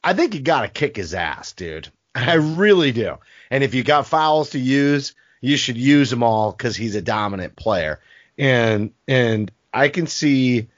I 0.04 0.12
think 0.12 0.34
you 0.34 0.40
got 0.40 0.60
to 0.60 0.68
kick 0.68 0.96
his 0.96 1.14
ass, 1.14 1.52
dude. 1.52 1.88
I 2.14 2.34
really 2.34 2.92
do. 2.92 3.16
And 3.50 3.64
if 3.64 3.72
you 3.72 3.82
got 3.82 4.06
fouls 4.06 4.50
to 4.50 4.58
use, 4.58 5.14
you 5.40 5.56
should 5.56 5.78
use 5.78 6.10
them 6.10 6.22
all 6.22 6.52
because 6.52 6.76
he's 6.76 6.94
a 6.94 7.02
dominant 7.02 7.56
player. 7.56 8.00
And 8.36 8.92
and 9.08 9.50
I 9.72 9.88
can 9.88 10.06
see, 10.06 10.68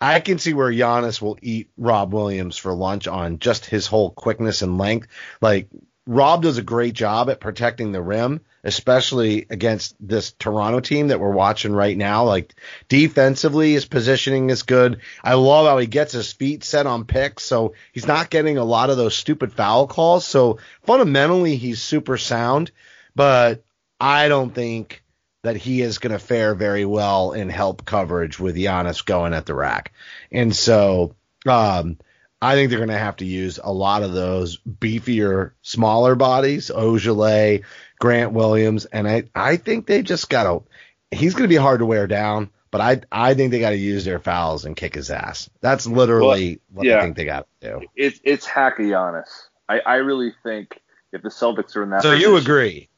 I 0.00 0.20
can 0.20 0.38
see 0.38 0.54
where 0.54 0.72
Giannis 0.72 1.20
will 1.20 1.38
eat 1.42 1.68
Rob 1.76 2.14
Williams 2.14 2.56
for 2.56 2.72
lunch 2.72 3.06
on 3.06 3.38
just 3.38 3.66
his 3.66 3.86
whole 3.86 4.10
quickness 4.10 4.62
and 4.62 4.78
length. 4.78 5.08
Like 5.42 5.68
Rob 6.06 6.42
does 6.42 6.58
a 6.58 6.62
great 6.62 6.94
job 6.94 7.30
at 7.30 7.40
protecting 7.40 7.92
the 7.92 8.02
rim, 8.02 8.40
especially 8.64 9.46
against 9.50 9.94
this 10.00 10.32
Toronto 10.32 10.80
team 10.80 11.08
that 11.08 11.20
we're 11.20 11.30
watching 11.30 11.72
right 11.72 11.96
now. 11.96 12.24
Like 12.24 12.54
defensively, 12.88 13.72
his 13.72 13.84
positioning 13.84 14.50
is 14.50 14.62
good. 14.62 15.00
I 15.22 15.34
love 15.34 15.66
how 15.66 15.78
he 15.78 15.86
gets 15.86 16.12
his 16.12 16.32
feet 16.32 16.64
set 16.64 16.86
on 16.86 17.04
picks, 17.04 17.44
so 17.44 17.74
he's 17.92 18.06
not 18.06 18.30
getting 18.30 18.58
a 18.58 18.64
lot 18.64 18.90
of 18.90 18.96
those 18.96 19.16
stupid 19.16 19.52
foul 19.52 19.86
calls. 19.86 20.26
So 20.26 20.58
fundamentally, 20.82 21.56
he's 21.56 21.82
super 21.82 22.16
sound, 22.16 22.72
but 23.14 23.62
I 24.00 24.28
don't 24.28 24.54
think 24.54 25.02
that 25.42 25.56
he 25.56 25.80
is 25.80 25.98
going 25.98 26.12
to 26.12 26.18
fare 26.18 26.54
very 26.54 26.84
well 26.84 27.32
in 27.32 27.48
help 27.48 27.84
coverage 27.84 28.38
with 28.38 28.56
Giannis 28.56 29.04
going 29.04 29.32
at 29.32 29.46
the 29.46 29.54
rack. 29.54 29.92
And 30.30 30.54
so, 30.54 31.14
um, 31.46 31.98
I 32.42 32.54
think 32.54 32.70
they're 32.70 32.78
going 32.78 32.88
to 32.88 32.98
have 32.98 33.16
to 33.16 33.26
use 33.26 33.58
a 33.62 33.72
lot 33.72 34.02
of 34.02 34.12
those 34.12 34.58
beefier, 34.58 35.52
smaller 35.62 36.14
bodies, 36.14 36.70
Ojeleye, 36.74 37.64
Grant 37.98 38.32
Williams, 38.32 38.86
and 38.86 39.06
I, 39.06 39.24
I 39.34 39.56
think 39.56 39.86
they 39.86 40.02
just 40.02 40.30
got 40.30 40.44
to. 40.44 40.62
He's 41.10 41.34
going 41.34 41.44
to 41.44 41.54
be 41.54 41.56
hard 41.56 41.80
to 41.80 41.86
wear 41.86 42.06
down, 42.06 42.50
but 42.70 42.80
I, 42.80 43.00
I 43.12 43.34
think 43.34 43.50
they 43.50 43.60
got 43.60 43.70
to 43.70 43.76
use 43.76 44.04
their 44.04 44.20
fouls 44.20 44.64
and 44.64 44.76
kick 44.76 44.94
his 44.94 45.10
ass. 45.10 45.50
That's 45.60 45.86
literally 45.86 46.60
what 46.72 46.86
yeah. 46.86 46.98
I 46.98 47.02
think 47.02 47.16
they 47.16 47.24
got 47.24 47.46
to 47.60 47.80
do. 47.80 47.86
it's 47.94 48.20
it's 48.24 48.46
hack 48.46 48.78
a 48.78 48.82
Giannis. 48.82 49.28
I, 49.68 49.80
I 49.80 49.94
really 49.96 50.32
think 50.42 50.80
if 51.12 51.22
the 51.22 51.28
Celtics 51.28 51.76
are 51.76 51.82
in 51.82 51.90
that, 51.90 52.02
So 52.02 52.12
you 52.12 52.36
agree? 52.36 52.88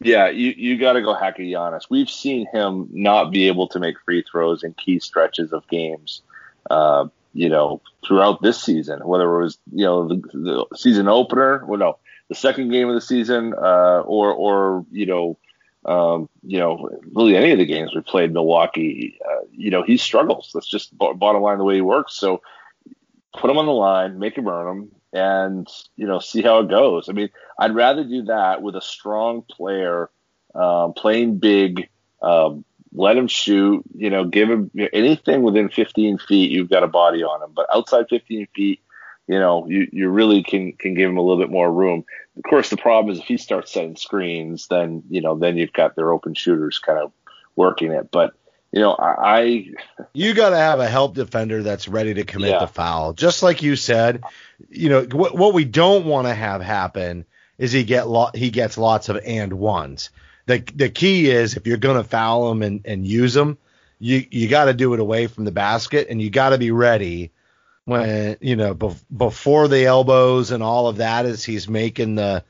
Yeah, 0.00 0.28
you, 0.28 0.54
you 0.56 0.78
got 0.78 0.92
to 0.92 1.02
go 1.02 1.14
hack 1.14 1.38
a 1.38 1.42
Giannis. 1.42 1.82
We've 1.90 2.10
seen 2.10 2.46
him 2.52 2.88
not 2.92 3.30
be 3.30 3.48
able 3.48 3.68
to 3.68 3.80
make 3.80 3.96
free 4.04 4.22
throws 4.22 4.62
in 4.62 4.74
key 4.74 5.00
stretches 5.00 5.52
of 5.52 5.66
games, 5.68 6.22
uh, 6.70 7.08
you 7.38 7.48
know, 7.48 7.80
throughout 8.04 8.42
this 8.42 8.60
season, 8.60 8.98
whether 9.06 9.32
it 9.32 9.42
was, 9.44 9.58
you 9.72 9.84
know, 9.84 10.08
the, 10.08 10.16
the 10.16 10.66
season 10.76 11.06
opener, 11.06 11.64
well, 11.66 11.78
no, 11.78 11.98
the 12.28 12.34
second 12.34 12.70
game 12.70 12.88
of 12.88 12.96
the 12.96 13.00
season, 13.00 13.54
uh, 13.54 14.00
or, 14.00 14.32
or, 14.32 14.84
you 14.90 15.06
know, 15.06 15.38
um, 15.84 16.28
you 16.42 16.58
know, 16.58 16.90
really 17.14 17.36
any 17.36 17.52
of 17.52 17.58
the 17.58 17.64
games 17.64 17.94
we 17.94 18.00
played 18.00 18.32
Milwaukee, 18.32 19.20
uh, 19.24 19.44
you 19.52 19.70
know, 19.70 19.84
he 19.84 19.96
struggles. 19.98 20.50
That's 20.52 20.66
just 20.66 20.96
bo- 20.98 21.14
bottom 21.14 21.40
line 21.40 21.58
the 21.58 21.64
way 21.64 21.76
he 21.76 21.80
works. 21.80 22.16
So 22.16 22.42
put 23.32 23.50
him 23.50 23.58
on 23.58 23.66
the 23.66 23.72
line, 23.72 24.18
make 24.18 24.36
him 24.36 24.48
earn 24.48 24.76
him, 24.76 24.90
and 25.12 25.68
you 25.94 26.08
know, 26.08 26.18
see 26.18 26.42
how 26.42 26.58
it 26.58 26.68
goes. 26.68 27.08
I 27.08 27.12
mean, 27.12 27.30
I'd 27.56 27.76
rather 27.76 28.02
do 28.02 28.24
that 28.24 28.62
with 28.62 28.74
a 28.74 28.82
strong 28.82 29.42
player 29.42 30.10
um, 30.56 30.92
playing 30.92 31.38
big. 31.38 31.88
Um, 32.20 32.64
let 32.92 33.16
him 33.16 33.28
shoot. 33.28 33.82
You 33.94 34.10
know, 34.10 34.24
give 34.24 34.48
him 34.50 34.70
anything 34.92 35.42
within 35.42 35.68
15 35.68 36.18
feet. 36.18 36.50
You've 36.50 36.70
got 36.70 36.82
a 36.82 36.88
body 36.88 37.22
on 37.22 37.42
him, 37.42 37.50
but 37.54 37.66
outside 37.72 38.06
15 38.08 38.48
feet, 38.54 38.80
you 39.26 39.38
know, 39.38 39.66
you, 39.68 39.88
you 39.92 40.08
really 40.08 40.42
can 40.42 40.72
can 40.72 40.94
give 40.94 41.10
him 41.10 41.18
a 41.18 41.22
little 41.22 41.38
bit 41.42 41.50
more 41.50 41.70
room. 41.70 42.04
Of 42.36 42.42
course, 42.48 42.70
the 42.70 42.76
problem 42.76 43.12
is 43.12 43.18
if 43.20 43.26
he 43.26 43.36
starts 43.36 43.72
setting 43.72 43.96
screens, 43.96 44.68
then 44.68 45.02
you 45.10 45.20
know, 45.20 45.36
then 45.38 45.56
you've 45.56 45.72
got 45.72 45.96
their 45.96 46.12
open 46.12 46.34
shooters 46.34 46.78
kind 46.78 46.98
of 46.98 47.12
working 47.56 47.92
it. 47.92 48.10
But 48.10 48.34
you 48.72 48.80
know, 48.80 48.92
I, 48.92 49.38
I 49.40 49.64
You 50.12 50.34
got 50.34 50.50
to 50.50 50.56
have 50.56 50.80
a 50.80 50.88
help 50.88 51.14
defender 51.14 51.62
that's 51.62 51.88
ready 51.88 52.14
to 52.14 52.24
commit 52.24 52.50
Yeah. 52.50 52.58
the 52.60 52.66
foul. 52.66 53.12
Just 53.14 53.42
like 53.42 53.62
you 53.62 53.76
said, 53.76 54.22
you 54.68 54.88
know 54.88 55.02
what, 55.12 55.34
what 55.36 55.54
we 55.54 55.64
don't 55.64 56.06
want 56.06 56.26
to 56.26 56.34
have 56.34 56.60
happen 56.62 57.24
is 57.58 57.72
he 57.72 57.84
get 57.84 58.08
lo- 58.08 58.30
he 58.34 58.50
gets 58.50 58.78
lots 58.78 59.08
of 59.08 59.18
and 59.24 59.52
ones. 59.54 60.10
The 60.48 60.64
the 60.74 60.88
key 60.88 61.30
is 61.30 61.56
if 61.56 61.66
you're 61.66 61.76
going 61.76 62.02
to 62.02 62.08
foul 62.08 62.50
him 62.50 62.62
and, 62.62 62.80
and 62.86 63.06
use 63.06 63.36
him, 63.36 63.58
you 63.98 64.24
you 64.30 64.48
got 64.48 64.64
to 64.64 64.74
do 64.74 64.94
it 64.94 65.00
away 65.00 65.26
from 65.26 65.44
the 65.44 65.52
basket 65.52 66.08
and 66.08 66.20
you 66.20 66.30
got 66.30 66.50
to 66.50 66.58
be 66.58 66.70
ready 66.70 67.32
when 67.84 68.36
you 68.40 68.56
know 68.56 68.74
bef- 68.74 69.04
before 69.14 69.68
the 69.68 69.84
elbows 69.84 70.50
and 70.50 70.62
all 70.62 70.88
of 70.88 70.96
that 70.96 71.26
as 71.26 71.44
he's 71.44 71.68
making 71.68 72.14
the 72.14 72.42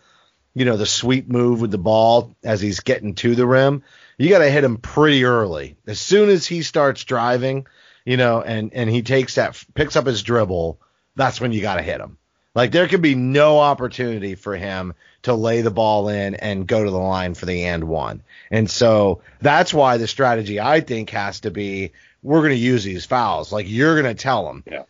you 0.55 0.65
know 0.65 0.77
the 0.77 0.87
sweep 0.87 1.29
move 1.29 1.61
with 1.61 1.73
the 1.73 1.79
ball 1.79 2.37
as 2.45 2.61
he's 2.61 2.81
getting 2.81 3.15
to 3.17 3.35
the 3.35 3.47
rim. 3.47 3.83
You 4.17 4.29
got 4.29 4.39
to 4.39 4.51
hit 4.51 4.65
him 4.65 4.79
pretty 4.79 5.25
early. 5.25 5.77
As 5.87 6.01
soon 6.01 6.29
as 6.29 6.47
he 6.47 6.63
starts 6.63 7.05
driving 7.05 7.67
you 8.09 8.17
know 8.17 8.41
and 8.41 8.73
and 8.73 8.89
he 8.89 9.03
takes 9.03 9.35
that 9.35 9.63
picks 9.75 9.97
up 9.97 10.07
his 10.07 10.23
dribble 10.23 10.81
that's 11.15 11.41
when 11.41 11.53
you 11.53 11.61
got 11.61 11.77
to 11.77 11.83
hit 11.83 12.01
him 12.01 12.17
like 12.59 12.73
there 12.73 12.89
could 12.89 13.03
be 13.03 13.15
no 13.15 13.59
opportunity 13.59 14.35
for 14.35 14.57
him 14.57 14.95
to 15.23 15.35
lay 15.35 15.63
the 15.63 15.71
ball 15.71 16.09
in 16.09 16.35
and 16.35 16.67
go 16.67 16.85
to 16.85 16.91
the 16.91 16.97
line 16.97 17.35
for 17.35 17.47
the 17.47 17.65
and 17.65 17.85
one 17.85 18.23
and 18.51 18.71
so 18.71 19.23
that's 19.41 19.73
why 19.73 19.97
the 19.97 20.07
strategy 20.07 20.61
i 20.61 20.81
think 20.81 21.11
has 21.11 21.41
to 21.41 21.51
be 21.51 21.93
we're 22.23 22.41
going 22.41 22.51
to 22.51 22.57
use 22.57 22.85
these 22.85 23.07
fouls 23.07 23.53
like 23.53 23.67
you're 23.69 24.01
going 24.01 24.17
to 24.17 24.23
tell 24.23 24.49
him 24.51 24.63
Yeah. 24.67 24.83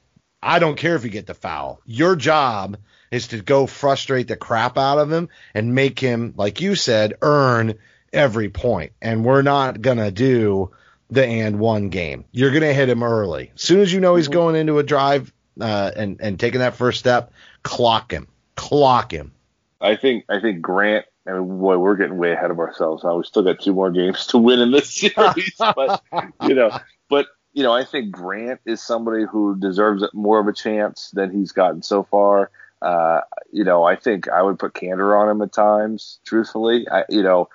I 0.43 0.59
don't 0.61 0.77
care 0.77 0.95
if 0.95 1.05
you 1.05 1.11
get 1.11 1.27
the 1.27 1.35
foul. 1.35 1.81
Your 1.85 2.15
job 2.15 2.79
is 3.11 3.29
to 3.29 3.41
go 3.43 3.67
frustrate 3.67 4.29
the 4.29 4.37
crap 4.37 4.79
out 4.79 4.99
of 4.99 5.11
him 5.11 5.29
and 5.55 5.75
make 5.75 5.99
him, 5.99 6.35
like 6.37 6.61
you 6.61 6.77
said, 6.77 7.15
earn 7.23 7.75
every 8.13 8.49
point. 8.49 8.93
And 9.03 9.25
we're 9.25 9.43
not 9.43 9.83
going 9.83 9.99
to 9.99 10.11
do 10.11 10.71
the 11.11 11.27
and 11.27 11.59
one 11.59 11.89
game. 11.89 12.25
You're 12.31 12.51
going 12.51 12.63
to 12.63 12.73
hit 12.73 12.89
him 12.89 13.03
early. 13.03 13.51
As 13.55 13.63
soon 13.63 13.81
as 13.81 13.93
you 13.93 14.01
know 14.01 14.15
he's 14.15 14.29
going 14.29 14.55
into 14.57 14.79
a 14.79 14.85
drive 14.85 15.33
uh, 15.61 15.91
and, 15.97 16.21
and 16.21 16.39
taking 16.39 16.61
that 16.61 16.77
first 16.77 17.01
step, 17.01 17.33
clock 17.63 18.13
him. 18.13 18.29
Clock 18.57 19.13
him. 19.13 19.33
I 19.81 19.97
think 19.97 20.25
I 20.29 20.41
think 20.41 20.61
Grant. 20.61 21.07
I 21.27 21.33
mean, 21.33 21.59
boy, 21.59 21.77
we're 21.79 21.97
getting 21.97 22.17
way 22.17 22.33
ahead 22.33 22.51
of 22.51 22.59
ourselves. 22.59 23.05
Now 23.05 23.17
we 23.17 23.25
still 23.25 23.43
got 23.43 23.61
two 23.61 23.75
more 23.75 23.91
games 23.91 24.27
to 24.29 24.39
win 24.39 24.61
in 24.61 24.71
this 24.71 24.91
series, 24.95 25.55
but 25.59 26.03
you 26.43 26.55
know, 26.55 26.77
but 27.09 27.27
you 27.53 27.63
know, 27.63 27.73
I 27.73 27.85
think 27.85 28.11
Grant 28.11 28.61
is 28.65 28.83
somebody 28.83 29.25
who 29.31 29.57
deserves 29.59 30.03
more 30.13 30.41
of 30.41 30.47
a 30.47 30.53
chance 30.53 31.11
than 31.13 31.31
he's 31.31 31.53
gotten 31.53 31.83
so 31.83 32.03
far. 32.03 32.51
Uh, 32.81 33.21
you 33.53 33.65
know, 33.65 33.85
I 33.85 33.97
think 33.97 34.29
I 34.29 34.43
would 34.43 34.59
put 34.59 34.75
Kanter 34.75 35.19
on 35.19 35.29
him 35.29 35.43
at 35.43 35.53
times. 35.53 36.21
Truthfully, 36.25 36.89
I, 36.89 37.05
you 37.09 37.23
know, 37.23 37.49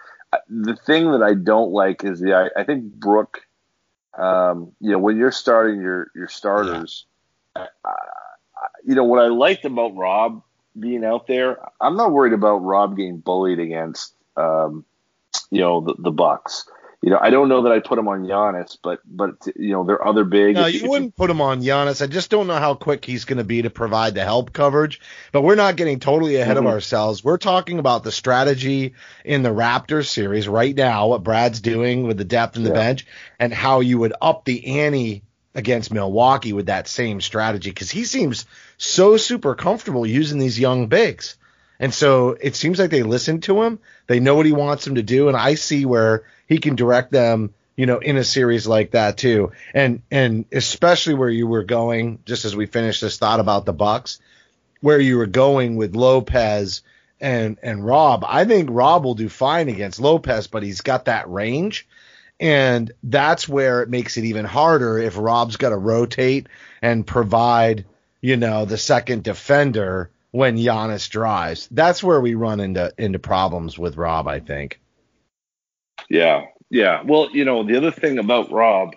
the 0.49 0.75
thing 0.75 1.11
that 1.11 1.23
I 1.23 1.33
don't 1.33 1.71
like 1.71 2.03
is 2.03 2.19
the 2.19 2.33
I, 2.33 2.61
I 2.61 2.63
think 2.63 2.93
Brooke. 2.93 3.41
Um, 4.17 4.73
you 4.79 4.91
know, 4.91 4.99
when 4.99 5.17
you're 5.17 5.31
starting 5.31 5.81
your 5.81 6.11
your 6.15 6.27
starters, 6.27 7.05
I, 7.55 7.67
you 8.85 8.95
know 8.95 9.03
what 9.03 9.19
I 9.23 9.27
liked 9.27 9.65
about 9.65 9.95
Rob 9.95 10.41
being 10.77 11.03
out 11.05 11.27
there. 11.27 11.59
I'm 11.79 11.95
not 11.95 12.11
worried 12.11 12.33
about 12.33 12.57
Rob 12.57 12.97
getting 12.97 13.17
bullied 13.19 13.59
against, 13.59 14.13
um, 14.35 14.85
you 15.51 15.61
know, 15.61 15.81
the, 15.81 15.95
the 15.99 16.11
Bucks. 16.11 16.67
You 17.01 17.09
know, 17.09 17.19
I 17.21 17.31
don't 17.31 17.49
know 17.49 17.63
that 17.63 17.71
I 17.73 17.79
put 17.79 17.99
him 17.99 18.07
on 18.07 18.23
Giannis, 18.23 18.77
but 18.81 19.01
but 19.05 19.45
you 19.57 19.73
know, 19.73 19.83
they're 19.83 20.07
other 20.07 20.23
big. 20.23 20.55
No, 20.55 20.67
If- 20.67 20.81
you 20.81 20.89
wouldn't 20.89 21.17
put 21.17 21.29
him 21.29 21.41
on 21.41 21.61
Giannis. 21.61 22.01
I 22.01 22.07
just 22.07 22.29
don't 22.29 22.47
know 22.47 22.55
how 22.55 22.75
quick 22.75 23.03
he's 23.03 23.25
going 23.25 23.39
to 23.39 23.43
be 23.43 23.61
to 23.63 23.69
provide 23.69 24.15
the 24.15 24.23
help 24.23 24.53
coverage. 24.53 25.01
But 25.33 25.41
we're 25.41 25.55
not 25.55 25.75
getting 25.75 25.99
totally 25.99 26.37
ahead 26.37 26.55
Mhm. 26.55 26.61
of 26.61 26.67
ourselves. 26.67 27.21
We're 27.21 27.37
talking 27.37 27.77
about 27.77 28.05
the 28.05 28.11
strategy 28.13 28.93
in 29.25 29.43
the 29.43 29.49
Raptors 29.49 30.07
series 30.07 30.47
right 30.47 30.73
now, 30.73 31.07
what 31.07 31.23
Brad's 31.23 31.59
doing 31.59 32.07
with 32.07 32.17
the 32.17 32.23
depth 32.23 32.55
in 32.55 32.63
the 32.63 32.69
Yeah. 32.69 32.75
bench, 32.75 33.05
and 33.37 33.53
how 33.53 33.81
you 33.81 33.99
would 33.99 34.13
up 34.21 34.45
the 34.45 34.79
ante 34.79 35.23
against 35.55 35.93
Milwaukee 35.93 36.53
with 36.53 36.67
that 36.67 36.87
same 36.87 37.21
strategy 37.21 37.69
because 37.69 37.91
he 37.91 38.05
seems 38.05 38.45
so 38.77 39.17
super 39.17 39.55
comfortable 39.55 40.05
using 40.05 40.39
these 40.39 40.59
young 40.59 40.87
bigs. 40.87 41.37
And 41.79 41.93
so 41.93 42.37
it 42.39 42.55
seems 42.55 42.79
like 42.79 42.91
they 42.91 43.03
listen 43.03 43.41
to 43.41 43.61
him. 43.63 43.79
They 44.07 44.19
know 44.19 44.35
what 44.35 44.45
he 44.45 44.53
wants 44.53 44.85
them 44.85 44.95
to 44.95 45.03
do. 45.03 45.27
And 45.27 45.37
I 45.37 45.55
see 45.55 45.85
where 45.85 46.23
he 46.47 46.59
can 46.59 46.75
direct 46.75 47.11
them, 47.11 47.53
you 47.75 47.85
know, 47.85 47.97
in 47.99 48.17
a 48.17 48.23
series 48.23 48.67
like 48.67 48.91
that 48.91 49.17
too. 49.17 49.51
And, 49.73 50.01
and 50.09 50.45
especially 50.51 51.15
where 51.15 51.29
you 51.29 51.47
were 51.47 51.63
going, 51.63 52.19
just 52.25 52.45
as 52.45 52.55
we 52.55 52.65
finish 52.65 52.99
this 52.99 53.17
thought 53.17 53.39
about 53.39 53.65
the 53.65 53.73
Bucks, 53.73 54.19
where 54.81 54.99
you 54.99 55.17
were 55.17 55.27
going 55.27 55.75
with 55.75 55.95
Lopez 55.95 56.81
and, 57.19 57.57
and 57.63 57.85
Rob. 57.85 58.23
I 58.27 58.45
think 58.45 58.69
Rob 58.71 59.03
will 59.03 59.15
do 59.15 59.29
fine 59.29 59.69
against 59.69 59.99
Lopez, 59.99 60.47
but 60.47 60.63
he's 60.63 60.81
got 60.81 61.05
that 61.05 61.29
range. 61.29 61.87
And 62.39 62.91
that's 63.03 63.47
where 63.47 63.81
it 63.81 63.89
makes 63.89 64.17
it 64.17 64.25
even 64.25 64.45
harder 64.45 64.97
if 64.97 65.17
Rob's 65.17 65.55
got 65.55 65.69
to 65.69 65.77
rotate 65.77 66.47
and 66.81 67.05
provide, 67.05 67.85
you 68.21 68.37
know, 68.37 68.65
the 68.65 68.77
second 68.77 69.23
defender 69.23 70.09
when 70.31 70.57
Giannis 70.57 71.09
drives. 71.09 71.67
That's 71.71 72.03
where 72.03 72.19
we 72.19 72.33
run 72.33 72.59
into 72.59 72.91
into 72.97 73.19
problems 73.19 73.77
with 73.77 73.97
Rob, 73.97 74.27
I 74.27 74.39
think. 74.39 74.79
Yeah, 76.09 76.45
yeah. 76.69 77.03
Well, 77.03 77.29
you 77.31 77.45
know, 77.45 77.63
the 77.63 77.77
other 77.77 77.91
thing 77.91 78.17
about 78.17 78.51
Rob, 78.51 78.95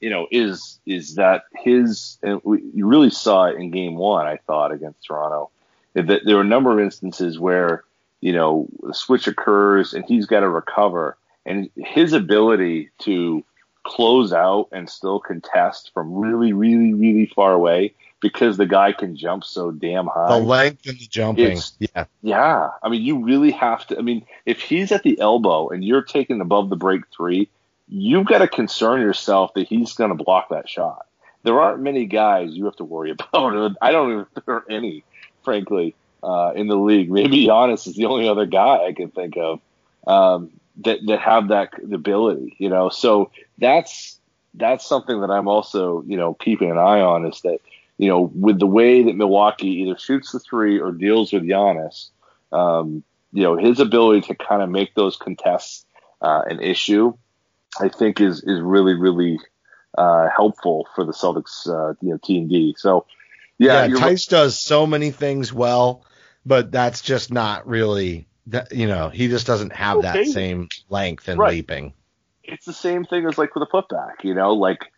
you 0.00 0.10
know, 0.10 0.26
is 0.30 0.80
is 0.86 1.16
that 1.16 1.42
his 1.54 2.18
and 2.22 2.40
we, 2.42 2.62
you 2.74 2.86
really 2.86 3.10
saw 3.10 3.44
it 3.44 3.56
in 3.56 3.70
Game 3.70 3.96
One. 3.96 4.26
I 4.26 4.38
thought 4.46 4.72
against 4.72 5.04
Toronto 5.04 5.50
that 5.92 6.22
there 6.24 6.36
were 6.36 6.42
a 6.42 6.44
number 6.44 6.72
of 6.72 6.80
instances 6.80 7.38
where 7.38 7.84
you 8.22 8.32
know 8.32 8.66
the 8.82 8.94
switch 8.94 9.26
occurs 9.26 9.92
and 9.92 10.06
he's 10.06 10.24
got 10.24 10.40
to 10.40 10.48
recover, 10.48 11.18
and 11.46 11.70
his 11.76 12.12
ability 12.12 12.90
to 13.00 13.44
close 13.84 14.32
out 14.32 14.68
and 14.72 14.88
still 14.88 15.18
contest 15.18 15.90
from 15.92 16.14
really, 16.14 16.52
really, 16.52 16.94
really 16.94 17.26
far 17.26 17.52
away 17.52 17.92
because 18.20 18.56
the 18.56 18.66
guy 18.66 18.92
can 18.92 19.16
jump 19.16 19.42
so 19.42 19.72
damn 19.72 20.06
high. 20.06 20.38
The 20.38 20.44
length 20.44 20.86
and 20.86 20.96
the 20.98 21.06
jumping. 21.06 21.44
It's- 21.46 21.72
Yeah. 21.80 22.04
Yeah, 22.22 22.70
I 22.82 22.88
mean, 22.88 23.02
you 23.02 23.24
really 23.24 23.50
have 23.50 23.84
to. 23.88 23.98
I 23.98 24.02
mean, 24.02 24.24
if 24.46 24.60
he's 24.60 24.92
at 24.92 25.02
the 25.02 25.18
elbow 25.20 25.68
and 25.70 25.84
you're 25.84 26.02
taking 26.02 26.40
above 26.40 26.68
the 26.70 26.76
break 26.76 27.02
three, 27.16 27.48
you've 27.88 28.26
got 28.26 28.38
to 28.38 28.46
concern 28.48 29.00
yourself 29.00 29.52
that 29.54 29.66
he's 29.66 29.92
going 29.94 30.16
to 30.16 30.24
block 30.24 30.50
that 30.50 30.68
shot. 30.68 31.06
There 31.42 31.60
aren't 31.60 31.80
many 31.82 32.06
guys 32.06 32.50
you 32.52 32.66
have 32.66 32.76
to 32.76 32.84
worry 32.84 33.10
about. 33.32 33.74
I 33.82 33.90
don't 33.90 34.12
even 34.12 34.24
think 34.26 34.46
there 34.46 34.54
are 34.54 34.64
any, 34.70 35.02
frankly, 35.42 35.96
uh, 36.22 36.52
in 36.54 36.68
the 36.68 36.76
league. 36.76 37.10
Maybe 37.10 37.44
Giannis 37.48 37.88
is 37.88 37.96
the 37.96 38.04
only 38.04 38.28
other 38.28 38.46
guy 38.46 38.84
I 38.86 38.92
can 38.92 39.10
think 39.10 39.36
of 39.36 39.60
um, 40.06 40.52
that 40.84 40.98
that 41.06 41.20
have 41.20 41.48
that 41.48 41.70
ability. 41.92 42.56
You 42.58 42.68
know, 42.68 42.88
so 42.88 43.30
that's 43.58 44.18
that's 44.54 44.86
something 44.86 45.20
that 45.20 45.30
I'm 45.30 45.48
also 45.48 46.02
you 46.06 46.16
know 46.16 46.34
keeping 46.34 46.70
an 46.70 46.78
eye 46.78 47.00
on 47.00 47.26
is 47.26 47.40
that 47.42 47.60
you 48.02 48.08
know, 48.08 48.32
with 48.34 48.58
the 48.58 48.66
way 48.66 49.04
that 49.04 49.14
Milwaukee 49.14 49.82
either 49.82 49.96
shoots 49.96 50.32
the 50.32 50.40
three 50.40 50.80
or 50.80 50.90
deals 50.90 51.32
with 51.32 51.44
Giannis, 51.44 52.08
um, 52.50 53.04
you 53.32 53.44
know, 53.44 53.56
his 53.56 53.78
ability 53.78 54.22
to 54.22 54.34
kind 54.34 54.60
of 54.60 54.68
make 54.68 54.94
those 54.96 55.16
contests 55.16 55.86
uh, 56.20 56.42
an 56.46 56.60
issue, 56.60 57.12
I 57.80 57.88
think 57.88 58.20
is 58.20 58.42
is 58.42 58.60
really 58.60 58.94
really 58.94 59.38
uh, 59.96 60.28
helpful 60.34 60.88
for 60.96 61.04
the 61.04 61.12
Celtics, 61.12 61.68
uh, 61.68 61.94
you 62.00 62.10
know, 62.10 62.18
T 62.22 62.38
and 62.38 62.50
D. 62.50 62.74
So, 62.76 63.06
yeah, 63.58 63.86
Yeah, 63.86 64.08
Theis 64.08 64.26
does 64.26 64.58
so 64.58 64.86
many 64.86 65.10
things 65.10 65.52
well, 65.52 66.04
but 66.44 66.72
that's 66.72 67.02
just 67.02 67.32
not 67.32 67.68
really 67.68 68.26
that 68.48 68.72
you 68.72 68.86
know, 68.86 69.08
he 69.08 69.28
just 69.28 69.46
doesn't 69.46 69.72
have 69.72 70.02
that 70.02 70.26
same 70.26 70.68
length 70.88 71.28
and 71.28 71.38
Right. 71.38 71.50
leaping. 71.50 71.92
it's 72.44 72.66
the 72.66 72.72
same 72.72 73.04
thing 73.04 73.26
as 73.26 73.38
like 73.38 73.54
with 73.54 73.62
a 73.62 73.72
putback, 73.72 74.24
you 74.24 74.34
know, 74.34 74.54
like 74.54 74.90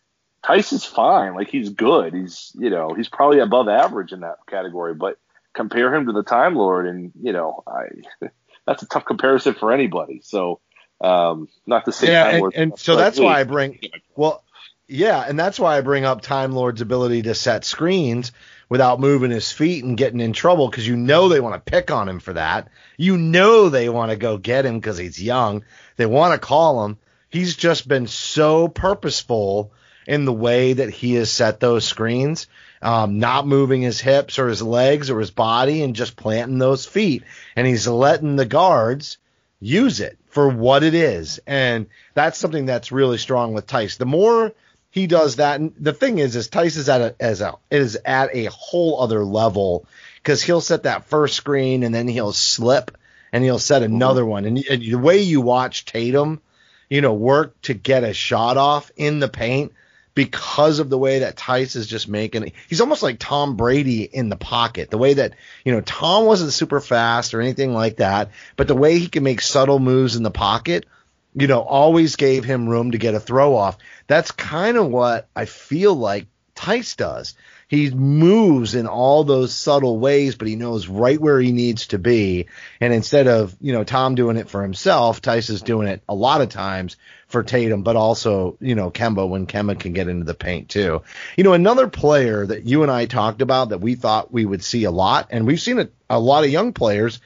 Theis 0.44 0.72
is 0.72 0.84
fine, 0.84 1.34
like 1.34 1.48
he's 1.48 1.70
good, 1.70 2.14
he's 2.14 2.52
you 2.58 2.70
know 2.70 2.94
he's 2.94 3.08
probably 3.08 3.40
above 3.40 3.68
average 3.68 4.12
in 4.12 4.20
that 4.20 4.38
category, 4.48 4.94
but 4.94 5.18
compare 5.54 5.94
him 5.94 6.06
to 6.06 6.12
the 6.12 6.22
Time 6.22 6.54
Lord, 6.54 6.86
and 6.86 7.12
you 7.20 7.32
know 7.32 7.62
I 7.66 8.28
that's 8.66 8.82
a 8.82 8.86
tough 8.86 9.04
comparison 9.04 9.54
for 9.54 9.72
anybody. 9.72 10.20
So 10.22 10.60
um, 11.00 11.48
not 11.66 11.84
to 11.84 11.92
say 11.92 12.08
Yeah, 12.08 12.22
Time 12.22 12.30
and, 12.30 12.38
Lord's 12.40 12.56
and 12.56 12.78
so 12.78 12.96
that's 12.96 13.18
why 13.20 13.40
I 13.40 13.44
bring 13.44 13.78
well, 14.16 14.42
yeah, 14.88 15.20
and 15.26 15.38
that's 15.38 15.58
why 15.58 15.76
I 15.76 15.80
bring 15.80 16.04
up 16.04 16.20
Time 16.22 16.52
Lord's 16.52 16.80
ability 16.80 17.22
to 17.22 17.34
set 17.34 17.64
screens 17.64 18.32
without 18.74 18.98
moving 18.98 19.30
his 19.30 19.52
feet 19.52 19.84
and 19.84 19.96
getting 19.96 20.18
in 20.18 20.32
trouble 20.32 20.68
because 20.68 20.84
you 20.84 20.96
know 20.96 21.28
they 21.28 21.38
want 21.38 21.54
to 21.54 21.70
pick 21.70 21.92
on 21.92 22.08
him 22.08 22.18
for 22.18 22.32
that. 22.32 22.66
You 22.96 23.16
know 23.16 23.68
they 23.68 23.88
want 23.88 24.10
to 24.10 24.16
go 24.16 24.36
get 24.36 24.66
him 24.66 24.80
because 24.80 24.98
he's 24.98 25.22
young. 25.22 25.62
They 25.94 26.06
want 26.06 26.32
to 26.32 26.44
call 26.44 26.84
him. 26.84 26.98
He's 27.30 27.54
just 27.54 27.86
been 27.86 28.08
so 28.08 28.66
purposeful 28.66 29.70
in 30.08 30.24
the 30.24 30.32
way 30.32 30.72
that 30.72 30.90
he 30.90 31.14
has 31.14 31.30
set 31.30 31.60
those 31.60 31.84
screens, 31.84 32.48
um, 32.82 33.20
not 33.20 33.46
moving 33.46 33.82
his 33.82 34.00
hips 34.00 34.40
or 34.40 34.48
his 34.48 34.60
legs 34.60 35.08
or 35.08 35.20
his 35.20 35.30
body 35.30 35.84
and 35.84 35.94
just 35.94 36.16
planting 36.16 36.58
those 36.58 36.84
feet. 36.84 37.22
And 37.54 37.68
he's 37.68 37.86
letting 37.86 38.34
the 38.34 38.44
guards 38.44 39.18
use 39.60 40.00
it 40.00 40.18
for 40.30 40.48
what 40.48 40.82
it 40.82 40.94
is. 40.94 41.38
And 41.46 41.86
that's 42.14 42.38
something 42.38 42.66
that's 42.66 42.90
really 42.90 43.18
strong 43.18 43.54
with 43.54 43.68
Theis. 43.68 43.98
The 43.98 44.04
more 44.04 44.52
he 44.94 45.06
does 45.06 45.36
that, 45.36 45.60
and 45.60 45.74
the 45.78 45.92
thing 45.92 46.18
is, 46.18 46.36
is 46.36 46.48
Theis 46.48 46.76
is 46.76 46.88
at 46.88 47.00
a, 47.00 47.14
as 47.18 47.40
a, 47.40 47.56
is 47.70 47.98
at 48.04 48.34
a 48.34 48.46
whole 48.46 49.00
other 49.00 49.24
level 49.24 49.86
because 50.16 50.42
he'll 50.42 50.60
set 50.60 50.84
that 50.84 51.06
first 51.06 51.36
screen 51.36 51.82
and 51.82 51.94
then 51.94 52.08
he'll 52.08 52.32
slip 52.32 52.96
and 53.32 53.42
he'll 53.42 53.58
set 53.58 53.82
mm-hmm. 53.82 53.94
another 53.94 54.24
one. 54.24 54.44
And, 54.44 54.58
and 54.58 54.82
the 54.82 54.94
way 54.94 55.18
you 55.18 55.40
watch 55.40 55.84
Tatum 55.84 56.40
you 56.88 57.00
know, 57.00 57.12
work 57.12 57.60
to 57.62 57.74
get 57.74 58.04
a 58.04 58.12
shot 58.12 58.56
off 58.56 58.90
in 58.96 59.18
the 59.18 59.28
paint 59.28 59.72
because 60.14 60.78
of 60.78 60.90
the 60.90 60.98
way 60.98 61.20
that 61.20 61.36
Theis 61.36 61.74
is 61.74 61.88
just 61.88 62.08
making 62.08 62.52
he's 62.68 62.80
almost 62.80 63.02
like 63.02 63.18
Tom 63.18 63.56
Brady 63.56 64.02
in 64.04 64.28
the 64.28 64.36
pocket. 64.36 64.90
The 64.90 64.98
way 64.98 65.14
that, 65.14 65.34
you 65.64 65.72
know, 65.72 65.80
Tom 65.80 66.24
wasn't 66.24 66.52
super 66.52 66.80
fast 66.80 67.34
or 67.34 67.40
anything 67.40 67.74
like 67.74 67.96
that, 67.96 68.30
but 68.56 68.68
the 68.68 68.76
way 68.76 68.98
he 68.98 69.08
can 69.08 69.24
make 69.24 69.40
subtle 69.40 69.80
moves 69.80 70.14
in 70.14 70.22
the 70.22 70.30
pocket, 70.30 70.86
you 71.34 71.46
know, 71.46 71.60
always 71.60 72.16
gave 72.16 72.44
him 72.44 72.68
room 72.68 72.92
to 72.92 72.98
get 72.98 73.14
a 73.14 73.20
throw 73.20 73.56
off. 73.56 73.78
That's 74.06 74.30
kind 74.30 74.76
of 74.76 74.88
what 74.88 75.28
I 75.34 75.44
feel 75.46 75.94
like 75.94 76.26
Theis 76.54 76.96
does. 76.96 77.34
He 77.66 77.90
moves 77.90 78.74
in 78.74 78.86
all 78.86 79.24
those 79.24 79.52
subtle 79.52 79.98
ways, 79.98 80.36
but 80.36 80.46
he 80.46 80.54
knows 80.54 80.86
right 80.86 81.20
where 81.20 81.40
he 81.40 81.50
needs 81.50 81.88
to 81.88 81.98
be. 81.98 82.46
And 82.80 82.92
instead 82.92 83.26
of, 83.26 83.56
you 83.60 83.72
know, 83.72 83.82
Tom 83.82 84.14
doing 84.14 84.36
it 84.36 84.48
for 84.48 84.62
himself, 84.62 85.20
Theis 85.22 85.50
is 85.50 85.62
doing 85.62 85.88
it 85.88 86.02
a 86.08 86.14
lot 86.14 86.40
of 86.40 86.50
times 86.50 86.96
for 87.26 87.42
Tatum, 87.42 87.82
but 87.82 87.96
also, 87.96 88.56
you 88.60 88.76
know, 88.76 88.90
Kemba 88.90 89.28
when 89.28 89.46
Kemba 89.46 89.80
can 89.80 89.92
get 89.92 90.08
into 90.08 90.24
the 90.24 90.34
paint 90.34 90.68
too. 90.68 91.02
You 91.36 91.42
know, 91.42 91.54
another 91.54 91.88
player 91.88 92.46
that 92.46 92.64
you 92.64 92.82
and 92.82 92.92
I 92.92 93.06
talked 93.06 93.42
about 93.42 93.70
that 93.70 93.80
we 93.80 93.96
thought 93.96 94.32
we 94.32 94.44
would 94.44 94.62
see 94.62 94.84
a 94.84 94.92
lot, 94.92 95.28
and 95.30 95.46
we've 95.46 95.60
seen 95.60 95.80
a, 95.80 95.88
a 96.08 96.20
lot 96.20 96.44
of 96.44 96.50
young 96.50 96.72
players, 96.72 97.20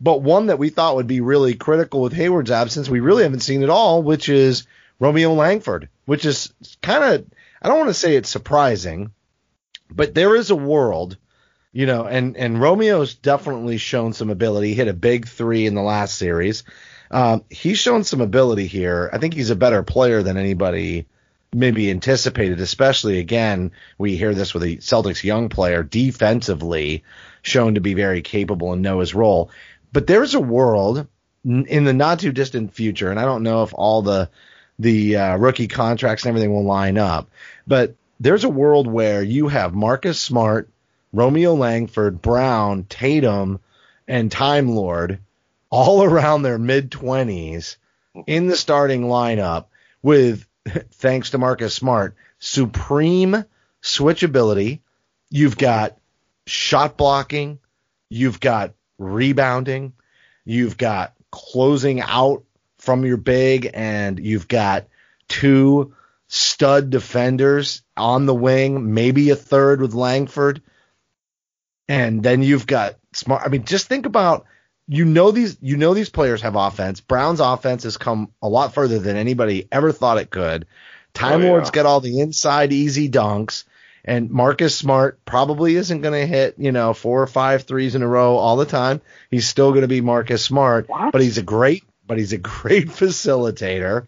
but 0.00 0.22
one 0.22 0.46
that 0.46 0.58
we 0.58 0.68
thought 0.68 0.96
would 0.96 1.06
be 1.06 1.20
really 1.20 1.54
critical 1.54 2.02
with 2.02 2.12
Hayward's 2.12 2.50
absence, 2.50 2.88
we 2.88 3.00
really 3.00 3.22
haven't 3.22 3.40
seen 3.40 3.62
at 3.62 3.70
all, 3.70 4.02
which 4.02 4.28
is 4.28 4.66
Romeo 4.98 5.32
Langford, 5.32 5.88
which 6.04 6.24
is 6.24 6.52
kind 6.82 7.04
of, 7.04 7.26
I 7.62 7.68
don't 7.68 7.78
want 7.78 7.90
to 7.90 7.94
say 7.94 8.16
it's 8.16 8.28
surprising, 8.28 9.12
but 9.90 10.14
there 10.14 10.36
is 10.36 10.50
a 10.50 10.56
world, 10.56 11.16
you 11.72 11.86
know, 11.86 12.04
and, 12.04 12.36
and 12.36 12.60
Romeo's 12.60 13.14
definitely 13.14 13.78
shown 13.78 14.12
some 14.12 14.30
ability, 14.30 14.68
He 14.68 14.74
hit 14.74 14.88
a 14.88 14.94
big 14.94 15.26
three 15.26 15.66
in 15.66 15.74
the 15.74 15.82
last 15.82 16.16
series. 16.16 16.64
Um, 17.10 17.44
he's 17.48 17.78
shown 17.78 18.04
some 18.04 18.20
ability 18.20 18.66
here. 18.66 19.08
I 19.12 19.18
think 19.18 19.34
he's 19.34 19.50
a 19.50 19.56
better 19.56 19.82
player 19.82 20.22
than 20.22 20.36
anybody 20.36 21.06
maybe 21.54 21.90
anticipated, 21.90 22.60
especially 22.60 23.18
again, 23.18 23.72
we 23.98 24.16
hear 24.16 24.34
this 24.34 24.52
with 24.52 24.62
a 24.62 24.76
Celtics 24.76 25.22
young 25.22 25.48
player 25.48 25.82
defensively 25.82 27.04
shown 27.42 27.74
to 27.74 27.80
be 27.80 27.94
very 27.94 28.22
capable 28.22 28.72
and 28.72 28.82
know 28.82 29.00
his 29.00 29.14
role. 29.14 29.50
But 29.92 30.06
there's 30.06 30.34
a 30.34 30.40
world 30.40 31.06
in 31.44 31.84
the 31.84 31.92
not 31.92 32.20
too 32.20 32.32
distant 32.32 32.74
future, 32.74 33.10
and 33.10 33.20
I 33.20 33.24
don't 33.24 33.42
know 33.42 33.62
if 33.62 33.72
all 33.74 34.02
the 34.02 34.28
the 34.78 35.16
uh, 35.16 35.36
rookie 35.36 35.68
contracts 35.68 36.24
and 36.24 36.28
everything 36.28 36.52
will 36.52 36.64
line 36.64 36.98
up, 36.98 37.30
but 37.66 37.94
there's 38.20 38.44
a 38.44 38.48
world 38.48 38.86
where 38.86 39.22
you 39.22 39.48
have 39.48 39.74
Marcus 39.74 40.20
Smart, 40.20 40.68
Romeo 41.12 41.54
Langford, 41.54 42.20
Brown, 42.20 42.84
Tatum, 42.84 43.60
and 44.08 44.30
Time 44.30 44.70
Lord 44.70 45.20
all 45.70 46.02
around 46.04 46.42
their 46.42 46.58
mid 46.58 46.90
20s 46.90 47.76
in 48.26 48.46
the 48.46 48.56
starting 48.56 49.02
lineup 49.02 49.66
with, 50.02 50.46
thanks 50.92 51.30
to 51.30 51.38
Marcus 51.38 51.74
Smart, 51.74 52.16
supreme 52.38 53.44
switchability. 53.82 54.80
You've 55.30 55.58
got 55.58 55.98
shot 56.46 56.96
blocking. 56.96 57.58
You've 58.08 58.40
got 58.40 58.72
rebounding. 58.98 59.92
You've 60.44 60.76
got 60.76 61.14
closing 61.30 62.00
out 62.00 62.44
from 62.78 63.04
your 63.04 63.16
big 63.16 63.70
and 63.74 64.18
you've 64.18 64.48
got 64.48 64.86
two 65.28 65.94
stud 66.28 66.90
defenders 66.90 67.82
on 67.96 68.26
the 68.26 68.34
wing, 68.34 68.94
maybe 68.94 69.30
a 69.30 69.36
third 69.36 69.80
with 69.80 69.94
Langford. 69.94 70.62
And 71.88 72.22
then 72.22 72.42
you've 72.42 72.66
got 72.66 72.96
smart. 73.12 73.42
I 73.44 73.48
mean, 73.48 73.64
just 73.64 73.86
think 73.86 74.06
about 74.06 74.46
you 74.88 75.04
know 75.04 75.30
these 75.30 75.56
you 75.60 75.76
know 75.76 75.94
these 75.94 76.10
players 76.10 76.42
have 76.42 76.56
offense. 76.56 77.00
Brown's 77.00 77.40
offense 77.40 77.84
has 77.84 77.96
come 77.96 78.32
a 78.42 78.48
lot 78.48 78.74
further 78.74 78.98
than 78.98 79.16
anybody 79.16 79.68
ever 79.70 79.92
thought 79.92 80.18
it 80.18 80.30
could. 80.30 80.66
Time 81.14 81.40
oh, 81.40 81.44
yeah. 81.44 81.50
Lord's 81.50 81.70
got 81.70 81.86
all 81.86 82.00
the 82.00 82.20
inside 82.20 82.72
easy 82.72 83.08
dunks, 83.08 83.64
and 84.06 84.30
Marcus 84.30 84.76
Smart 84.76 85.24
probably 85.24 85.74
isn't 85.74 86.00
going 86.00 86.18
to 86.18 86.26
hit 86.26 86.54
you 86.58 86.72
know 86.72 86.94
four 86.94 87.22
or 87.22 87.26
five 87.26 87.64
threes 87.64 87.94
in 87.94 88.02
a 88.02 88.08
row 88.08 88.36
all 88.36 88.56
the 88.56 88.66
time. 88.66 89.00
He's 89.30 89.48
still 89.48 89.70
going 89.70 89.82
to 89.82 89.88
be 89.88 90.00
Marcus 90.00 90.44
Smart, 90.44 90.88
what? 90.88 91.12
but 91.12 91.20
he's 91.20 91.38
a 91.38 91.42
great 91.42 91.84
but 92.06 92.18
he's 92.18 92.32
a 92.32 92.38
great 92.62 92.88
facilitator. 92.88 94.06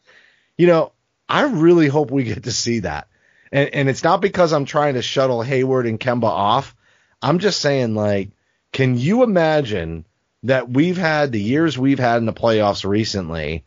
You 0.56 0.66
know, 0.66 0.92
I 1.28 1.42
really 1.42 1.88
hope 1.88 2.10
we 2.10 2.24
get 2.24 2.44
to 2.44 2.52
see 2.52 2.80
that, 2.80 3.08
and 3.52 3.68
and 3.74 3.88
it's 3.88 4.04
not 4.04 4.20
because 4.20 4.52
I'm 4.52 4.64
trying 4.64 4.94
to 4.94 5.02
shuttle 5.02 5.42
Hayward 5.42 5.86
and 5.86 6.00
Kemba 6.00 6.24
off. 6.24 6.74
I'm 7.20 7.40
just 7.40 7.60
saying 7.60 7.94
like, 7.94 8.30
can 8.72 8.96
you 8.96 9.22
imagine? 9.22 10.04
that 10.44 10.68
we've 10.68 10.96
had 10.96 11.32
the 11.32 11.40
years 11.40 11.76
we've 11.76 11.98
had 11.98 12.18
in 12.18 12.26
the 12.26 12.32
playoffs 12.32 12.88
recently, 12.88 13.64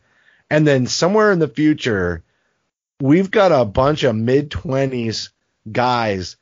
and 0.50 0.66
then 0.66 0.86
somewhere 0.86 1.32
in 1.32 1.38
the 1.38 1.48
future, 1.48 2.22
we've 3.00 3.30
got 3.30 3.52
a 3.52 3.64
bunch 3.64 4.04
of 4.04 4.16
mid 4.16 4.50
20s 4.50 5.30
guys 5.70 6.36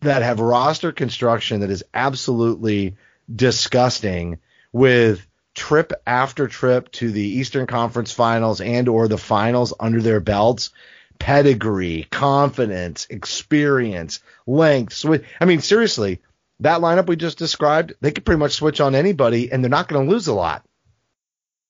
that 0.00 0.22
have 0.22 0.40
roster 0.40 0.92
construction 0.92 1.60
that 1.60 1.70
is 1.70 1.84
absolutely 1.94 2.96
disgusting 3.34 4.38
with 4.72 5.26
trip 5.54 5.92
after 6.06 6.48
trip 6.48 6.90
to 6.92 7.10
the 7.10 7.22
Eastern 7.22 7.66
Conference 7.66 8.12
Finals 8.12 8.60
and 8.60 8.88
or 8.88 9.08
the 9.08 9.18
finals 9.18 9.72
under 9.78 10.02
their 10.02 10.20
belts 10.20 10.70
pedigree, 11.18 12.06
confidence, 12.10 13.06
experience, 13.10 14.20
length. 14.46 15.04
I 15.40 15.44
mean, 15.44 15.60
seriously, 15.60 16.20
that 16.60 16.80
lineup 16.80 17.06
we 17.06 17.16
just 17.16 17.38
described, 17.38 17.94
they 18.00 18.12
could 18.12 18.24
pretty 18.24 18.38
much 18.38 18.52
switch 18.52 18.80
on 18.80 18.94
anybody, 18.94 19.50
and 19.50 19.62
they're 19.62 19.70
not 19.70 19.88
going 19.88 20.06
to 20.06 20.12
lose 20.12 20.26
a 20.26 20.34
lot. 20.34 20.64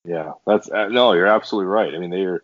Yeah, 0.04 0.32
that's 0.46 0.70
uh, 0.70 0.88
no, 0.88 1.12
you're 1.12 1.26
absolutely 1.26 1.66
right. 1.66 1.94
I 1.94 1.98
mean, 1.98 2.10
they're, 2.10 2.42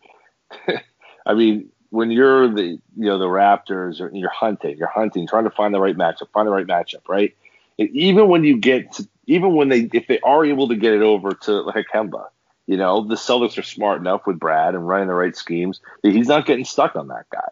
I 1.25 1.33
mean, 1.33 1.69
when 1.93 2.09
you're 2.09 2.51
the 2.51 2.63
you 2.63 2.81
know 2.95 3.19
the 3.19 3.27
Raptors, 3.27 4.01
or 4.01 4.09
you're 4.15 4.31
hunting, 4.31 4.77
you're 4.77 4.87
hunting, 4.87 5.27
trying 5.27 5.43
to 5.43 5.51
find 5.51 5.71
the 5.71 5.79
right 5.79 5.95
matchup, 5.95 6.31
find 6.33 6.47
the 6.47 6.51
right 6.51 6.65
matchup, 6.65 7.07
right? 7.07 7.35
And 7.77 7.87
even 7.91 8.29
when 8.29 8.43
you 8.43 8.57
get, 8.57 8.93
to, 8.93 9.07
even 9.27 9.53
when 9.53 9.69
they, 9.69 9.89
if 9.93 10.07
they 10.07 10.19
are 10.21 10.43
able 10.43 10.67
to 10.69 10.75
get 10.75 10.93
it 10.93 11.03
over 11.03 11.33
to 11.33 11.61
like 11.61 11.85
Kemba, 11.93 12.29
you 12.65 12.77
know, 12.77 13.07
the 13.07 13.13
Celtics 13.13 13.59
are 13.59 13.63
smart 13.63 13.99
enough 13.99 14.25
with 14.25 14.39
Brad 14.39 14.73
and 14.73 14.87
running 14.87 15.07
the 15.07 15.13
right 15.13 15.35
schemes 15.35 15.81
that 16.01 16.11
he's 16.11 16.27
not 16.27 16.47
getting 16.47 16.65
stuck 16.65 16.95
on 16.95 17.09
that 17.09 17.29
guy. 17.31 17.49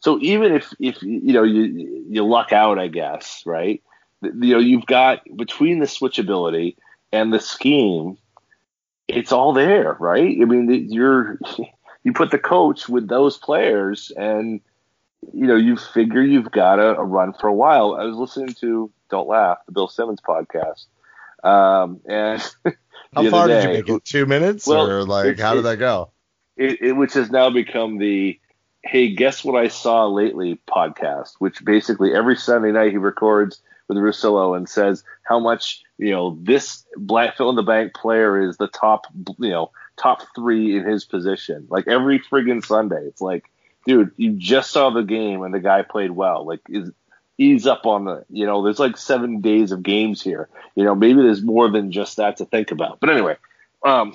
So 0.00 0.18
even 0.22 0.54
if 0.54 0.72
if 0.80 1.02
you 1.02 1.34
know 1.34 1.42
you 1.42 2.06
you 2.08 2.24
luck 2.24 2.50
out, 2.50 2.78
I 2.78 2.88
guess, 2.88 3.42
right? 3.44 3.82
you 4.22 4.54
know, 4.54 4.58
you've 4.58 4.86
got 4.86 5.20
between 5.36 5.80
the 5.80 5.86
switchability 5.86 6.76
and 7.12 7.30
the 7.30 7.40
scheme, 7.40 8.16
it's 9.06 9.32
all 9.32 9.52
there, 9.52 9.96
right? 10.00 10.38
I 10.40 10.44
mean, 10.44 10.90
you're 10.90 11.38
you 12.04 12.12
put 12.12 12.30
the 12.30 12.38
coach 12.38 12.88
with 12.88 13.08
those 13.08 13.38
players, 13.38 14.10
and 14.16 14.60
you 15.32 15.46
know, 15.46 15.56
you 15.56 15.76
figure 15.76 16.22
you've 16.22 16.50
got 16.50 16.78
a, 16.78 16.96
a 16.96 17.04
run 17.04 17.32
for 17.32 17.46
a 17.46 17.54
while. 17.54 17.94
I 17.94 18.04
was 18.04 18.16
listening 18.16 18.54
to 18.60 18.90
Don't 19.08 19.28
Laugh, 19.28 19.58
the 19.66 19.72
Bill 19.72 19.88
Simmons 19.88 20.20
podcast, 20.20 20.86
um, 21.44 22.00
and 22.06 22.40
how 23.14 23.30
far 23.30 23.48
day, 23.48 23.54
did 23.54 23.62
you 23.64 23.74
make 23.74 23.88
it? 23.88 24.04
Two 24.04 24.26
minutes, 24.26 24.66
well, 24.66 24.88
or 24.88 25.04
like 25.04 25.38
how 25.38 25.54
did 25.54 25.64
that 25.64 25.78
go? 25.78 26.10
It, 26.56 26.82
it, 26.82 26.92
which 26.92 27.14
has 27.14 27.30
now 27.30 27.50
become 27.50 27.98
the 27.98 28.38
"Hey, 28.82 29.14
guess 29.14 29.44
what 29.44 29.56
I 29.56 29.68
saw 29.68 30.06
lately" 30.06 30.60
podcast, 30.68 31.34
which 31.38 31.64
basically 31.64 32.14
every 32.14 32.36
Sunday 32.36 32.72
night 32.72 32.90
he 32.90 32.98
records 32.98 33.60
with 33.88 33.98
Russillo 33.98 34.56
and 34.56 34.68
says 34.68 35.04
how 35.22 35.38
much 35.38 35.82
you 35.98 36.10
know 36.10 36.38
this 36.40 36.84
black 36.96 37.36
fill 37.36 37.50
in 37.50 37.56
the 37.56 37.62
bank 37.62 37.94
player 37.94 38.40
is 38.40 38.56
the 38.56 38.68
top 38.68 39.06
you 39.38 39.50
know 39.50 39.70
top 40.02 40.22
three 40.34 40.76
in 40.76 40.84
his 40.84 41.04
position. 41.04 41.66
Like 41.70 41.86
every 41.86 42.18
friggin' 42.18 42.64
Sunday, 42.64 43.04
it's 43.06 43.20
like, 43.20 43.44
dude, 43.86 44.12
you 44.16 44.32
just 44.32 44.70
saw 44.70 44.90
the 44.90 45.02
game 45.02 45.42
and 45.42 45.54
the 45.54 45.60
guy 45.60 45.82
played 45.82 46.10
well. 46.10 46.46
Like 46.46 46.60
is 46.68 46.90
ease 47.38 47.66
up 47.66 47.86
on 47.86 48.04
the 48.04 48.24
you 48.28 48.46
know 48.46 48.62
there's 48.62 48.78
like 48.78 48.96
seven 48.96 49.40
days 49.40 49.72
of 49.72 49.82
games 49.82 50.22
here. 50.22 50.48
You 50.74 50.84
know 50.84 50.94
maybe 50.94 51.22
there's 51.22 51.42
more 51.42 51.70
than 51.70 51.92
just 51.92 52.16
that 52.16 52.38
to 52.38 52.44
think 52.44 52.70
about. 52.70 53.00
But 53.00 53.10
anyway, 53.10 53.36
um, 53.84 54.14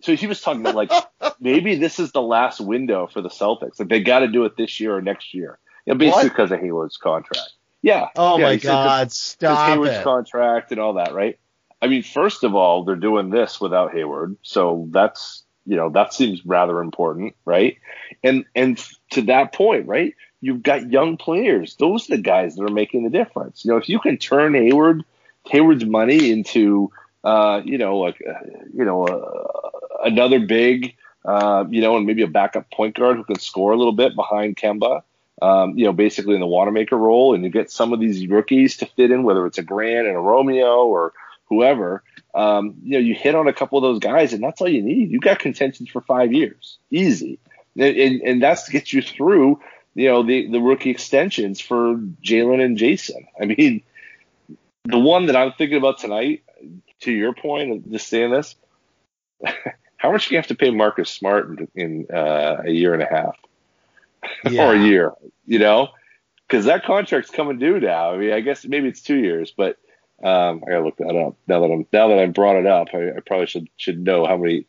so 0.00 0.14
he 0.14 0.26
was 0.26 0.40
talking 0.40 0.60
about 0.60 0.74
like 0.74 0.90
maybe 1.40 1.76
this 1.76 1.98
is 1.98 2.12
the 2.12 2.22
last 2.22 2.60
window 2.60 3.06
for 3.06 3.20
the 3.20 3.30
Celtics. 3.30 3.78
Like 3.78 3.88
they 3.88 4.00
got 4.00 4.20
to 4.20 4.28
do 4.28 4.44
it 4.44 4.56
this 4.56 4.80
year 4.80 4.96
or 4.96 5.02
next 5.02 5.34
year. 5.34 5.58
You 5.84 5.94
know, 5.94 5.98
basically 5.98 6.30
because 6.30 6.50
of 6.50 6.60
Hayward's 6.60 6.96
contract. 6.96 7.52
Yeah. 7.82 8.08
Oh 8.16 8.38
yeah, 8.38 8.46
my 8.46 8.56
God! 8.56 9.12
Stop 9.12 9.68
Hayward's 9.68 9.92
it. 9.92 10.04
contract 10.04 10.72
and 10.72 10.80
all 10.80 10.94
that, 10.94 11.14
right? 11.14 11.38
I 11.86 11.88
mean, 11.88 12.02
first 12.02 12.42
of 12.42 12.56
all, 12.56 12.82
they're 12.82 12.96
doing 12.96 13.30
this 13.30 13.60
without 13.60 13.92
Hayward, 13.92 14.36
so 14.42 14.88
that's 14.90 15.44
you 15.64 15.76
know 15.76 15.88
that 15.90 16.12
seems 16.12 16.44
rather 16.44 16.80
important, 16.80 17.36
right? 17.44 17.78
And 18.24 18.44
and 18.56 18.84
to 19.10 19.22
that 19.22 19.52
point, 19.52 19.86
right? 19.86 20.12
You've 20.40 20.64
got 20.64 20.90
young 20.90 21.16
players; 21.16 21.76
those 21.76 22.10
are 22.10 22.16
the 22.16 22.22
guys 22.22 22.56
that 22.56 22.64
are 22.64 22.74
making 22.74 23.04
the 23.04 23.10
difference. 23.10 23.64
You 23.64 23.70
know, 23.70 23.76
if 23.76 23.88
you 23.88 24.00
can 24.00 24.16
turn 24.16 24.54
Hayward 24.54 25.04
Hayward's 25.46 25.84
money 25.84 26.32
into 26.32 26.90
uh, 27.22 27.62
you 27.64 27.78
know 27.78 27.98
like 27.98 28.20
uh, 28.28 28.32
you 28.74 28.84
know 28.84 29.06
uh, 29.06 29.70
another 30.02 30.40
big, 30.40 30.96
uh, 31.24 31.66
you 31.68 31.82
know, 31.82 31.96
and 31.96 32.04
maybe 32.04 32.22
a 32.22 32.26
backup 32.26 32.68
point 32.72 32.96
guard 32.96 33.16
who 33.16 33.22
can 33.22 33.38
score 33.38 33.70
a 33.70 33.76
little 33.76 33.92
bit 33.92 34.16
behind 34.16 34.56
Kemba 34.56 35.02
um, 35.42 35.76
you 35.76 35.84
know, 35.84 35.92
basically 35.92 36.34
in 36.34 36.40
the 36.40 36.46
Wanamaker 36.46 36.96
role, 36.96 37.34
and 37.34 37.44
you 37.44 37.50
get 37.50 37.70
some 37.70 37.92
of 37.92 38.00
these 38.00 38.26
rookies 38.26 38.78
to 38.78 38.86
fit 38.86 39.10
in, 39.10 39.22
whether 39.22 39.46
it's 39.46 39.58
a 39.58 39.62
Grant 39.62 40.06
and 40.06 40.16
a 40.16 40.20
Romeo 40.20 40.86
or 40.86 41.12
whoever. 41.48 42.02
Um, 42.34 42.74
you 42.82 42.92
know, 42.92 42.98
you 42.98 43.14
hit 43.14 43.34
on 43.34 43.48
a 43.48 43.52
couple 43.52 43.78
of 43.78 43.82
those 43.82 43.98
guys, 43.98 44.32
and 44.32 44.42
that's 44.42 44.60
all 44.60 44.68
you 44.68 44.82
need. 44.82 45.10
You 45.10 45.20
got 45.20 45.38
contentions 45.38 45.88
for 45.88 46.00
five 46.00 46.32
years, 46.32 46.78
easy, 46.90 47.38
and, 47.76 47.96
and, 47.96 48.22
and 48.22 48.42
that's 48.42 48.64
to 48.64 48.72
get 48.72 48.92
you 48.92 49.02
through. 49.02 49.60
You 49.94 50.08
know, 50.08 50.22
the 50.22 50.50
the 50.50 50.60
rookie 50.60 50.90
extensions 50.90 51.60
for 51.60 51.96
Jalen 52.22 52.62
and 52.62 52.76
Jason. 52.76 53.26
I 53.40 53.46
mean, 53.46 53.82
the 54.84 54.98
one 54.98 55.26
that 55.26 55.36
I'm 55.36 55.52
thinking 55.52 55.78
about 55.78 55.98
tonight, 55.98 56.42
to 57.00 57.12
your 57.12 57.32
point, 57.32 57.72
of 57.72 57.90
just 57.90 58.08
saying 58.08 58.30
this, 58.30 58.54
how 59.96 60.12
much 60.12 60.28
do 60.28 60.34
you 60.34 60.38
have 60.38 60.48
to 60.48 60.54
pay 60.54 60.70
Marcus 60.70 61.10
Smart 61.10 61.48
in, 61.48 61.68
in 61.74 62.06
uh, 62.14 62.62
a 62.66 62.70
year 62.70 62.92
and 62.92 63.02
a 63.02 63.06
half 63.06 63.36
Yeah. 64.50 64.66
or 64.68 64.74
a 64.74 64.78
year? 64.78 65.12
You 65.46 65.58
know, 65.58 65.88
because 66.46 66.66
that 66.66 66.84
contract's 66.84 67.30
coming 67.30 67.58
due 67.58 67.80
now. 67.80 68.12
I 68.12 68.16
mean, 68.18 68.32
I 68.32 68.40
guess 68.40 68.64
maybe 68.64 68.88
it's 68.88 69.00
two 69.00 69.16
years, 69.16 69.52
but 69.56 69.78
um, 70.22 70.62
I 70.66 70.70
gotta 70.70 70.84
look 70.84 70.96
that 70.98 71.14
up. 71.16 71.36
Now 71.46 71.60
that 71.60 71.66
I'm 71.70 71.86
now 71.92 72.08
that 72.08 72.18
I 72.18 72.26
brought 72.26 72.56
it 72.56 72.66
up, 72.66 72.88
I, 72.94 73.10
I 73.16 73.20
probably 73.24 73.46
should 73.46 73.68
should 73.76 73.98
know 73.98 74.26
how 74.26 74.36
many. 74.36 74.66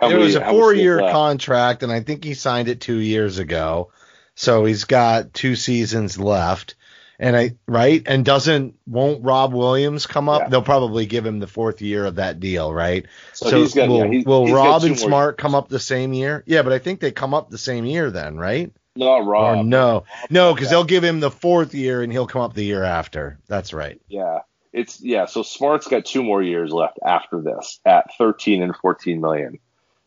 How 0.00 0.08
it 0.08 0.12
many, 0.12 0.24
was 0.24 0.34
a 0.36 0.44
four 0.44 0.72
year 0.74 0.98
contract, 1.00 1.82
and 1.82 1.90
I 1.92 2.00
think 2.00 2.22
he 2.24 2.34
signed 2.34 2.68
it 2.68 2.80
two 2.80 2.98
years 2.98 3.38
ago. 3.38 3.90
So 4.34 4.64
he's 4.64 4.84
got 4.84 5.34
two 5.34 5.56
seasons 5.56 6.18
left. 6.18 6.76
And 7.20 7.36
I 7.36 7.56
right 7.66 8.00
and 8.06 8.24
doesn't 8.24 8.76
won't 8.86 9.24
Rob 9.24 9.52
Williams 9.52 10.06
come 10.06 10.28
up? 10.28 10.42
Yeah. 10.42 10.48
They'll 10.50 10.62
probably 10.62 11.04
give 11.04 11.26
him 11.26 11.40
the 11.40 11.48
fourth 11.48 11.82
year 11.82 12.04
of 12.04 12.14
that 12.14 12.38
deal, 12.38 12.72
right? 12.72 13.06
So 13.32 13.50
he's 13.60 13.74
got- 13.74 13.88
will, 13.88 14.04
yeah, 14.04 14.10
he's- 14.12 14.24
will 14.24 14.46
he's 14.46 14.54
Rob 14.54 14.84
and 14.84 14.96
Smart 14.96 15.32
years. 15.32 15.42
come 15.42 15.56
up 15.56 15.68
the 15.68 15.80
same 15.80 16.12
year? 16.12 16.44
Yeah, 16.46 16.62
but 16.62 16.72
I 16.72 16.78
think 16.78 17.00
they 17.00 17.10
come 17.10 17.34
up 17.34 17.50
the 17.50 17.58
same 17.58 17.84
year 17.86 18.12
then, 18.12 18.36
right? 18.38 18.70
Not 18.94 19.26
Rob. 19.26 19.58
or 19.58 19.64
no, 19.64 20.04
no, 20.30 20.54
because 20.54 20.70
they'll 20.70 20.84
give 20.84 21.02
him 21.02 21.18
the 21.18 21.30
fourth 21.32 21.74
year 21.74 22.02
and 22.02 22.12
he'll 22.12 22.28
come 22.28 22.42
up 22.42 22.54
the 22.54 22.64
year 22.64 22.84
after. 22.84 23.40
That's 23.48 23.72
right. 23.72 24.00
Yeah. 24.06 24.40
It's 24.72 25.00
yeah, 25.00 25.26
so 25.26 25.42
Smart's 25.42 25.88
got 25.88 26.04
two 26.04 26.22
more 26.22 26.42
years 26.42 26.72
left 26.72 26.98
after 27.04 27.40
this 27.40 27.80
at 27.84 28.16
13 28.18 28.62
and 28.62 28.76
14 28.76 29.20
million. 29.20 29.58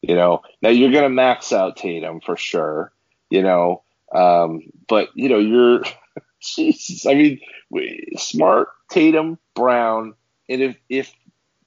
You 0.02 0.16
know, 0.16 0.42
now 0.62 0.70
you're 0.70 0.92
going 0.92 1.04
to 1.04 1.10
max 1.10 1.54
out 1.54 1.78
Tatum 1.78 2.22
for 2.22 2.36
sure, 2.36 2.92
you 3.30 3.44
know, 3.44 3.84
um, 4.14 4.64
but 4.88 5.10
you 5.16 5.30
know, 5.30 5.40
you're 5.40 5.84
Jesus, 6.42 7.06
I 7.06 7.14
mean, 7.14 7.40
Smart, 8.18 8.70
Tatum, 8.90 9.38
Brown, 9.56 10.16
and 10.50 10.62
if 10.62 10.78
if 10.90 11.14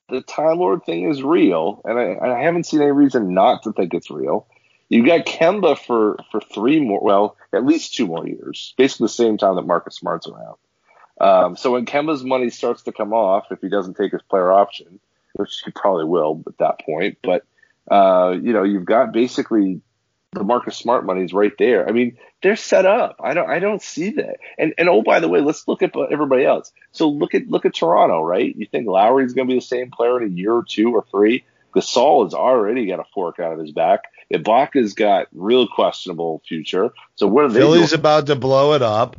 the 0.09 0.21
Time 0.21 0.59
Lord 0.59 0.85
thing 0.85 1.09
is 1.09 1.23
real, 1.23 1.81
and 1.85 1.99
I, 1.99 2.19
I 2.19 2.43
haven't 2.43 2.67
seen 2.67 2.83
any 2.83 2.93
reason 2.93 3.35
not 3.35 3.63
to 3.63 3.73
think 3.73 3.95
it's 3.95 4.11
real. 4.11 4.47
You 4.89 5.07
got 5.07 5.27
Kemba 5.27 5.79
for 5.79 6.19
for 6.31 6.41
three 6.41 6.81
more, 6.81 7.01
well, 7.03 7.37
at 7.53 7.65
least 7.65 7.95
two 7.95 8.07
more 8.07 8.27
years, 8.27 8.75
basically 8.77 9.05
the 9.05 9.11
same 9.11 9.39
time 9.39 9.57
that 9.57 9.67
Marcus 9.67 9.97
Smart's 9.97 10.29
around. 10.29 10.57
Um, 11.21 11.57
so 11.57 11.73
when 11.73 11.87
Kemba's 11.87 12.25
money 12.25 12.51
starts 12.51 12.83
to 12.83 12.93
come 12.93 13.13
off, 13.13 13.47
if 13.51 13.61
he 13.61 13.69
doesn't 13.69 13.95
take 13.97 14.13
his 14.13 14.23
player 14.23 14.53
option, 14.53 14.99
which 15.35 15.63
he 15.65 15.71
probably 15.71 16.05
will 16.05 16.43
at 16.47 16.59
that 16.59 16.81
point, 16.81 17.19
but 17.23 17.45
uh, 17.91 18.35
you 18.41 18.53
know, 18.53 18.63
you've 18.63 18.85
got 18.85 19.13
basically 19.13 19.81
the 20.33 20.45
Marcus 20.45 20.77
Smart 20.77 21.05
money 21.05 21.23
is 21.23 21.33
right 21.33 21.53
there. 21.59 21.89
I 21.89 21.93
mean, 21.93 22.19
they're 22.43 22.57
set 22.57 22.87
up. 22.87 23.17
I 23.23 23.35
don't, 23.35 23.49
I 23.49 23.59
don't 23.59 23.81
see 23.81 24.11
that. 24.11 24.39
And 24.59 24.75
and 24.79 24.89
oh, 24.89 25.03
by 25.03 25.21
the 25.21 25.29
way, 25.29 25.41
let's 25.41 25.67
look 25.69 25.83
at 25.83 25.95
everybody 26.11 26.45
else. 26.45 26.73
So 26.93 27.09
look 27.09 27.35
at 27.35 27.49
look 27.49 27.65
at 27.65 27.75
Toronto, 27.75 28.23
right? 28.23 28.55
You 28.55 28.67
think 28.67 28.87
Lowry's 28.87 29.33
going 29.33 29.49
to 29.49 29.53
be 29.53 29.59
the 29.59 29.65
same 29.65 29.91
player 29.91 30.21
in 30.21 30.33
a 30.33 30.35
year 30.35 30.53
or 30.53 30.65
two 30.65 30.93
or 30.93 31.05
three? 31.11 31.45
Gasol 31.75 32.25
has 32.25 32.35
already 32.35 32.87
got 32.87 33.01
a 33.01 33.05
fork 33.13 33.41
out 33.41 33.53
of 33.53 33.59
his 33.59 33.73
back. 33.73 34.05
Ibaka's 34.33 34.95
got 34.95 35.27
real 35.33 35.67
questionable 35.67 36.41
future. 36.47 36.93
So 37.17 37.27
what 37.27 37.45
are 37.45 37.49
they 37.49 37.61
Philly's 37.61 37.91
doing? 37.91 38.01
about 38.01 38.27
to 38.27 38.37
blow 38.37 38.75
it 38.75 38.83
up. 38.83 39.17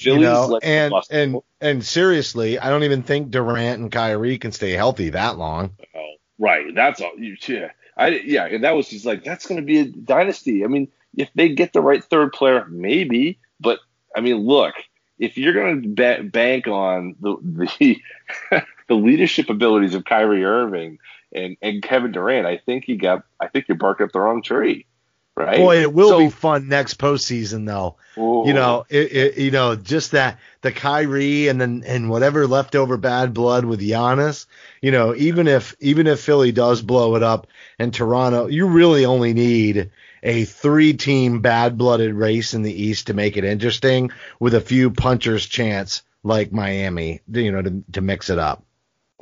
You 0.00 0.18
know, 0.18 0.46
like 0.46 0.64
and 0.64 0.92
and 1.10 1.36
and 1.60 1.84
seriously, 1.84 2.58
I 2.58 2.70
don't 2.70 2.84
even 2.84 3.02
think 3.02 3.30
Durant 3.30 3.80
and 3.80 3.90
Kyrie 3.90 4.38
can 4.38 4.52
stay 4.52 4.72
healthy 4.72 5.10
that 5.10 5.38
long. 5.38 5.76
Oh, 5.94 6.14
right. 6.38 6.74
That's 6.74 7.00
all. 7.00 7.12
You, 7.16 7.36
yeah. 7.46 7.70
I 7.96 8.08
yeah, 8.08 8.46
and 8.46 8.64
that 8.64 8.76
was 8.76 8.88
just 8.88 9.06
like 9.06 9.24
that's 9.24 9.46
going 9.46 9.60
to 9.60 9.66
be 9.66 9.78
a 9.78 9.84
dynasty. 9.86 10.64
I 10.64 10.66
mean, 10.66 10.88
if 11.16 11.30
they 11.34 11.48
get 11.48 11.72
the 11.72 11.80
right 11.80 12.04
third 12.04 12.32
player, 12.32 12.66
maybe. 12.68 13.38
But 13.58 13.80
I 14.14 14.20
mean, 14.20 14.36
look, 14.36 14.74
if 15.18 15.38
you're 15.38 15.54
going 15.54 15.82
to 15.82 15.88
ba- 15.88 16.22
bank 16.22 16.68
on 16.68 17.16
the 17.20 17.36
the 17.42 18.02
the 18.88 18.94
leadership 18.94 19.48
abilities 19.48 19.94
of 19.94 20.04
Kyrie 20.04 20.44
Irving 20.44 20.98
and 21.32 21.56
and 21.62 21.82
Kevin 21.82 22.12
Durant, 22.12 22.46
I 22.46 22.58
think 22.58 22.86
you 22.88 22.98
got. 22.98 23.24
I 23.40 23.48
think 23.48 23.68
you're 23.68 23.78
barking 23.78 24.04
up 24.04 24.12
the 24.12 24.20
wrong 24.20 24.42
tree. 24.42 24.86
Right. 25.36 25.58
Boy, 25.58 25.82
it 25.82 25.92
will 25.92 26.08
So- 26.08 26.18
be 26.20 26.30
fun 26.30 26.68
next 26.68 26.98
postseason 26.98 27.66
though. 27.66 27.96
Ooh. 28.16 28.44
You 28.46 28.54
know, 28.54 28.86
it, 28.88 29.12
it, 29.12 29.38
you 29.38 29.50
know, 29.50 29.76
just 29.76 30.12
that 30.12 30.38
the 30.62 30.72
Kyrie 30.72 31.48
and 31.48 31.60
then 31.60 31.84
and 31.86 32.08
whatever 32.08 32.46
leftover 32.46 32.96
bad 32.96 33.34
blood 33.34 33.66
with 33.66 33.80
Giannis. 33.80 34.46
You 34.80 34.92
know, 34.92 35.14
even 35.14 35.46
if 35.46 35.76
even 35.78 36.06
if 36.06 36.20
Philly 36.20 36.52
does 36.52 36.80
blow 36.80 37.16
it 37.16 37.22
up 37.22 37.48
and 37.78 37.92
Toronto, 37.92 38.46
you 38.46 38.66
really 38.66 39.04
only 39.04 39.34
need 39.34 39.90
a 40.22 40.44
three-team 40.44 41.40
bad-blooded 41.40 42.12
race 42.14 42.54
in 42.54 42.62
the 42.62 42.82
East 42.82 43.08
to 43.08 43.14
make 43.14 43.36
it 43.36 43.44
interesting, 43.44 44.10
with 44.40 44.54
a 44.54 44.60
few 44.60 44.90
punchers' 44.90 45.46
chance 45.46 46.02
like 46.24 46.50
Miami. 46.50 47.20
You 47.30 47.52
know, 47.52 47.60
to 47.62 47.84
to 47.92 48.00
mix 48.00 48.30
it 48.30 48.38
up. 48.38 48.64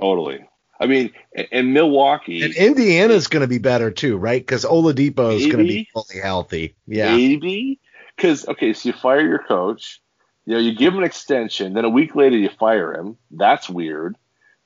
totally. 0.00 0.44
I 0.80 0.86
mean, 0.86 1.12
and, 1.52 1.72
Milwaukee. 1.72 2.42
And 2.42 2.54
Indiana's 2.54 3.28
going 3.28 3.42
to 3.42 3.48
be 3.48 3.58
better 3.58 3.90
too, 3.90 4.16
right? 4.16 4.40
Because 4.40 4.64
Oladipo 4.64 5.34
is 5.34 5.46
going 5.46 5.58
to 5.58 5.72
be 5.72 5.88
fully 5.92 6.20
healthy. 6.20 6.74
Yeah. 6.86 7.16
Maybe 7.16 7.78
because 8.16 8.46
okay, 8.48 8.72
so 8.72 8.88
you 8.88 8.92
fire 8.92 9.20
your 9.20 9.38
coach, 9.40 10.00
you 10.46 10.54
know, 10.54 10.60
you 10.60 10.74
give 10.74 10.92
him 10.92 11.00
an 11.00 11.04
extension, 11.04 11.74
then 11.74 11.84
a 11.84 11.90
week 11.90 12.14
later 12.14 12.36
you 12.36 12.48
fire 12.48 12.92
him. 12.92 13.16
That's 13.30 13.68
weird, 13.68 14.16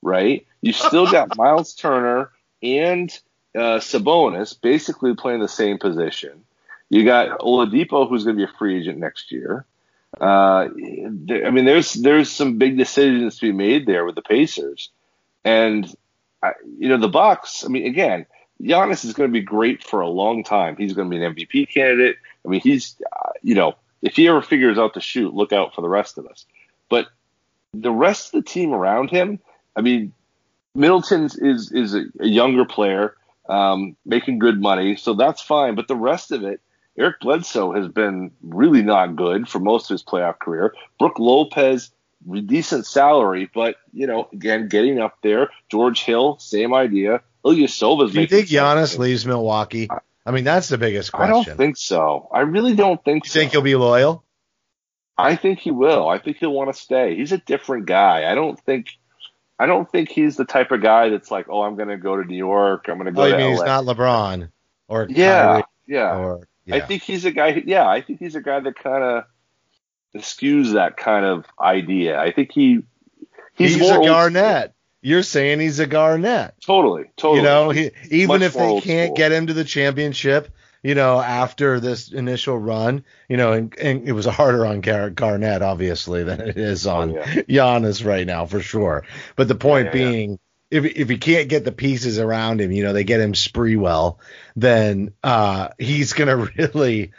right? 0.03 0.47
You 0.61 0.73
still 0.73 1.11
got 1.11 1.37
Miles 1.37 1.75
Turner 1.75 2.31
and 2.63 3.11
uh, 3.55 3.79
Sabonis 3.79 4.61
basically 4.61 5.15
playing 5.15 5.41
the 5.41 5.49
same 5.49 5.79
position. 5.79 6.45
You 6.91 7.05
got 7.05 7.41
Oladipo, 7.41 8.09
who's 8.09 8.25
going 8.25 8.37
to 8.37 8.47
be 8.47 8.51
a 8.51 8.59
free 8.59 8.81
agent 8.81 8.99
next 8.99 9.31
year. 9.31 9.67
Uh, 10.19 10.69
there, 10.75 11.47
I 11.47 11.51
mean, 11.51 11.67
there's 11.67 11.93
there's 11.93 12.31
some 12.31 12.57
big 12.57 12.79
decisions 12.79 13.39
to 13.39 13.47
be 13.47 13.53
made 13.53 13.87
there 13.87 14.07
with 14.07 14.15
the 14.15 14.23
Pacers, 14.23 14.91
and 15.45 15.87
you 16.79 16.89
know 16.89 16.99
the 16.99 17.09
Bucks. 17.09 17.65
I 17.65 17.69
mean, 17.69 17.87
again, 17.87 18.27
Giannis 18.63 19.05
is 19.05 19.13
going 19.13 19.31
to 19.31 19.33
be 19.33 19.43
great 19.43 19.85
for 19.85 20.01
a 20.01 20.09
long 20.09 20.45
time. 20.45 20.77
He's 20.77 20.93
going 20.93 21.11
to 21.11 21.17
be 21.17 21.23
an 21.23 21.35
MVP 21.35 21.73
candidate. 21.73 22.17
I 22.45 22.49
mean, 22.49 22.61
he's 22.61 22.97
uh, 23.13 23.31
you 23.43 23.55
know 23.55 23.75
if 24.03 24.17
he 24.17 24.29
ever 24.29 24.43
figures 24.43 24.79
out 24.79 24.95
to 24.95 25.01
shoot, 25.01 25.35
look 25.35 25.53
out 25.53 25.75
for 25.75 25.83
the 25.83 25.89
rest 25.89 26.19
of 26.19 26.27
us. 26.27 26.47
But 26.89 27.09
the 27.75 27.93
rest 27.93 28.35
of 28.35 28.45
the 28.45 28.51
team 28.51 28.73
around 28.73 29.11
him, 29.11 29.41
I 29.77 29.81
mean, 29.81 30.13
Middleton's 30.75 31.37
is 31.37 31.73
is 31.73 31.95
a, 31.95 32.05
a 32.21 32.27
younger 32.27 32.65
player, 32.65 33.17
um, 33.49 33.97
making 34.05 34.39
good 34.39 34.61
money, 34.61 34.97
so 34.97 35.15
that's 35.15 35.43
fine. 35.43 35.75
But 35.75 35.89
the 35.89 35.97
rest 35.97 36.33
of 36.33 36.45
it, 36.45 36.61
Eric 36.99 37.21
Bledsoe 37.21 37.73
has 37.73 37.89
been 37.89 38.31
really 38.43 38.83
not 38.83 39.17
good 39.17 39.49
for 39.49 39.59
most 39.59 39.91
of 39.91 39.95
his 39.95 40.03
playoff 40.03 40.39
career. 40.39 40.75
Brook 40.99 41.19
Lopez, 41.19 41.91
decent 42.45 42.87
salary, 42.87 43.51
but 43.55 43.77
you 43.93 44.07
know, 44.07 44.29
again, 44.33 44.69
getting 44.69 44.99
up 45.01 45.19
there. 45.23 45.51
George 45.71 46.03
Hill, 46.03 46.39
same 46.39 46.75
idea. 46.75 47.23
Ilyasova's 47.45 48.13
Do 48.13 48.21
you 48.21 48.27
think 48.27 48.49
Giannis 48.49 48.89
sense. 48.89 48.99
leaves 48.99 49.27
Milwaukee? 49.27 49.89
I 50.27 50.31
mean, 50.31 50.45
that's 50.45 50.69
the 50.69 50.79
biggest 50.79 51.13
question. 51.13 51.35
I 51.35 51.45
don't 51.45 51.57
think 51.57 51.77
so. 51.77 52.29
I 52.33 52.41
really 52.41 52.75
don't 52.75 53.03
think 53.03 53.25
you 53.25 53.31
so. 53.31 53.41
think 53.41 53.53
he'll 53.53 53.63
be 53.63 53.77
loyal? 53.77 54.25
I 55.17 55.37
think 55.37 55.59
he 55.61 55.71
will. 55.71 56.09
I 56.09 56.19
think 56.19 56.37
he'll 56.39 56.53
want 56.53 56.73
to 56.73 56.79
stay. 56.81 57.17
He's 57.17 57.33
a 57.33 57.39
different 57.39 57.87
guy. 57.87 58.31
I 58.31 58.35
don't 58.35 58.59
think. 58.61 58.89
I 59.59 59.67
don't 59.67 59.91
think 59.91 60.11
he's 60.11 60.37
the 60.37 60.45
type 60.45 60.71
of 60.71 60.83
guy 60.83 61.09
that's 61.09 61.31
like, 61.33 61.47
oh, 61.49 61.63
I'm 61.63 61.75
going 61.75 61.89
to 61.89 61.97
go 61.97 62.17
to 62.17 62.25
New 62.25 62.37
York. 62.37 62.85
I'm 62.89 62.95
going 62.99 63.07
to 63.07 63.13
go 63.13 63.23
Oh, 63.23 63.31
to 63.31 63.37
mean 63.37 63.47
LA. 63.47 63.51
he's 63.53 63.63
not 63.63 63.85
LeBron 63.85 64.51
or 64.87 65.07
yeah, 65.11 65.43
Kyrie 65.47 65.65
yeah. 65.89 66.17
or 66.17 66.49
I 66.71 66.81
think 66.81 67.03
he's 67.03 67.25
a 67.25 67.33
guy. 67.33 67.61
Yeah, 67.67 67.89
I 67.89 68.01
think 68.03 68.21
he's 68.21 68.37
a 68.37 68.41
guy 68.43 68.61
that 68.61 68.77
kind 68.77 69.03
of 69.03 69.25
eschews 70.15 70.73
that 70.73 70.97
kind 70.97 71.25
of 71.25 71.45
idea. 71.61 72.19
I 72.19 72.33
think 72.33 72.53
he 72.53 72.83
he's, 73.55 73.75
he's, 73.75 73.81
more 73.81 74.01
a 74.03 74.05
Garnett. 74.05 74.75
You're 75.01 75.23
saying 75.23 75.61
he's 75.61 75.79
a 75.79 75.87
Garnett. 75.87 76.55
Totally, 76.61 77.05
totally. 77.17 77.39
You 77.39 77.45
know, 77.45 77.71
he, 77.71 77.91
even 78.11 78.41
Much 78.41 78.43
if 78.43 78.55
they 78.55 78.81
can't 78.81 79.09
school. 79.09 79.17
get 79.17 79.33
him 79.33 79.47
to 79.47 79.53
the 79.55 79.65
championship, 79.65 80.53
you 80.83 80.95
know, 80.97 81.21
after 81.21 81.79
this 81.79 82.13
initial 82.13 82.59
run, 82.59 83.05
you 83.29 83.37
know, 83.37 83.53
and, 83.53 83.79
and 83.79 84.09
it 84.09 84.13
was 84.13 84.27
harder 84.27 84.67
on 84.67 84.81
Gar- 84.81 85.11
Garnett, 85.11 85.63
obviously, 85.63 86.25
than 86.25 86.41
it 86.41 86.57
is 86.57 86.87
on 86.87 87.11
Oh, 87.11 87.15
yeah. 87.15 87.25
Giannis 87.49 88.05
right 88.05 88.27
now, 88.27 88.47
for 88.47 88.61
sure. 88.61 89.05
But 89.37 89.47
the 89.47 89.55
point 89.55 89.87
Yeah, 89.87 90.01
yeah, 90.01 90.11
being, 90.11 90.39
if 90.71 90.85
if 90.85 91.09
he 91.09 91.17
can't 91.19 91.49
get 91.49 91.65
the 91.65 91.73
pieces 91.73 92.19
around 92.19 92.61
him, 92.61 92.73
you 92.73 92.83
know, 92.83 92.93
they 92.93 93.05
get 93.05 93.21
him 93.21 93.33
Sprewell, 93.35 94.19
then 94.57 95.15
uh, 95.23 95.69
he's 95.79 96.13
gonna 96.13 96.37
really 96.59 97.13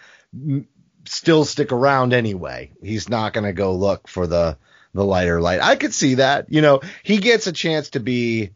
still 1.09 1.45
stick 1.45 1.71
around 1.71 2.13
anyway. 2.13 2.71
He's 2.81 3.09
not 3.09 3.33
gonna 3.33 3.53
go 3.53 3.75
look 3.75 4.07
for 4.07 4.27
the 4.27 4.57
the 4.93 5.05
lighter 5.05 5.39
light. 5.41 5.61
I 5.61 5.75
could 5.75 5.93
see 5.93 6.15
that. 6.15 6.51
You 6.51 6.61
know, 6.61 6.81
he 7.03 7.17
gets 7.17 7.47
a 7.47 7.51
chance 7.51 7.91
to 7.91 7.99
be 7.99 8.51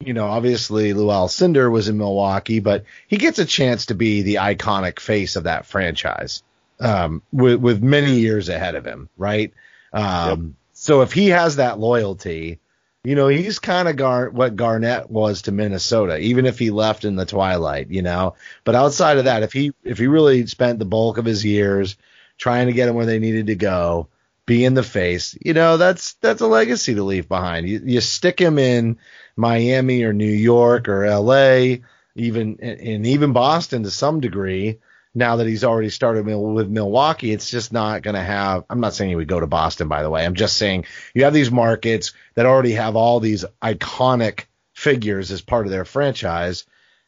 you 0.00 0.12
know, 0.12 0.26
obviously 0.26 0.92
Lew 0.92 1.06
Alcindor 1.06 1.70
was 1.70 1.88
in 1.88 1.96
Milwaukee, 1.96 2.60
but 2.60 2.84
he 3.06 3.16
gets 3.16 3.38
a 3.38 3.44
chance 3.44 3.86
to 3.86 3.94
be 3.94 4.22
the 4.22 4.34
iconic 4.34 4.98
face 5.00 5.36
of 5.36 5.44
that 5.44 5.66
franchise 5.66 6.42
um, 6.80 7.22
with, 7.32 7.60
with 7.60 7.82
many 7.82 8.18
years 8.18 8.48
ahead 8.48 8.74
of 8.74 8.84
him, 8.84 9.08
right? 9.16 9.54
Um, 9.92 10.56
So 10.72 11.02
if 11.02 11.12
he 11.12 11.28
has 11.28 11.56
that 11.56 11.78
loyalty, 11.78 12.58
You 13.04 13.14
know, 13.14 13.28
he's 13.28 13.58
kind 13.58 13.86
of 13.86 13.96
Gar- 13.96 14.30
what 14.30 14.56
Garnett 14.56 15.10
was 15.10 15.42
to 15.42 15.52
Minnesota, 15.52 16.16
even 16.18 16.46
if 16.46 16.58
he 16.58 16.70
left 16.70 17.04
in 17.04 17.16
the 17.16 17.26
twilight, 17.26 17.90
you 17.90 18.00
know. 18.00 18.34
But 18.64 18.74
outside 18.74 19.18
of 19.18 19.26
that, 19.26 19.42
if 19.42 19.52
he 19.52 19.72
if 19.84 19.98
he 19.98 20.06
really 20.06 20.46
spent 20.46 20.78
the 20.78 20.86
bulk 20.86 21.18
of 21.18 21.26
his 21.26 21.44
years 21.44 21.96
trying 22.38 22.66
to 22.66 22.72
get 22.72 22.88
him 22.88 22.94
where 22.94 23.04
they 23.04 23.18
needed 23.18 23.48
to 23.48 23.56
go, 23.56 24.08
be 24.46 24.64
in 24.64 24.72
the 24.72 24.82
face, 24.82 25.36
you 25.44 25.52
know, 25.52 25.76
that's 25.76 26.14
that's 26.14 26.40
a 26.40 26.46
legacy 26.46 26.94
to 26.94 27.04
leave 27.04 27.28
behind. 27.28 27.68
You, 27.68 27.82
you 27.84 28.00
stick 28.00 28.40
him 28.40 28.58
in 28.58 28.96
Miami 29.36 30.02
or 30.04 30.14
New 30.14 30.24
York 30.24 30.88
or 30.88 31.04
L.A., 31.04 31.82
even 32.14 32.58
and 32.60 33.06
even 33.06 33.34
Boston 33.34 33.82
to 33.82 33.90
some 33.90 34.20
degree. 34.20 34.78
Now 35.14 35.36
that 35.36 35.46
he's 35.46 35.62
already 35.62 35.90
started 35.90 36.26
with 36.26 36.68
Milwaukee, 36.68 37.32
it's 37.32 37.48
just 37.48 37.72
not 37.72 38.02
going 38.02 38.16
to 38.16 38.22
have. 38.22 38.64
I'm 38.68 38.80
not 38.80 38.94
saying 38.94 39.10
he 39.10 39.16
would 39.16 39.28
go 39.28 39.38
to 39.38 39.46
Boston, 39.46 39.86
by 39.86 40.02
the 40.02 40.10
way. 40.10 40.24
I'm 40.24 40.34
just 40.34 40.56
saying 40.56 40.86
you 41.14 41.24
have 41.24 41.32
these 41.32 41.52
markets 41.52 42.12
that 42.34 42.46
already 42.46 42.72
have 42.72 42.96
all 42.96 43.20
these 43.20 43.44
iconic 43.62 44.46
figures 44.72 45.30
as 45.30 45.40
part 45.40 45.66
of 45.66 45.70
their 45.70 45.84
franchise. 45.84 46.64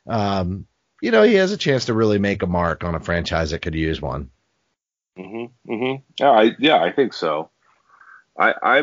Um, 0.06 0.66
you 1.02 1.10
know, 1.10 1.24
he 1.24 1.34
has 1.34 1.52
a 1.52 1.56
chance 1.56 1.86
to 1.86 1.94
really 1.94 2.18
make 2.18 2.42
a 2.42 2.46
mark 2.46 2.84
on 2.84 2.94
a 2.94 3.00
franchise 3.00 3.50
that 3.50 3.62
could 3.62 3.74
use 3.74 4.00
one. 4.00 4.30
Mm-hmm. 5.18 5.72
Mm-hmm. 5.72 6.02
Yeah, 6.18 6.30
I 6.30 6.50
yeah, 6.58 6.82
I 6.82 6.92
think 6.92 7.12
so. 7.12 7.50
I 8.38 8.54
I 8.62 8.82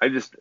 I 0.00 0.08
just 0.08 0.36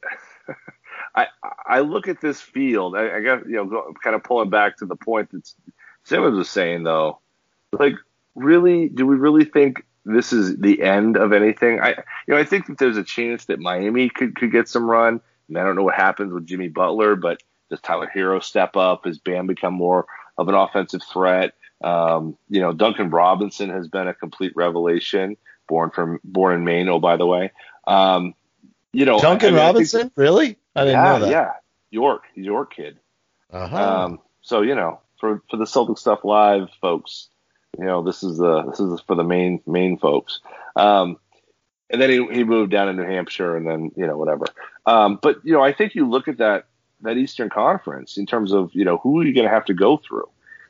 I 1.16 1.28
I 1.66 1.80
look 1.82 2.08
at 2.08 2.22
this 2.22 2.40
field. 2.40 2.96
I, 2.96 3.18
I 3.18 3.22
got 3.22 3.48
you 3.48 3.56
know 3.56 3.94
kind 4.04 4.16
of 4.16 4.24
pulling 4.24 4.50
back 4.50 4.78
to 4.78 4.86
the 4.86 4.96
point 4.96 5.32
that 5.32 5.52
Simmons 6.12 6.38
was 6.38 6.50
saying 6.50 6.84
though. 6.84 7.20
Like, 7.72 7.96
really, 8.36 8.90
do 8.90 9.08
we 9.08 9.16
really 9.16 9.46
think 9.46 9.86
this 10.04 10.34
is 10.34 10.58
the 10.58 10.82
end 10.82 11.16
of 11.16 11.32
anything? 11.32 11.80
I 11.80 11.90
you 12.28 12.34
know 12.34 12.38
I 12.38 12.44
think 12.44 12.68
that 12.68 12.78
there's 12.78 12.98
a 12.98 13.04
chance 13.04 13.46
that 13.46 13.60
Miami 13.60 14.10
could 14.10 14.36
could 14.36 14.52
get 14.52 14.68
some 14.68 14.90
run. 14.90 15.22
And 15.48 15.58
I 15.58 15.64
don't 15.64 15.78
know 15.78 15.84
what 15.84 15.96
happens 15.96 16.34
with 16.34 16.46
Jimmy 16.46 16.68
Butler, 16.68 17.16
but 17.16 17.42
does 17.70 17.80
Tyler 17.80 18.12
Herro 18.14 18.44
step 18.44 18.76
up? 18.76 19.06
Has 19.06 19.20
Bam 19.20 19.48
become 19.48 19.74
more 19.74 20.06
of 20.38 20.50
an 20.50 20.56
offensive 20.56 21.02
threat? 21.02 21.54
Um, 21.82 22.38
you 22.50 22.60
know, 22.60 22.74
Duncan 22.74 23.10
Robinson 23.10 23.70
has 23.70 23.88
been 23.88 24.08
a 24.08 24.14
complete 24.14 24.54
revelation, 24.56 25.38
born 25.68 25.92
from 25.92 26.20
born 26.26 26.56
in 26.56 26.66
Maine. 26.66 26.90
Oh, 26.90 27.00
by 27.00 27.16
the 27.16 27.26
way, 27.26 27.52
um, 27.88 28.34
you 28.92 29.06
know, 29.06 29.20
Duncan 29.20 29.50
I 29.50 29.52
mean, 29.52 29.60
Robinson, 29.60 30.02
think, 30.02 30.14
really? 30.18 30.58
I 30.76 30.84
didn't 30.84 31.04
yeah, 31.04 31.04
know 31.04 31.20
that. 31.20 31.32
Yeah, 31.32 31.52
York, 31.90 32.24
he's 32.36 32.46
York 32.46 32.76
kid. 32.76 33.00
Uh-huh. 33.50 34.04
Um, 34.04 34.20
so 34.42 34.62
you 34.62 34.76
know, 34.76 35.00
for 35.22 35.42
for 35.50 35.56
the 35.56 35.66
Celtic 35.66 35.98
stuff 35.98 36.26
live 36.26 36.70
folks, 36.82 37.30
you 37.80 37.86
know, 37.86 38.04
this 38.04 38.24
is 38.24 38.38
the 38.38 38.64
this 38.64 38.82
is 38.82 39.00
for 39.08 39.16
the 39.16 39.24
main 39.24 39.62
main 39.66 39.98
folks. 39.98 40.42
Um, 40.76 41.18
and 41.90 42.02
then 42.02 42.10
he, 42.10 42.26
he 42.34 42.44
moved 42.44 42.72
down 42.72 42.88
to 42.88 42.94
New 42.94 43.08
Hampshire, 43.08 43.56
and 43.56 43.66
then 43.66 43.92
you 43.96 44.06
know 44.06 44.18
whatever. 44.18 44.46
Um, 44.86 45.20
but 45.22 45.38
you 45.46 45.54
know, 45.54 45.62
I 45.62 45.72
think 45.72 45.96
you 45.96 46.10
look 46.10 46.28
at 46.28 46.40
that 46.40 46.66
that 47.02 47.18
Eastern 47.18 47.50
Conference 47.50 48.18
in 48.18 48.26
terms 48.26 48.52
of 48.52 48.72
you 48.74 48.84
know 48.84 48.98
who 48.98 49.22
are 49.22 49.26
you 49.26 49.34
going 49.34 49.48
to 49.48 49.54
have 49.54 49.66
to 49.66 49.74
go 49.74 49.98
through. 49.98 50.30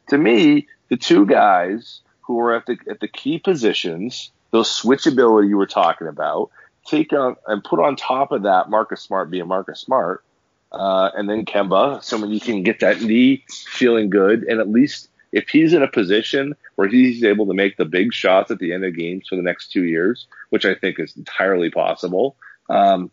To 0.09 0.17
me, 0.17 0.67
the 0.89 0.97
two 0.97 1.25
guys 1.25 2.01
who 2.21 2.39
are 2.39 2.55
at 2.55 2.65
the 2.65 2.77
at 2.89 2.99
the 2.99 3.07
key 3.07 3.39
positions, 3.39 4.31
those 4.51 4.69
switchability 4.69 5.49
you 5.49 5.57
were 5.57 5.67
talking 5.67 6.07
about, 6.07 6.51
take 6.85 7.13
on 7.13 7.35
and 7.47 7.63
put 7.63 7.79
on 7.79 7.95
top 7.95 8.31
of 8.31 8.43
that 8.43 8.69
Marcus 8.69 9.01
Smart 9.01 9.31
being 9.31 9.47
Marcus 9.47 9.79
Smart, 9.79 10.23
uh, 10.71 11.09
and 11.15 11.29
then 11.29 11.45
Kemba, 11.45 12.03
someone 12.03 12.31
you 12.31 12.39
can 12.39 12.63
get 12.63 12.79
that 12.79 13.01
knee 13.01 13.43
feeling 13.49 14.09
good, 14.09 14.43
and 14.43 14.59
at 14.59 14.69
least 14.69 15.09
if 15.31 15.47
he's 15.49 15.73
in 15.73 15.81
a 15.81 15.87
position 15.87 16.55
where 16.75 16.87
he's 16.87 17.23
able 17.23 17.45
to 17.47 17.53
make 17.53 17.77
the 17.77 17.85
big 17.85 18.13
shots 18.13 18.51
at 18.51 18.59
the 18.59 18.73
end 18.73 18.83
of 18.83 18.95
games 18.95 19.27
for 19.29 19.35
the 19.35 19.41
next 19.41 19.71
two 19.71 19.83
years, 19.85 20.27
which 20.49 20.65
I 20.65 20.75
think 20.75 20.99
is 20.99 21.15
entirely 21.15 21.69
possible, 21.69 22.35
um, 22.69 23.09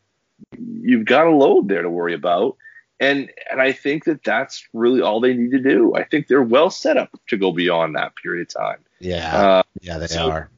you've 0.59 1.05
got 1.05 1.27
a 1.27 1.31
load 1.31 1.69
there 1.69 1.83
to 1.83 1.91
worry 1.91 2.15
about. 2.15 2.57
And 3.01 3.31
and 3.49 3.61
I 3.63 3.71
think 3.71 4.05
that 4.07 4.25
that's 4.25 4.67
really 4.73 5.01
all 5.03 5.21
they 5.21 5.33
need 5.33 5.53
to 5.53 5.61
do. 5.61 5.95
I 5.95 6.03
think 6.03 6.27
they're 6.27 6.43
well 6.43 6.71
set 6.71 6.97
up 6.97 7.11
to 7.29 7.37
go 7.37 7.53
beyond 7.53 7.95
that 7.95 8.15
period 8.17 8.49
of 8.49 8.55
time. 8.55 8.79
Yeah, 8.99 9.37
Uh, 9.37 9.63
yeah, 9.81 9.99
they 9.99 10.09
so- 10.09 10.31
are. 10.31 10.51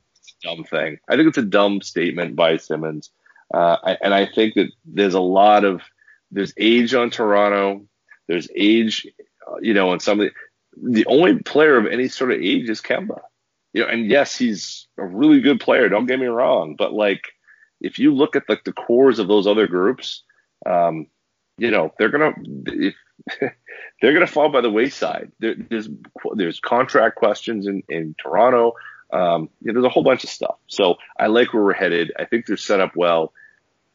Dumb 0.43 0.65
thing. 0.65 0.99
I 1.07 1.17
think 1.17 1.29
it's 1.29 1.37
a 1.37 1.43
dumb 1.43 1.83
statement 1.83 2.35
by 2.35 2.57
Simmons. 2.57 3.11
Uh, 3.53 3.77
I, 3.85 3.99
and 4.03 4.15
I 4.15 4.25
think 4.25 4.55
that 4.55 4.69
there's 4.87 5.13
a 5.13 5.21
lot 5.21 5.65
of 5.65 5.83
there's 6.31 6.53
age 6.57 6.95
on 6.95 7.11
Toronto. 7.11 7.85
There's 8.29 8.49
age, 8.55 9.07
uh, 9.49 9.57
you 9.61 9.75
know, 9.75 9.91
on 9.91 10.01
some 10.01 10.21
of 10.21 10.27
the, 10.27 11.03
the 11.03 11.07
only 11.07 11.39
player 11.41 11.77
of 11.77 11.87
any 11.87 12.09
sort 12.09 12.33
of 12.33 12.41
age 12.41 12.69
is 12.69 12.81
Kemba. 12.81 13.21
You 13.73 13.83
know, 13.83 13.89
and 13.89 14.11
yes, 14.11 14.37
he's 14.37 14.89
a 14.99 15.05
really 15.05 15.41
good 15.41 15.61
player. 15.61 15.89
Don't 15.89 16.07
get 16.07 16.19
me 16.19 16.27
wrong, 16.27 16.75
but 16.77 16.93
like 16.93 17.23
if 17.81 17.99
you 17.99 18.15
look 18.15 18.37
at 18.37 18.49
like 18.49 18.65
the 18.65 18.73
cores 18.73 19.19
of 19.19 19.29
those 19.29 19.47
other 19.47 19.67
groups, 19.67 20.23
um, 20.67 21.07
you 21.57 21.71
know, 21.71 21.93
they're 21.99 22.11
gonna 22.11 22.33
if, 22.67 22.95
they're 24.03 24.13
gonna 24.13 24.27
fall 24.27 24.51
by 24.51 24.61
the 24.61 24.71
wayside. 24.71 25.33
There, 25.39 25.55
there's 25.55 25.89
there's 26.35 26.61
contract 26.61 27.17
questions 27.17 27.67
in 27.67 27.83
in 27.89 28.15
Toronto. 28.21 28.75
Um, 29.13 29.51
you 29.61 29.73
know, 29.73 29.81
there's 29.81 29.91
a 29.91 29.93
whole 29.93 30.05
bunch 30.05 30.25
of 30.25 30.31
stuff. 30.31 30.57
So 30.67 30.97
I 31.19 31.27
like 31.27 31.53
where 31.53 31.63
we're 31.63 31.73
headed. 31.73 32.13
I 32.19 32.25
think 32.25 32.47
they're 32.47 32.57
set 32.57 32.81
up 32.81 32.93
well. 32.97 33.33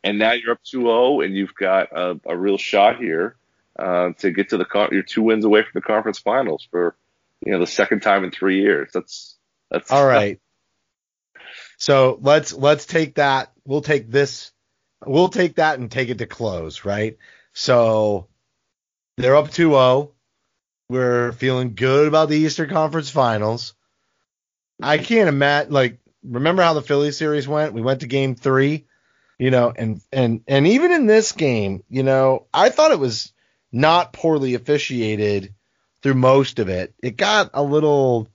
And 0.05 0.19
now 0.19 0.33
you're 0.33 0.51
up 0.51 0.63
2-0 0.63 1.25
and 1.25 1.35
you've 1.35 1.55
got 1.55 1.91
a, 1.91 2.19
a 2.27 2.37
real 2.37 2.59
shot 2.59 2.97
here 2.97 3.35
uh, 3.77 4.11
to 4.19 4.31
get 4.31 4.49
to 4.49 4.57
the 4.57 4.63
con- 4.63 4.89
you're 4.91 5.01
two 5.01 5.23
wins 5.23 5.43
away 5.43 5.63
from 5.63 5.71
the 5.73 5.81
conference 5.81 6.19
finals 6.19 6.67
for 6.69 6.95
you 7.43 7.51
know 7.51 7.59
the 7.59 7.67
second 7.67 8.01
time 8.01 8.23
in 8.23 8.31
three 8.31 8.61
years. 8.61 8.91
That's 8.93 9.35
that's 9.69 9.91
All 9.91 10.05
right. 10.05 10.39
So 11.77 12.19
let's 12.21 12.53
let's 12.53 12.85
take 12.85 13.15
that. 13.15 13.51
We'll 13.65 13.81
take 13.81 14.09
this. 14.09 14.51
We'll 15.05 15.29
take 15.29 15.55
that 15.55 15.79
and 15.79 15.91
take 15.91 16.09
it 16.09 16.19
to 16.19 16.27
close, 16.27 16.85
right? 16.85 17.17
So 17.53 18.27
they're 19.17 19.35
up 19.35 19.49
2-0. 19.49 20.11
We're 20.89 21.31
feeling 21.33 21.73
good 21.73 22.07
about 22.07 22.29
the 22.29 22.37
Eastern 22.37 22.69
Conference 22.69 23.09
Finals. 23.09 23.73
I 24.81 24.99
can't 24.99 25.29
imagine 25.29 25.73
like 25.73 25.99
remember 26.23 26.61
how 26.61 26.73
the 26.73 26.81
Philly 26.81 27.11
series 27.11 27.47
went? 27.47 27.73
We 27.73 27.81
went 27.81 28.01
to 28.01 28.07
game 28.07 28.35
3, 28.35 28.85
you 29.37 29.51
know, 29.51 29.73
and 29.75 30.01
and 30.11 30.41
and 30.47 30.67
even 30.67 30.91
in 30.91 31.05
this 31.05 31.31
game, 31.31 31.83
you 31.89 32.03
know, 32.03 32.47
I 32.53 32.69
thought 32.69 32.91
it 32.91 32.99
was 32.99 33.33
not 33.71 34.13
poorly 34.13 34.53
officiated 34.53 35.53
through 36.01 36.13
most 36.13 36.59
of 36.59 36.69
it. 36.69 36.93
It 37.01 37.17
got 37.17 37.51
a 37.53 37.63
little 37.63 38.29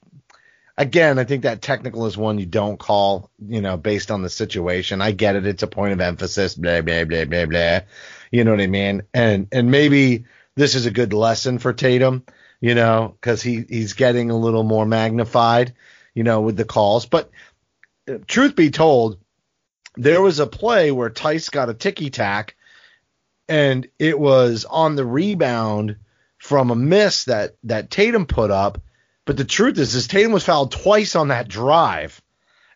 again, 0.81 1.19
I 1.19 1.25
think 1.25 1.43
that 1.43 1.61
technical 1.61 2.07
is 2.07 2.17
one 2.17 2.39
you 2.39 2.47
don't 2.47 2.79
call, 2.79 3.31
you 3.39 3.61
know, 3.61 3.77
based 3.77 4.11
on 4.11 4.23
the 4.23 4.31
situation. 4.31 5.03
I 5.03 5.13
get 5.13 5.37
it. 5.37 5.47
It's 5.47 5.63
a 5.63 5.67
point 5.67 5.93
of 5.93 6.01
emphasis, 6.01 6.55
blah, 6.55 6.81
blah, 6.81 7.05
blah, 7.05 7.27
blah, 7.27 7.45
blah. 7.45 7.81
You 8.31 8.45
know 8.45 8.53
what 8.53 8.63
I 8.63 8.67
mean? 8.67 9.03
And, 9.13 9.47
and 9.53 9.71
maybe 9.71 10.25
this 10.57 10.75
is 10.75 10.87
a 10.87 10.91
good 10.91 11.13
lesson 11.13 11.59
for 11.59 11.75
Tatum, 11.75 12.25
you 12.63 12.75
know, 12.75 13.15
cause 13.21 13.43
he, 13.43 13.63
he's 13.69 13.93
getting 13.93 14.31
a 14.31 14.37
little 14.37 14.63
more 14.63 14.87
magnified, 14.87 15.75
you 16.15 16.25
know, 16.25 16.41
with 16.41 16.57
the 16.57 16.65
calls. 16.65 17.05
But 17.05 17.31
uh, 18.09 18.19
truth 18.27 18.57
be 18.57 18.71
told, 18.71 19.19
there 19.97 20.23
was 20.23 20.39
a 20.39 20.47
play 20.47 20.91
where 20.91 21.11
Theis 21.11 21.51
got 21.51 21.69
a 21.69 21.75
ticky 21.75 22.11
tack 22.11 22.57
and 23.49 23.89
it 23.99 24.19
was 24.19 24.65
on 24.65 24.95
the 24.97 25.05
rebound 25.05 25.97
from 26.39 26.71
a 26.71 26.77
miss 26.77 27.25
that, 27.25 27.57
that 27.65 27.91
Tatum 27.91 28.27
put 28.27 28.51
up 28.51 28.81
but 29.31 29.37
the 29.37 29.45
truth 29.45 29.79
is, 29.79 29.95
is 29.95 30.09
Tatum 30.09 30.33
was 30.33 30.45
fouled 30.45 30.73
twice 30.73 31.15
on 31.15 31.29
that 31.29 31.47
drive, 31.47 32.21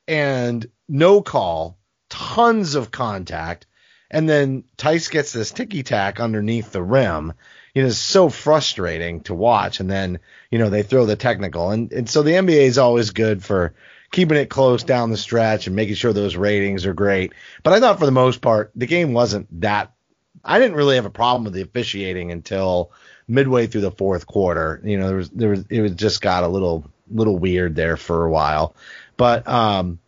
and 0.07 0.65
no 0.89 1.21
call, 1.21 1.79
tons 2.09 2.77
of 2.77 2.93
contact, 2.93 3.67
and 4.09 4.29
then 4.29 4.63
Theis 4.79 5.11
gets 5.11 5.33
this 5.33 5.51
ticky 5.51 5.83
tack 5.83 6.21
underneath 6.21 6.71
the 6.71 6.81
rim. 6.81 7.33
You 7.75 7.83
know, 7.83 7.89
it's 7.89 7.99
so 7.99 8.29
frustrating 8.29 9.23
to 9.23 9.35
watch. 9.35 9.81
And 9.81 9.91
then 9.91 10.21
you 10.49 10.61
know 10.61 10.71
they 10.71 10.85
throw 10.85 11.07
the 11.07 11.17
technical, 11.17 11.71
and 11.71 11.93
and 11.93 12.09
so 12.09 12.23
the 12.23 12.35
NBA 12.35 12.67
is 12.67 12.79
always 12.79 13.11
good 13.11 13.43
for 13.43 13.75
keeping 14.15 14.37
it 14.37 14.49
close 14.49 14.85
down 14.85 15.11
the 15.11 15.17
stretch 15.17 15.67
and 15.67 15.75
making 15.75 15.97
sure 15.97 16.13
those 16.13 16.37
ratings 16.37 16.87
are 16.87 16.95
great. 16.95 17.33
But 17.65 17.73
I 17.73 17.81
thought 17.81 17.99
for 17.99 18.07
the 18.07 18.13
most 18.13 18.41
part 18.41 18.71
the 18.77 18.87
game 18.87 19.13
wasn't 19.13 19.49
that. 19.61 19.93
I 20.45 20.61
didn't 20.61 20.77
really 20.77 20.95
have 20.95 21.05
a 21.05 21.11
problem 21.11 21.43
with 21.43 21.53
the 21.53 21.63
officiating 21.63 22.31
until 22.31 22.93
midway 23.27 23.67
through 23.67 23.81
the 23.81 23.91
fourth 23.91 24.25
quarter. 24.25 24.81
You 24.85 24.99
know, 24.99 25.09
there 25.09 25.17
was 25.17 25.31
there 25.31 25.51
was 25.51 25.65
it 25.69 25.81
was 25.81 25.93
just 25.97 26.23
got 26.23 26.45
a 26.45 26.49
little 26.49 26.89
little 27.11 27.37
weird 27.37 27.75
there 27.75 27.97
for 27.97 28.25
a 28.25 28.31
while. 28.31 28.77
But 29.17 29.49
um 29.49 29.99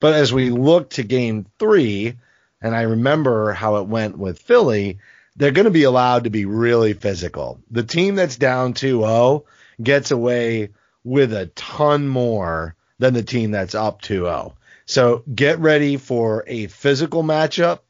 but 0.00 0.14
as 0.14 0.32
we 0.32 0.50
look 0.50 0.90
to 0.90 1.04
game 1.04 1.46
3 1.60 2.16
and 2.60 2.74
I 2.74 2.82
remember 2.82 3.52
how 3.52 3.76
it 3.76 3.86
went 3.86 4.18
with 4.18 4.40
Philly, 4.40 4.98
they're 5.36 5.52
going 5.52 5.66
to 5.66 5.70
be 5.70 5.84
allowed 5.84 6.24
to 6.24 6.30
be 6.30 6.46
really 6.46 6.94
physical. 6.94 7.60
The 7.70 7.84
team 7.84 8.16
that's 8.16 8.34
down 8.34 8.74
2-0 8.74 9.44
gets 9.80 10.10
away 10.10 10.70
with 11.04 11.32
a 11.32 11.46
ton 11.46 12.08
more 12.08 12.74
than 13.02 13.14
the 13.14 13.22
team 13.24 13.50
that's 13.50 13.74
up 13.74 14.00
2-0. 14.00 14.54
So 14.86 15.24
get 15.34 15.58
ready 15.58 15.96
for 15.96 16.44
a 16.46 16.68
physical 16.68 17.24
matchup. 17.24 17.80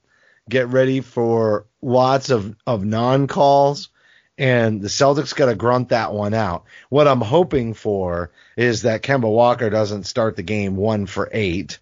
Get 0.48 0.68
ready 0.68 1.02
for 1.02 1.66
lots 1.82 2.30
of, 2.30 2.56
of 2.66 2.82
non 2.82 3.26
calls 3.26 3.90
and 4.38 4.80
the 4.80 4.88
Celtics 4.88 5.36
got 5.36 5.46
to 5.46 5.54
grunt 5.54 5.90
that 5.90 6.14
one 6.14 6.32
out. 6.32 6.64
What 6.88 7.06
I'm 7.06 7.20
hoping 7.20 7.74
for 7.74 8.30
is 8.56 8.82
that 8.82 9.02
Kemba 9.02 9.30
Walker 9.30 9.68
doesn't 9.68 10.04
start 10.04 10.36
the 10.36 10.42
game 10.42 10.76
one 10.76 11.04
for 11.04 11.28
eight, 11.30 11.78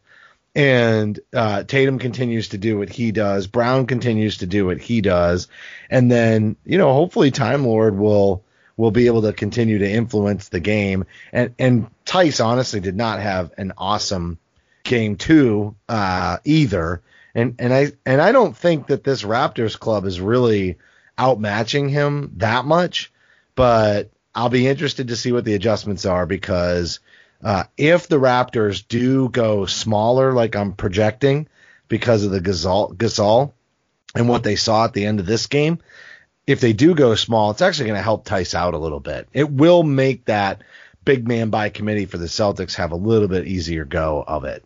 and 0.56 1.18
uh, 1.32 1.62
Tatum 1.62 2.00
continues 2.00 2.48
to 2.48 2.58
do 2.58 2.78
what 2.78 2.88
he 2.88 3.12
does. 3.12 3.46
Brown 3.46 3.86
continues 3.86 4.38
to 4.38 4.46
do 4.46 4.66
what 4.66 4.80
he 4.80 5.00
does, 5.00 5.46
and 5.88 6.10
then 6.10 6.56
you 6.64 6.78
know 6.78 6.92
hopefully 6.92 7.30
Time 7.30 7.64
Lord 7.64 7.96
will 7.96 8.44
will 8.80 8.90
be 8.90 9.06
able 9.06 9.22
to 9.22 9.32
continue 9.32 9.78
to 9.78 9.90
influence 9.90 10.48
the 10.48 10.58
game. 10.58 11.04
And 11.32 11.54
and 11.58 11.90
Theis 12.06 12.44
honestly 12.44 12.80
did 12.80 12.96
not 12.96 13.20
have 13.20 13.52
an 13.58 13.74
awesome 13.76 14.38
game 14.82 15.16
two 15.16 15.76
uh, 15.88 16.38
either. 16.44 17.02
And 17.34 17.56
and 17.58 17.72
I 17.72 17.92
and 18.06 18.20
I 18.20 18.32
don't 18.32 18.56
think 18.56 18.86
that 18.86 19.04
this 19.04 19.22
Raptors 19.22 19.78
club 19.78 20.06
is 20.06 20.20
really 20.20 20.78
outmatching 21.18 21.90
him 21.90 22.32
that 22.38 22.64
much, 22.64 23.12
but 23.54 24.10
I'll 24.34 24.48
be 24.48 24.66
interested 24.66 25.08
to 25.08 25.16
see 25.16 25.30
what 25.30 25.44
the 25.44 25.54
adjustments 25.54 26.06
are 26.06 26.24
because 26.24 27.00
uh, 27.44 27.64
if 27.76 28.08
the 28.08 28.18
Raptors 28.18 28.86
do 28.86 29.28
go 29.28 29.66
smaller, 29.66 30.32
like 30.32 30.56
I'm 30.56 30.72
projecting, 30.72 31.48
because 31.88 32.24
of 32.24 32.30
the 32.30 32.40
Gasol, 32.40 32.94
Gasol 32.94 33.52
and 34.14 34.28
what 34.28 34.42
they 34.42 34.56
saw 34.56 34.86
at 34.86 34.94
the 34.94 35.04
end 35.04 35.20
of 35.20 35.26
this 35.26 35.46
game, 35.46 35.80
if 36.46 36.60
they 36.60 36.72
do 36.72 36.94
go 36.94 37.14
small, 37.14 37.50
it's 37.50 37.62
actually 37.62 37.86
going 37.86 37.98
to 37.98 38.02
help 38.02 38.24
Theis 38.24 38.54
out 38.54 38.74
a 38.74 38.78
little 38.78 39.00
bit. 39.00 39.28
It 39.32 39.50
will 39.50 39.82
make 39.82 40.24
that 40.26 40.62
big 41.04 41.26
man 41.26 41.50
by 41.50 41.68
committee 41.68 42.06
for 42.06 42.18
the 42.18 42.26
Celtics 42.26 42.74
have 42.74 42.92
a 42.92 42.96
little 42.96 43.28
bit 43.28 43.46
easier 43.46 43.84
go 43.84 44.24
of 44.26 44.44
it. 44.44 44.64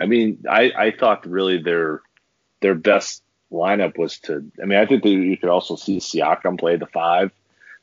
I 0.00 0.06
mean, 0.06 0.44
I, 0.48 0.72
I 0.76 0.90
thought 0.90 1.26
really 1.26 1.62
their 1.62 2.02
their 2.60 2.74
best 2.74 3.22
lineup 3.50 3.98
was 3.98 4.18
to. 4.20 4.44
I 4.60 4.66
mean, 4.66 4.78
I 4.78 4.86
think 4.86 5.02
that 5.02 5.10
you 5.10 5.36
could 5.36 5.48
also 5.48 5.76
see 5.76 5.98
Siakam 5.98 6.58
play 6.58 6.76
the 6.76 6.86
five, 6.86 7.32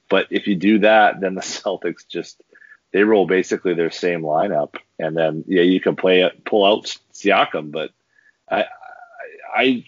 but 0.09 0.27
if 0.29 0.47
you 0.47 0.55
do 0.55 0.79
that, 0.79 1.19
then 1.21 1.35
the 1.35 1.41
Celtics 1.41 2.07
just 2.07 2.41
they 2.91 3.03
roll 3.03 3.25
basically 3.25 3.73
their 3.73 3.91
same 3.91 4.21
lineup, 4.21 4.75
and 4.99 5.17
then 5.17 5.43
yeah, 5.47 5.63
you 5.63 5.79
can 5.79 5.95
play 5.95 6.21
it, 6.21 6.45
pull 6.45 6.65
out 6.65 6.95
Siakam, 7.13 7.71
but 7.71 7.91
I 8.49 8.65
I 9.55 9.63
I 9.63 9.85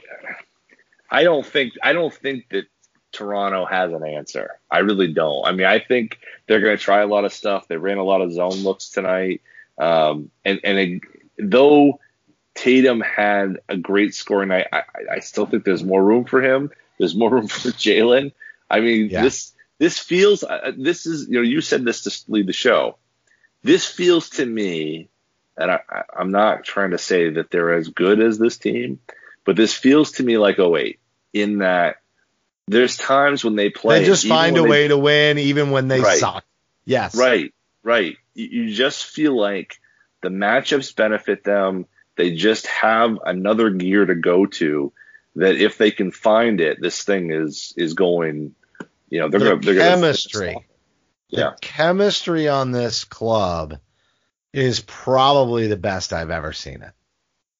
don't 1.23 1.45
think 1.45 1.73
I 1.83 1.93
don't 1.93 2.13
think 2.13 2.49
that 2.49 2.65
Toronto 3.11 3.65
has 3.65 3.93
an 3.93 4.05
answer. 4.05 4.59
I 4.69 4.79
really 4.79 5.13
don't. 5.13 5.45
I 5.45 5.51
mean, 5.51 5.65
I 5.65 5.79
think 5.79 6.19
they're 6.47 6.59
going 6.59 6.77
to 6.77 6.83
try 6.83 7.01
a 7.01 7.07
lot 7.07 7.25
of 7.25 7.33
stuff. 7.33 7.67
They 7.67 7.77
ran 7.77 7.97
a 7.97 8.03
lot 8.03 8.21
of 8.21 8.33
zone 8.33 8.57
looks 8.63 8.89
tonight, 8.89 9.41
um, 9.77 10.31
and 10.43 10.59
and 10.63 10.77
it, 10.77 11.01
though 11.37 11.99
Tatum 12.55 13.01
had 13.01 13.59
a 13.69 13.77
great 13.77 14.15
scoring 14.15 14.49
night. 14.49 14.67
I, 14.71 14.83
I 15.11 15.19
still 15.19 15.45
think 15.45 15.63
there's 15.65 15.83
more 15.83 16.03
room 16.03 16.25
for 16.25 16.41
him. 16.41 16.71
There's 16.97 17.15
more 17.15 17.29
room 17.29 17.47
for 17.49 17.69
Jalen. 17.69 18.31
I 18.69 18.79
mean, 18.79 19.09
yeah. 19.09 19.21
this 19.21 19.53
this 19.77 19.99
feels. 19.99 20.43
Uh, 20.43 20.71
this 20.77 21.05
is 21.05 21.27
you 21.27 21.35
know 21.35 21.41
you 21.41 21.61
said 21.61 21.85
this 21.85 22.03
to 22.03 22.31
lead 22.31 22.47
the 22.47 22.53
show. 22.53 22.97
This 23.61 23.85
feels 23.85 24.29
to 24.31 24.45
me, 24.45 25.09
and 25.57 25.71
I, 25.71 25.79
I, 25.89 26.01
I'm 26.17 26.31
not 26.31 26.63
trying 26.63 26.91
to 26.91 26.97
say 26.97 27.31
that 27.31 27.51
they're 27.51 27.73
as 27.73 27.89
good 27.89 28.21
as 28.21 28.37
this 28.37 28.57
team, 28.57 28.99
but 29.45 29.55
this 29.55 29.73
feels 29.73 30.13
to 30.13 30.23
me 30.23 30.37
like 30.37 30.59
08 30.59 30.99
in 31.33 31.59
that 31.59 31.97
there's 32.67 32.97
times 32.97 33.43
when 33.43 33.55
they 33.55 33.69
play. 33.69 33.99
They 33.99 34.05
just 34.05 34.27
find 34.27 34.57
a 34.57 34.61
they, 34.61 34.67
way 34.67 34.87
to 34.87 34.97
win 34.97 35.37
even 35.37 35.71
when 35.71 35.87
they 35.87 36.01
right. 36.01 36.17
suck. 36.17 36.43
Yes. 36.83 37.15
Right. 37.15 37.53
Right. 37.83 38.17
You, 38.33 38.73
just 38.73 39.05
feel 39.05 39.39
like 39.39 39.79
the 40.21 40.29
matchups 40.29 40.95
benefit 40.95 41.43
them 41.43 41.85
they 42.15 42.31
just 42.31 42.67
have 42.67 43.19
another 43.25 43.69
gear 43.69 44.05
to 44.05 44.15
go 44.15 44.45
to 44.45 44.93
that 45.35 45.55
if 45.55 45.77
they 45.77 45.91
can 45.91 46.11
find 46.11 46.61
it, 46.61 46.81
this 46.81 47.03
thing 47.03 47.31
is 47.31 47.73
is 47.77 47.93
going. 47.93 48.55
You 49.09 49.19
know, 49.19 49.29
they're 49.29 49.39
the. 49.39 49.55
They're 49.57 49.75
chemistry. 49.75 50.53
Gonna, 50.53 50.65
yeah, 51.29 51.49
the 51.51 51.57
chemistry 51.61 52.47
on 52.47 52.71
this 52.71 53.03
club 53.03 53.77
is 54.53 54.79
probably 54.79 55.67
the 55.67 55.77
best 55.77 56.13
I've 56.13 56.29
ever 56.29 56.53
seen 56.53 56.81
it. 56.81 56.91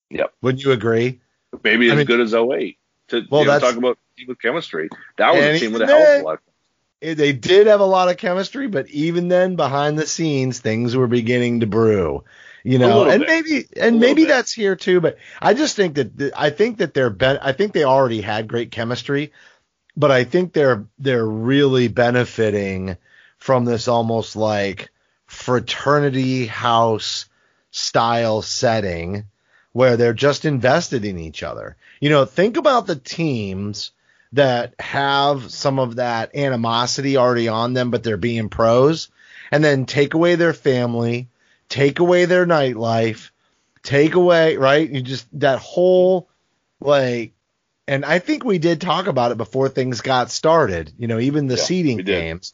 Yep. 0.09 0.33
Would 0.41 0.63
you 0.63 0.71
agree? 0.71 1.21
Maybe 1.63 1.89
as 1.89 1.97
mean, 1.97 2.05
good 2.05 2.21
as 2.21 2.33
08. 2.33 2.77
To 3.09 3.23
well, 3.29 3.41
you 3.41 3.47
know, 3.47 3.59
talk 3.59 3.75
about 3.75 3.97
team 4.17 4.35
chemistry. 4.41 4.89
That 5.17 5.33
was 5.35 5.43
a 5.43 5.59
team 5.59 5.73
with 5.73 5.83
a 5.83 5.87
hell 5.87 6.15
of 6.15 6.21
a 6.21 6.23
lot. 6.23 6.39
They 7.01 7.33
did 7.33 7.67
have 7.67 7.81
a 7.81 7.85
lot 7.85 8.09
of 8.09 8.17
chemistry, 8.17 8.67
but 8.67 8.89
even 8.89 9.27
then, 9.27 9.55
behind 9.55 9.99
the 9.99 10.07
scenes, 10.07 10.59
things 10.59 10.95
were 10.95 11.07
beginning 11.07 11.59
to 11.59 11.67
brew 11.67 12.23
you 12.65 12.79
know, 12.79 13.03
and 13.03 13.19
bit. 13.19 13.29
maybe 13.29 13.67
and 13.79 13.99
maybe 13.99 14.23
bit. 14.23 14.29
that's 14.29 14.51
here 14.51 14.75
too. 14.75 14.99
But 14.99 15.17
I 15.39 15.53
just 15.53 15.75
think 15.75 15.95
that 15.95 16.31
I 16.35 16.49
think 16.49 16.79
that 16.79 16.95
they're 16.95 17.11
ben- 17.11 17.37
I 17.39 17.51
think 17.51 17.73
they 17.73 17.83
already 17.83 18.21
had 18.21 18.47
great 18.47 18.71
chemistry, 18.71 19.33
but 19.95 20.09
I 20.09 20.23
think 20.23 20.51
they're 20.51 20.87
they're 20.97 21.25
really 21.25 21.89
benefiting 21.89 22.97
from 23.37 23.65
this 23.65 23.87
almost 23.87 24.35
like 24.35 24.89
fraternity 25.27 26.47
house 26.47 27.27
style 27.69 28.41
setting 28.41 29.25
where 29.75 29.97
they're 29.97 30.13
just 30.13 30.45
invested 30.45 31.03
in 31.03 31.19
each 31.19 31.43
other. 31.43 31.75
You 31.99 32.09
know, 32.09 32.25
think 32.25 32.57
about 32.57 32.87
the 32.87 32.95
teams 32.95 33.91
that 34.33 34.73
have 34.79 35.51
some 35.51 35.79
of 35.79 35.97
that 35.97 36.35
animosity 36.35 37.17
already 37.17 37.47
on 37.47 37.73
them, 37.73 37.91
but 37.91 38.03
they're 38.03 38.17
being 38.17 38.49
pros, 38.49 39.09
and 39.51 39.63
then 39.63 39.85
take 39.85 40.13
away 40.13 40.35
their 40.35 40.53
family 40.53 41.27
take 41.69 41.99
away 41.99 42.25
their 42.25 42.45
nightlife, 42.45 43.31
take 43.83 44.15
away, 44.15 44.57
right? 44.57 44.89
You 44.89 45.01
just, 45.01 45.27
that 45.39 45.59
whole, 45.59 46.29
like, 46.79 47.33
and 47.87 48.03
I 48.05 48.19
think 48.19 48.43
we 48.43 48.57
did 48.57 48.81
talk 48.81 49.07
about 49.07 49.31
it 49.31 49.37
before 49.37 49.69
things 49.69 50.01
got 50.01 50.31
started, 50.31 50.91
you 50.97 51.07
know, 51.07 51.19
even 51.19 51.47
the 51.47 51.55
yeah, 51.55 51.63
seeding 51.63 51.97
games, 51.97 52.53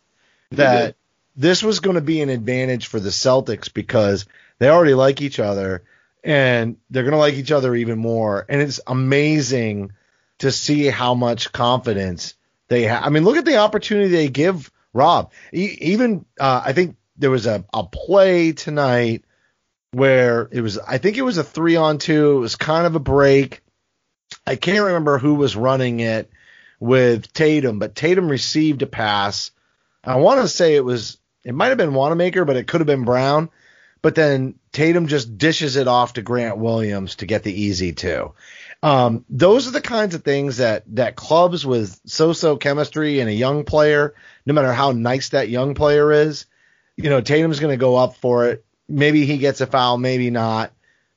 that 0.51 0.95
this 1.36 1.63
was 1.63 1.80
going 1.80 1.95
to 1.95 2.01
be 2.01 2.22
an 2.22 2.30
advantage 2.30 2.88
for 2.88 2.99
the 2.99 3.09
Celtics 3.09 3.74
because 3.74 4.26
they 4.59 4.69
already 4.69 4.93
like 4.93 5.22
each 5.22 5.39
other 5.39 5.84
and 6.24 6.78
they're 6.89 7.03
going 7.03 7.13
to 7.13 7.17
like 7.17 7.36
each 7.36 7.51
other 7.51 7.76
even 7.76 7.99
more. 7.99 8.45
And 8.47 8.61
it's 8.61 8.80
amazing 8.86 9.93
to 10.39 10.51
see 10.51 10.88
how 10.88 11.13
much 11.13 11.51
confidence 11.51 12.36
they 12.67 12.84
have. 12.84 13.03
I 13.03 13.09
mean, 13.09 13.24
look 13.24 13.38
at 13.38 13.45
the 13.45 13.57
opportunity 13.57 14.09
they 14.09 14.30
give 14.30 14.72
Rob. 14.93 15.32
E- 15.53 15.78
even, 15.82 16.26
uh, 16.39 16.61
I 16.65 16.74
think 16.74 16.95
there 17.17 17.32
was 17.32 17.45
a, 17.45 17.65
a 17.74 17.84
play 17.84 18.51
tonight 18.51 19.24
where 19.91 20.47
it 20.51 20.61
was 20.61 20.80
I 20.80 20.97
think 20.97 21.17
it 21.17 21.22
was 21.22 21.38
a 21.38 21.43
three 21.43 21.76
on 21.76 21.97
two. 21.97 22.38
It 22.38 22.39
was 22.39 22.55
kind 22.55 22.88
of 22.88 22.95
a 22.95 22.99
break. 22.99 23.61
I 24.47 24.55
can't 24.55 24.86
remember 24.86 25.17
who 25.17 25.36
was 25.36 25.55
running 25.55 25.99
it 25.99 26.32
with 26.80 27.32
Tatum, 27.34 27.80
but 27.80 27.95
Tatum 27.95 28.30
received 28.30 28.82
a 28.82 28.88
pass. 28.88 29.51
I 30.03 30.15
want 30.15 30.41
to 30.41 30.47
say 30.47 30.76
it 30.76 30.86
was 30.86 31.17
it 31.43 31.53
might 31.53 31.67
have 31.67 31.78
been 31.78 31.93
Wanamaker, 31.93 32.45
but 32.45 32.55
it 32.55 32.67
could 32.67 32.82
have 32.82 32.88
been 32.88 33.03
Brown. 33.05 33.49
But 34.01 34.15
then 34.15 34.55
Tatum 34.71 35.07
just 35.07 35.37
dishes 35.37 35.75
it 35.75 35.87
off 35.87 36.13
to 36.13 36.21
Grant 36.21 36.57
Williams 36.57 37.15
to 37.17 37.25
get 37.25 37.43
the 37.43 37.53
easy 37.53 37.93
two. 37.93 38.33
Um, 38.83 39.25
those 39.29 39.67
are 39.67 39.71
the 39.71 39.81
kinds 39.81 40.15
of 40.15 40.23
things 40.23 40.57
that 40.57 40.83
that 40.95 41.15
clubs 41.15 41.65
with 41.65 41.99
so-so 42.05 42.57
chemistry 42.57 43.19
and 43.19 43.29
a 43.29 43.33
young 43.33 43.63
player, 43.63 44.15
no 44.45 44.53
matter 44.53 44.73
how 44.73 44.91
nice 44.91 45.29
that 45.29 45.49
young 45.49 45.75
player 45.75 46.11
is, 46.11 46.47
you 46.97 47.09
know, 47.09 47.21
Tatum's 47.21 47.59
going 47.59 47.73
to 47.73 47.77
go 47.77 47.95
up 47.95 48.15
for 48.17 48.47
it. 48.47 48.65
Maybe 48.89 49.25
he 49.25 49.37
gets 49.37 49.61
a 49.61 49.67
foul, 49.67 49.97
maybe 49.97 50.31
not, 50.31 50.71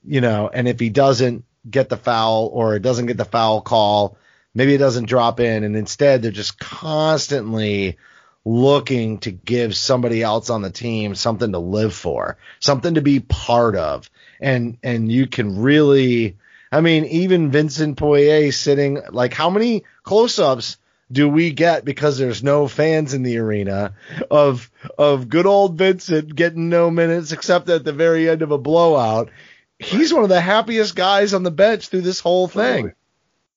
you 0.04 0.20
know, 0.20 0.50
and 0.52 0.68
if 0.68 0.78
he 0.78 0.90
doesn't 0.90 1.44
get 1.68 1.88
the 1.88 1.96
foul 1.96 2.50
or 2.52 2.76
it 2.76 2.82
doesn't 2.82 3.06
get 3.06 3.16
the 3.16 3.24
foul 3.24 3.62
call, 3.62 4.18
maybe 4.54 4.74
it 4.74 4.78
doesn't 4.78 5.06
drop 5.08 5.40
in. 5.40 5.64
And 5.64 5.74
instead, 5.74 6.22
they're 6.22 6.30
just 6.30 6.58
constantly 6.58 7.96
looking 8.44 9.18
to 9.18 9.30
give 9.30 9.74
somebody 9.74 10.22
else 10.22 10.50
on 10.50 10.62
the 10.62 10.70
team 10.70 11.14
something 11.14 11.52
to 11.52 11.58
live 11.58 11.94
for, 11.94 12.36
something 12.60 12.94
to 12.94 13.02
be 13.02 13.20
part 13.20 13.76
of. 13.76 14.10
And, 14.40 14.78
and 14.82 15.10
you 15.10 15.26
can 15.26 15.60
really, 15.60 16.36
I 16.70 16.80
mean, 16.80 17.04
even 17.06 17.50
Vincent 17.50 17.96
Poirier 17.96 18.52
sitting, 18.52 19.00
like, 19.10 19.32
how 19.32 19.50
many 19.50 19.84
close 20.02 20.38
ups 20.38 20.76
do 21.10 21.28
we 21.28 21.52
get 21.52 21.84
because 21.84 22.18
there's 22.18 22.42
no 22.42 22.66
fans 22.66 23.14
in 23.14 23.22
the 23.22 23.38
arena 23.38 23.94
of 24.30 24.70
of 24.98 25.28
good 25.28 25.46
old 25.46 25.76
Vincent 25.76 26.34
getting 26.34 26.70
no 26.70 26.90
minutes 26.90 27.30
except 27.30 27.68
at 27.68 27.84
the 27.84 27.92
very 27.92 28.28
end 28.28 28.42
of 28.42 28.50
a 28.50 28.58
blowout. 28.58 29.30
He's 29.78 30.14
one 30.14 30.22
of 30.22 30.30
the 30.30 30.40
happiest 30.40 30.96
guys 30.96 31.34
on 31.34 31.42
the 31.42 31.50
bench 31.50 31.88
through 31.88 32.00
this 32.00 32.20
whole 32.20 32.48
thing. 32.48 32.94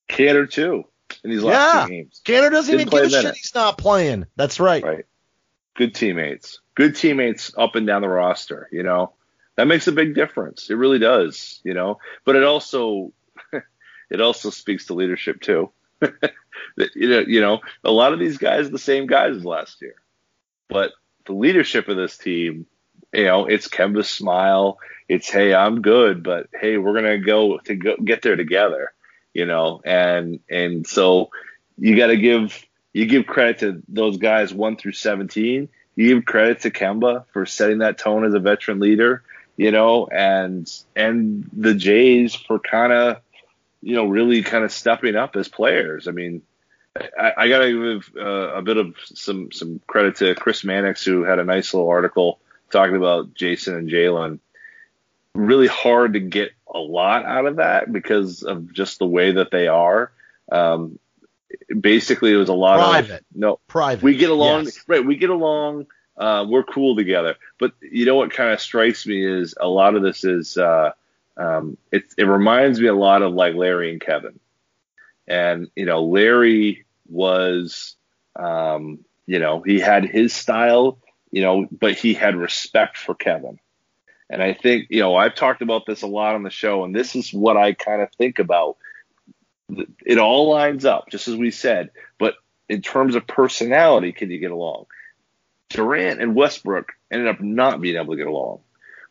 Kanter 0.10 0.50
too 0.50 0.86
in 1.24 1.32
these 1.32 1.44
last 1.44 1.76
yeah. 1.76 1.86
two 1.86 1.92
games. 1.92 2.22
Doesn't 2.26 2.78
Didn't 2.78 2.88
even 2.94 3.04
give 3.04 3.14
a, 3.14 3.18
a 3.18 3.22
shit 3.22 3.36
he's 3.36 3.56
not 3.56 3.78
playing. 3.78 4.26
That's 4.36 4.60
right. 4.60 4.84
Right. 4.84 5.06
Good 5.76 5.94
teammates. 5.96 6.60
Good 6.76 6.96
teammates 6.96 7.52
up 7.58 7.76
and 7.76 7.86
down 7.86 8.02
the 8.02 8.10
roster, 8.10 8.68
you 8.72 8.84
know. 8.84 9.14
That 9.56 9.68
makes 9.68 9.88
a 9.88 9.92
big 9.92 10.14
difference. 10.14 10.70
It 10.70 10.76
really 10.76 11.00
does, 11.00 11.60
you 11.64 11.74
know. 11.74 12.00
But 12.26 12.36
it 12.36 12.44
also 12.44 13.14
it 14.10 14.22
also 14.22 14.50
speaks 14.50 14.86
to 14.86 14.94
leadership 14.94 15.42
too. 15.42 15.72
you 16.02 17.10
know, 17.10 17.20
you 17.20 17.42
know, 17.42 17.62
a 17.84 17.92
lot 17.92 18.14
of 18.14 18.20
these 18.20 18.38
guys 18.38 18.68
are 18.68 18.72
the 18.72 18.80
same 18.80 19.08
guys 19.08 19.36
as 19.36 19.46
last 19.46 19.82
year, 19.82 19.96
but 20.70 20.92
the 21.26 21.34
leadership 21.34 21.88
of 21.88 21.98
this 21.98 22.18
team, 22.18 22.68
you 23.14 23.26
know, 23.26 23.46
it's 23.46 23.68
Kemba's 23.68 24.10
smile. 24.10 24.78
It's 25.10 25.30
hey, 25.30 25.54
I'm 25.54 25.82
good, 25.82 26.22
but 26.22 26.48
hey, 26.60 26.78
we're 26.78 26.94
gonna 26.94 27.18
go 27.18 27.58
to 27.60 27.76
go 27.76 27.96
get 27.98 28.22
there 28.22 28.36
together, 28.36 28.94
you 29.38 29.46
know, 29.46 29.82
and 29.86 30.40
and 30.50 30.88
so 30.88 31.30
you 31.78 31.96
got 31.96 32.08
to 32.08 32.18
give 32.18 32.60
you 32.92 33.06
give 33.06 33.28
credit 33.28 33.60
to 33.60 33.84
those 33.88 34.18
guys 34.18 34.52
one 34.52 34.78
through 34.78 34.94
seventeen. 34.94 35.70
You 35.96 36.16
give 36.16 36.26
credit 36.26 36.62
to 36.62 36.72
Kemba 36.72 37.26
for 37.32 37.46
setting 37.46 37.78
that 37.80 38.00
tone 38.00 38.26
as 38.26 38.34
a 38.34 38.40
veteran 38.40 38.80
leader, 38.80 39.22
you 39.56 39.70
know, 39.70 40.08
and 40.08 40.68
and 40.96 41.48
the 41.54 41.76
Jays 41.76 42.34
for 42.34 42.58
kind 42.58 42.92
of 42.92 43.18
you 43.84 43.94
know 43.94 44.06
really 44.08 44.42
kind 44.42 44.64
of 44.64 44.72
stepping 44.72 45.16
up 45.16 45.36
as 45.36 45.48
players. 45.48 46.08
I 46.08 46.12
mean, 46.14 46.42
I, 46.96 47.34
I 47.38 47.48
got 47.48 47.60
to 47.60 47.94
give 47.94 48.12
uh, 48.18 48.56
a 48.56 48.64
bit 48.64 48.78
of 48.78 48.96
some 49.04 49.52
some 49.52 49.82
credit 49.86 50.16
to 50.16 50.34
Chris 50.34 50.64
Mannix 50.64 51.06
who 51.06 51.24
had 51.26 51.38
a 51.38 51.44
nice 51.44 51.76
little 51.76 51.90
article 51.90 52.40
talking 52.72 52.96
about 52.96 53.36
Jayson 53.36 53.76
and 53.76 53.88
Jalen. 53.88 54.40
Really 55.36 55.68
hard 55.68 56.14
to 56.14 56.20
get 56.20 56.54
a 56.74 56.80
lot 56.80 57.26
out 57.26 57.46
of 57.46 57.58
that 57.58 57.92
because 57.92 58.44
of 58.44 58.74
just 58.74 59.00
the 59.00 59.08
way 59.08 59.32
that 59.34 59.52
they 59.52 59.68
are. 59.68 60.12
Um, 60.52 61.00
basically, 61.80 62.32
it 62.34 62.38
was 62.38 62.50
a 62.50 62.54
lot 62.54 62.78
Private. 62.80 63.20
of 63.22 63.26
no 63.34 63.60
Private. 63.68 64.04
we 64.04 64.16
get 64.16 64.30
along, 64.30 64.66
Yes. 64.66 64.84
right? 64.88 65.06
We 65.06 65.16
get 65.16 65.30
along. 65.30 65.88
Uh, 66.18 66.46
we're 66.50 66.64
cool 66.64 66.96
together. 66.96 67.36
But 67.60 67.74
you 67.82 68.06
know 68.06 68.16
what 68.16 68.32
kind 68.34 68.52
of 68.52 68.60
strikes 68.60 69.06
me 69.06 69.24
is 69.24 69.54
a 69.60 69.68
lot 69.68 69.96
of 69.96 70.02
this 70.02 70.24
is 70.24 70.58
uh, 70.58 70.92
um, 71.38 71.78
it. 71.92 72.04
It 72.18 72.24
reminds 72.26 72.80
me 72.80 72.88
a 72.88 72.94
lot 72.96 73.22
of 73.22 73.34
like 73.34 73.54
Larry 73.56 73.92
and 73.92 74.02
Kevin, 74.02 74.40
and 75.28 75.70
you 75.76 75.86
know 75.86 76.04
Larry 76.06 76.86
was, 77.08 77.96
um, 78.36 79.00
you 79.26 79.40
know, 79.40 79.62
he 79.62 79.80
had 79.80 80.06
his 80.06 80.34
style, 80.34 80.98
you 81.32 81.42
know, 81.42 81.68
but 81.72 81.94
he 81.94 82.14
had 82.14 82.36
respect 82.36 82.98
for 82.98 83.14
Kevin. 83.16 83.60
And 84.30 84.44
I 84.44 84.54
think, 84.54 84.88
you 84.90 85.00
know, 85.00 85.16
I've 85.16 85.36
talked 85.36 85.62
about 85.62 85.86
this 85.86 86.02
a 86.02 86.08
lot 86.08 86.36
on 86.36 86.44
the 86.44 86.50
show, 86.50 86.84
and 86.84 86.96
this 86.96 87.16
is 87.16 87.34
what 87.34 87.58
I 87.58 87.74
kind 87.74 88.02
of 88.02 88.12
think 88.14 88.40
about. 88.40 88.78
It 90.06 90.18
all 90.18 90.50
lines 90.50 90.86
up, 90.86 91.10
just 91.10 91.28
as 91.28 91.36
we 91.36 91.52
said, 91.52 91.92
but 92.20 92.36
in 92.70 92.82
terms 92.82 93.16
of 93.16 93.28
personality, 93.28 94.12
can 94.12 94.30
you 94.30 94.40
get 94.40 94.52
along? 94.52 94.86
Durant 95.70 96.22
and 96.22 96.36
Westbrook 96.36 96.94
ended 97.12 97.28
up 97.28 97.42
not 97.42 97.82
being 97.82 97.96
able 97.96 98.14
to 98.14 98.18
get 98.18 98.28
along. 98.28 98.60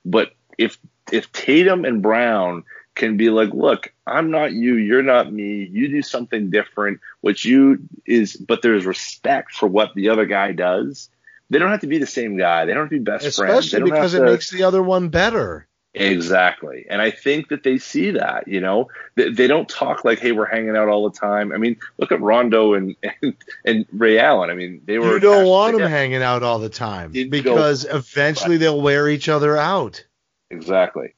But 0.05 0.33
if 0.59 0.79
if 1.13 1.31
Tatum 1.33 1.85
and 1.85 2.03
Brown 2.03 2.65
can 2.95 3.17
be 3.17 3.31
like, 3.31 3.51
look, 3.53 3.93
I'm 4.07 4.31
not 4.31 4.53
you, 4.53 4.77
you're 4.77 5.03
not 5.03 5.33
me, 5.33 5.69
you 5.71 5.89
do 5.89 6.03
something 6.03 6.51
different, 6.51 7.01
which 7.21 7.45
you 7.45 7.81
is 8.07 8.37
but 8.37 8.63
there's 8.63 8.87
respect 8.87 9.53
for 9.53 9.67
what 9.67 9.95
the 9.95 10.09
other 10.09 10.27
guy 10.27 10.53
does. 10.53 11.11
They 11.51 11.59
don't 11.59 11.71
have 11.71 11.81
to 11.81 11.87
be 11.87 11.99
the 11.99 12.07
same 12.07 12.37
guy. 12.37 12.65
They 12.65 12.73
don't 12.73 12.85
have 12.85 12.91
to 12.91 12.99
be 12.99 13.05
best 13.05 13.37
friends. 13.37 13.67
Especially 13.67 13.91
because 13.91 14.13
have 14.13 14.23
it 14.23 14.27
makes 14.27 14.51
the 14.51 14.65
other 14.65 14.83
one 14.83 15.09
better. 15.09 15.69
Exactly. 15.97 16.85
And 16.91 17.01
I 17.01 17.11
think 17.11 17.49
that 17.49 17.63
they 17.63 17.79
see 17.79 18.11
that, 18.13 18.47
you 18.47 18.61
know, 18.61 18.89
they, 19.15 19.31
they 19.31 19.47
don't 19.47 19.69
talk 19.69 20.05
like, 20.05 20.19
Hey, 20.19 20.33
we're 20.33 20.47
hanging 20.47 20.77
out 20.77 20.89
all 20.89 21.09
the 21.09 21.19
time. 21.19 21.53
I 21.53 21.57
mean, 21.57 21.77
look 21.99 22.13
at 22.13 22.21
Rondo 22.21 22.75
and, 22.75 22.97
and, 23.23 23.35
and 23.65 23.87
Ray 23.93 24.19
Allen. 24.19 24.51
I 24.51 24.55
mean, 24.55 24.83
they 24.85 24.99
were, 24.99 25.15
You 25.15 25.21
don't 25.21 25.47
want 25.47 25.79
them 25.79 25.89
hanging 25.89 26.23
out 26.23 26.43
all 26.43 26.59
the 26.59 26.69
time 26.69 27.13
go- 27.13 27.29
because 27.31 27.87
eventually 27.87 28.59
they'll 28.59 28.81
wear 28.81 29.09
each 29.09 29.29
other 29.29 29.57
out. 29.57 30.05
Exactly. 30.51 31.15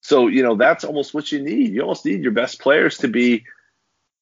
So, 0.00 0.28
you 0.28 0.42
know, 0.42 0.56
that's 0.56 0.84
almost 0.84 1.12
what 1.12 1.30
you 1.30 1.42
need. 1.42 1.72
You 1.72 1.82
almost 1.82 2.06
need 2.06 2.22
your 2.22 2.32
best 2.32 2.60
players 2.60 2.98
to 2.98 3.08
be 3.08 3.44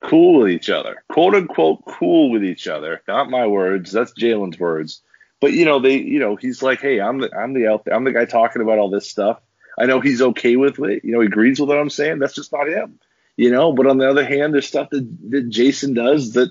cool 0.02 0.40
with 0.40 0.50
each 0.50 0.70
other, 0.70 1.04
quote 1.08 1.34
unquote, 1.34 1.84
cool 1.86 2.30
with 2.30 2.44
each 2.44 2.66
other. 2.66 3.02
Not 3.06 3.30
my 3.30 3.46
words. 3.46 3.92
That's 3.92 4.12
Jalen's 4.12 4.58
words. 4.58 5.02
But 5.44 5.52
you 5.52 5.66
know, 5.66 5.78
they, 5.78 5.98
you 5.98 6.20
know, 6.20 6.36
he's 6.36 6.62
like, 6.62 6.80
hey, 6.80 7.02
I'm 7.02 7.18
the, 7.18 7.30
I'm 7.36 7.52
the 7.52 7.66
out 7.66 7.86
I'm 7.92 8.04
the 8.04 8.12
guy 8.12 8.24
talking 8.24 8.62
about 8.62 8.78
all 8.78 8.88
this 8.88 9.10
stuff. 9.10 9.42
I 9.78 9.84
know 9.84 10.00
he's 10.00 10.22
okay 10.22 10.56
with 10.56 10.78
it. 10.78 11.04
You 11.04 11.12
know, 11.12 11.20
he 11.20 11.26
agrees 11.26 11.60
with 11.60 11.68
what 11.68 11.76
I'm 11.76 11.90
saying. 11.90 12.18
That's 12.18 12.34
just 12.34 12.50
not 12.50 12.66
him. 12.66 12.98
You 13.36 13.50
know, 13.50 13.74
but 13.74 13.86
on 13.86 13.98
the 13.98 14.08
other 14.08 14.24
hand, 14.24 14.54
there's 14.54 14.66
stuff 14.66 14.88
that, 14.88 15.06
that 15.32 15.50
Jayson 15.50 15.92
does 15.92 16.32
that 16.32 16.50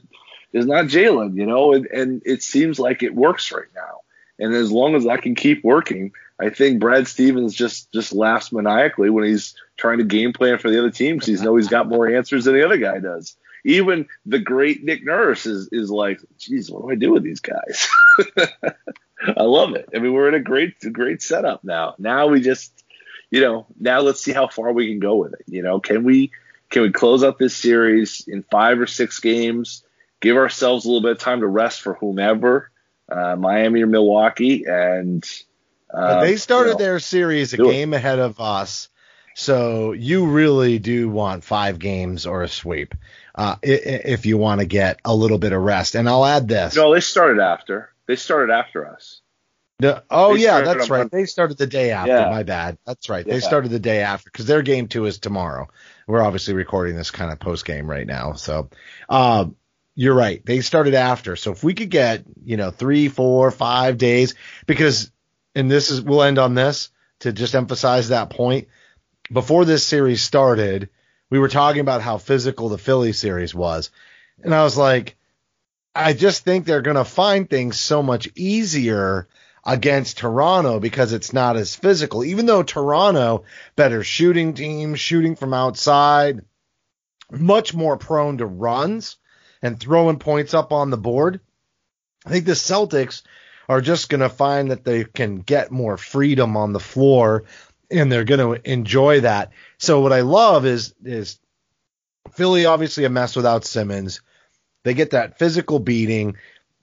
is 0.51 0.67
not 0.67 0.85
Jalen. 0.85 1.35
You 1.35 1.47
know, 1.47 1.73
and, 1.73 1.87
and 1.87 2.21
it 2.23 2.43
seems 2.43 2.77
like 2.77 3.01
it 3.01 3.15
works 3.15 3.51
right 3.51 3.65
now. 3.73 4.01
And 4.37 4.53
as 4.53 4.71
long 4.71 4.93
as 4.93 5.07
I 5.07 5.17
can 5.17 5.33
keep 5.33 5.63
working, 5.63 6.11
I 6.39 6.51
think 6.51 6.79
Brad 6.79 7.07
Stevens 7.07 7.55
just 7.55 7.91
just 7.91 8.13
laughs 8.13 8.51
maniacally 8.51 9.09
when 9.09 9.23
he's 9.23 9.55
trying 9.75 9.97
to 9.97 10.03
game 10.03 10.33
plan 10.33 10.59
for 10.59 10.69
the 10.69 10.77
other 10.77 10.91
team 10.91 11.15
because 11.15 11.29
he's 11.29 11.41
know 11.41 11.55
he's 11.55 11.67
got 11.67 11.89
more 11.89 12.07
answers 12.07 12.45
than 12.45 12.53
the 12.53 12.63
other 12.63 12.77
guy 12.77 12.99
does. 12.99 13.35
Even 13.63 14.07
the 14.25 14.39
great 14.39 14.83
Nick 14.83 15.03
Nurse 15.05 15.45
is 15.45 15.69
is 15.71 15.89
like, 15.89 16.19
geez, 16.37 16.69
what 16.69 16.81
do 16.81 16.91
I 16.91 16.95
do 16.95 17.11
with 17.11 17.23
these 17.23 17.39
guys? 17.39 17.87
I 19.37 19.43
love 19.43 19.75
it. 19.75 19.89
I 19.95 19.99
mean, 19.99 20.13
we're 20.13 20.27
in 20.27 20.33
a 20.33 20.39
great 20.39 20.79
great 20.91 21.21
setup 21.21 21.63
now. 21.63 21.95
Now 21.97 22.27
we 22.27 22.41
just, 22.41 22.83
you 23.31 23.41
know, 23.41 23.65
now 23.79 24.01
let's 24.01 24.21
see 24.21 24.33
how 24.33 24.47
far 24.47 24.73
we 24.73 24.89
can 24.89 24.99
go 24.99 25.15
with 25.15 25.33
it. 25.33 25.43
You 25.47 25.63
know, 25.63 25.79
can 25.79 26.03
we 26.03 26.31
can 26.69 26.81
we 26.81 26.91
close 26.91 27.23
out 27.23 27.37
this 27.37 27.55
series 27.55 28.27
in 28.27 28.43
five 28.43 28.79
or 28.79 28.87
six 28.87 29.19
games? 29.19 29.83
Give 30.19 30.37
ourselves 30.37 30.85
a 30.85 30.87
little 30.87 31.01
bit 31.01 31.11
of 31.11 31.19
time 31.19 31.41
to 31.41 31.47
rest 31.47 31.81
for 31.81 31.93
whomever, 31.93 32.71
uh, 33.11 33.35
Miami 33.35 33.83
or 33.83 33.87
Milwaukee, 33.87 34.65
and 34.65 35.23
uh, 35.93 36.21
they 36.21 36.37
started 36.37 36.71
you 36.71 36.73
know, 36.73 36.79
their 36.79 36.99
series 36.99 37.53
a 37.53 37.57
do 37.57 37.69
it. 37.69 37.73
game 37.73 37.93
ahead 37.93 38.19
of 38.19 38.39
us, 38.39 38.89
so 39.35 39.93
you 39.93 40.27
really 40.27 40.79
do 40.79 41.09
want 41.09 41.43
five 41.43 41.79
games 41.79 42.25
or 42.25 42.43
a 42.43 42.47
sweep 42.47 42.95
uh, 43.35 43.55
if 43.61 44.25
you 44.25 44.37
want 44.37 44.61
to 44.61 44.65
get 44.65 44.99
a 45.03 45.15
little 45.15 45.37
bit 45.37 45.53
of 45.53 45.61
rest. 45.61 45.95
And 45.95 46.07
I'll 46.07 46.25
add 46.25 46.47
this. 46.47 46.75
No, 46.75 46.93
they 46.93 47.01
started 47.01 47.41
after. 47.41 47.91
They 48.07 48.15
started 48.15 48.53
after 48.53 48.87
us. 48.87 49.21
No- 49.79 50.01
oh 50.09 50.35
They 50.35 50.43
yeah, 50.43 50.61
that's 50.61 50.89
right. 50.89 51.09
They 51.09 51.25
started 51.25 51.57
the 51.57 51.67
day 51.67 51.91
after. 51.91 52.13
Yeah. 52.13 52.29
My 52.29 52.43
bad. 52.43 52.77
That's 52.85 53.09
right. 53.09 53.25
Yeah. 53.25 53.33
They 53.33 53.39
started 53.39 53.71
the 53.71 53.79
day 53.79 54.01
after 54.01 54.29
because 54.29 54.45
their 54.45 54.61
game 54.61 54.87
two 54.87 55.05
is 55.05 55.19
tomorrow. 55.19 55.67
We're 56.07 56.21
obviously 56.21 56.53
recording 56.53 56.95
this 56.95 57.11
kind 57.11 57.31
of 57.31 57.39
post 57.39 57.65
game 57.65 57.89
right 57.89 58.05
now, 58.05 58.33
so 58.33 58.69
um, 59.09 59.55
you're 59.95 60.15
right. 60.15 60.45
They 60.45 60.61
started 60.61 60.93
after. 60.93 61.35
So 61.35 61.51
if 61.51 61.63
we 61.63 61.73
could 61.73 61.89
get 61.89 62.23
you 62.43 62.57
know 62.57 62.71
three, 62.71 63.09
four, 63.09 63.49
five 63.51 63.97
days, 63.97 64.35
because 64.67 65.11
and 65.55 65.71
this 65.71 65.91
is 65.91 66.01
we'll 66.01 66.23
end 66.23 66.39
on 66.39 66.53
this 66.55 66.89
to 67.19 67.33
just 67.33 67.55
emphasize 67.55 68.09
that 68.09 68.29
point. 68.29 68.67
Before 69.31 69.65
this 69.65 69.85
series 69.85 70.21
started, 70.21 70.89
we 71.29 71.39
were 71.39 71.49
talking 71.49 71.81
about 71.81 72.01
how 72.01 72.17
physical 72.17 72.69
the 72.69 72.77
Philly 72.77 73.13
series 73.13 73.55
was, 73.55 73.89
and 74.43 74.53
I 74.53 74.63
was 74.63 74.77
like, 74.77 75.15
I 75.95 76.13
just 76.13 76.43
think 76.43 76.65
they're 76.65 76.81
going 76.81 76.97
to 76.97 77.05
find 77.05 77.49
things 77.49 77.79
so 77.79 78.03
much 78.03 78.27
easier 78.35 79.27
against 79.65 80.17
Toronto 80.17 80.79
because 80.79 81.13
it's 81.13 81.33
not 81.33 81.55
as 81.55 81.75
physical. 81.75 82.23
Even 82.23 82.45
though 82.45 82.63
Toronto, 82.63 83.45
better 83.75 84.03
shooting 84.03 84.53
team, 84.53 84.95
shooting 84.95 85.35
from 85.35 85.53
outside, 85.53 86.41
much 87.31 87.73
more 87.73 87.97
prone 87.97 88.39
to 88.39 88.45
runs 88.45 89.17
and 89.61 89.79
throwing 89.79 90.19
points 90.19 90.53
up 90.53 90.73
on 90.73 90.89
the 90.89 90.97
board. 90.97 91.39
I 92.25 92.29
think 92.29 92.45
the 92.45 92.53
Celtics 92.53 93.21
are 93.69 93.81
just 93.81 94.09
going 94.09 94.21
to 94.21 94.29
find 94.29 94.71
that 94.71 94.83
they 94.83 95.05
can 95.05 95.37
get 95.39 95.71
more 95.71 95.97
freedom 95.97 96.57
on 96.57 96.73
the 96.73 96.79
floor 96.79 97.45
and 97.93 98.11
they're 98.11 98.23
going 98.25 98.39
to 98.61 98.69
enjoy 98.71 99.21
that. 99.21 99.51
So 99.77 100.01
what 100.01 100.13
I 100.13 100.21
love 100.21 100.65
is 100.65 100.93
is 101.03 101.39
Philly 102.33 102.65
obviously 102.65 103.05
a 103.05 103.09
mess 103.09 103.35
without 103.35 103.65
Simmons. 103.65 104.21
They 104.83 104.93
get 104.93 105.11
that 105.11 105.37
physical 105.39 105.79
beating. 105.79 106.35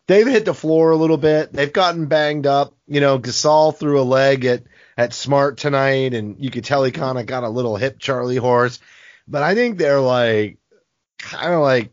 They've 0.06 0.26
hit 0.26 0.44
the 0.44 0.54
floor 0.54 0.90
a 0.90 0.96
little 0.96 1.16
bit. 1.16 1.52
They've 1.52 1.72
gotten 1.72 2.06
banged 2.06 2.46
up. 2.46 2.74
You 2.86 3.00
know, 3.00 3.18
Gasol 3.18 3.76
threw 3.76 4.00
a 4.00 4.02
leg 4.02 4.44
at 4.44 4.64
at 4.96 5.12
Smart 5.14 5.56
tonight, 5.58 6.14
and 6.14 6.36
you 6.38 6.50
could 6.50 6.64
tell 6.64 6.84
he 6.84 6.90
kind 6.92 7.18
of 7.18 7.26
got 7.26 7.44
a 7.44 7.48
little 7.48 7.76
hip 7.76 7.98
Charlie 7.98 8.36
horse. 8.36 8.80
But 9.28 9.42
I 9.42 9.54
think 9.54 9.78
they're 9.78 10.00
like 10.00 10.58
kind 11.18 11.52
of 11.54 11.60
like 11.60 11.92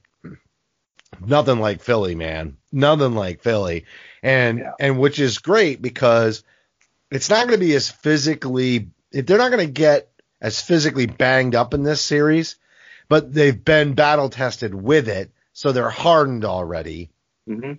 nothing 1.25 1.59
like 1.59 1.81
Philly, 1.81 2.15
man. 2.15 2.57
Nothing 2.71 3.15
like 3.15 3.43
Philly, 3.43 3.85
and 4.23 4.59
Yeah. 4.59 4.71
and 4.79 4.99
which 4.99 5.19
is 5.19 5.37
great 5.39 5.81
because 5.81 6.43
it's 7.11 7.29
not 7.29 7.47
going 7.47 7.59
to 7.59 7.65
be 7.65 7.75
as 7.75 7.89
physically. 7.89 8.89
If 9.11 9.25
they're 9.25 9.37
not 9.37 9.51
going 9.51 9.65
to 9.65 9.71
get 9.71 10.09
as 10.41 10.61
physically 10.61 11.05
banged 11.05 11.55
up 11.55 11.73
in 11.73 11.83
this 11.83 12.01
series, 12.01 12.57
but 13.09 13.33
they've 13.33 13.63
been 13.63 13.93
battle 13.93 14.29
tested 14.29 14.73
with 14.73 15.07
it, 15.07 15.31
so 15.53 15.71
they're 15.71 15.89
hardened 15.89 16.45
already. 16.45 17.09
hmm 17.47 17.73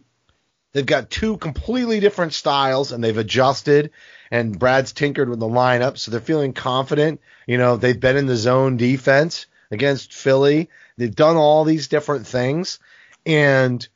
They've 0.72 0.84
got 0.84 1.10
two 1.10 1.38
completely 1.38 1.98
different 1.98 2.34
styles 2.34 2.92
and 2.92 3.02
they've 3.02 3.16
adjusted 3.16 3.90
and 4.30 4.58
Brad's 4.58 4.92
tinkered 4.92 5.30
with 5.30 5.40
the 5.40 5.46
lineup, 5.48 5.96
so 5.96 6.10
they're 6.10 6.20
feeling 6.20 6.52
confident. 6.52 7.22
You 7.46 7.56
know, 7.56 7.76
they've 7.76 7.98
been 7.98 8.18
in 8.18 8.26
the 8.26 8.36
zone 8.36 8.76
defense 8.76 9.46
against 9.70 10.12
Philly. 10.12 10.68
They've 10.98 11.14
done 11.14 11.36
all 11.36 11.64
these 11.64 11.88
different 11.88 12.26
things 12.26 12.78
and 13.24 13.86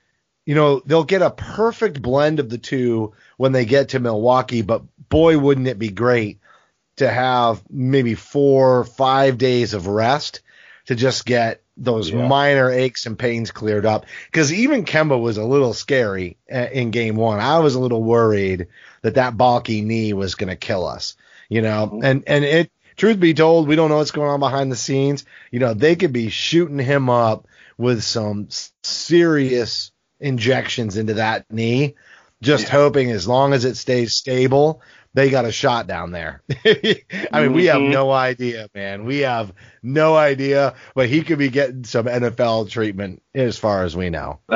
you 0.46 0.54
know, 0.56 0.82
they'll 0.86 1.04
get 1.04 1.22
a 1.22 1.30
perfect 1.30 2.02
blend 2.02 2.40
of 2.40 2.48
the 2.48 2.58
two 2.58 3.12
when 3.36 3.52
they 3.52 3.64
get 3.64 3.90
to 3.90 4.00
Milwaukee, 4.00 4.62
but 4.62 4.82
boy 5.08 5.38
wouldn't 5.38 5.68
it 5.68 5.78
be 5.78 5.90
great 5.90 6.40
to 6.96 7.08
have 7.08 7.62
maybe 7.70 8.14
4 8.14 8.80
or 8.80 8.84
5 8.84 9.38
days 9.38 9.74
of 9.74 9.86
rest 9.86 10.40
to 10.86 10.94
just 10.94 11.24
get 11.24 11.62
those 11.76 12.10
Yeah. 12.10 12.26
minor 12.26 12.70
aches 12.70 13.06
and 13.06 13.18
pains 13.18 13.50
cleared 13.50 13.86
up. 13.86 14.04
Because 14.30 14.52
even 14.52 14.84
Kemba 14.84 15.18
was 15.20 15.38
a 15.38 15.44
little 15.44 15.72
scary 15.72 16.36
uh, 16.52 16.66
in 16.72 16.90
game 16.90 17.16
one. 17.16 17.40
I 17.40 17.60
was 17.60 17.74
a 17.74 17.80
little 17.80 18.02
worried 18.02 18.66
that 19.02 19.14
that 19.14 19.36
bulky 19.36 19.80
knee 19.80 20.12
was 20.12 20.34
going 20.34 20.50
to 20.50 20.56
kill 20.56 20.86
us, 20.86 21.16
you 21.48 21.62
know, 21.62 21.90
Mhm. 21.94 22.04
and, 22.04 22.24
and 22.26 22.44
it, 22.44 22.70
truth 22.96 23.18
be 23.18 23.32
told, 23.32 23.68
we 23.68 23.76
don't 23.76 23.88
know 23.88 23.96
what's 23.96 24.10
going 24.10 24.28
on 24.28 24.40
behind 24.40 24.70
the 24.70 24.76
scenes. 24.76 25.24
You 25.50 25.60
know, 25.60 25.72
they 25.72 25.96
could 25.96 26.12
be 26.12 26.28
shooting 26.28 26.78
him 26.78 27.08
up 27.08 27.46
with 27.78 28.02
some 28.04 28.48
serious 28.82 29.92
injections 30.20 30.96
into 30.96 31.14
that 31.14 31.46
knee, 31.50 31.94
just 32.42 32.64
Yeah. 32.64 32.70
hoping 32.72 33.10
as 33.10 33.26
long 33.26 33.54
as 33.54 33.64
it 33.64 33.76
stays 33.76 34.14
stable 34.14 34.82
they 35.14 35.30
got 35.30 35.44
a 35.44 35.52
shot 35.52 35.86
down 35.86 36.10
there. 36.10 36.42
I 36.64 37.42
mean, 37.42 37.52
we 37.52 37.66
have 37.66 37.80
Mhm. 37.80 37.92
no 37.92 38.10
idea, 38.10 38.68
man. 38.74 39.04
We 39.04 39.18
have 39.18 39.52
no 39.82 40.16
idea, 40.16 40.74
but 40.94 41.08
he 41.08 41.22
could 41.22 41.38
be 41.38 41.50
getting 41.50 41.84
some 41.84 42.06
NFL 42.06 42.70
treatment 42.70 43.22
as 43.34 43.58
far 43.58 43.84
as 43.84 43.96
we 43.96 44.10
know. 44.10 44.38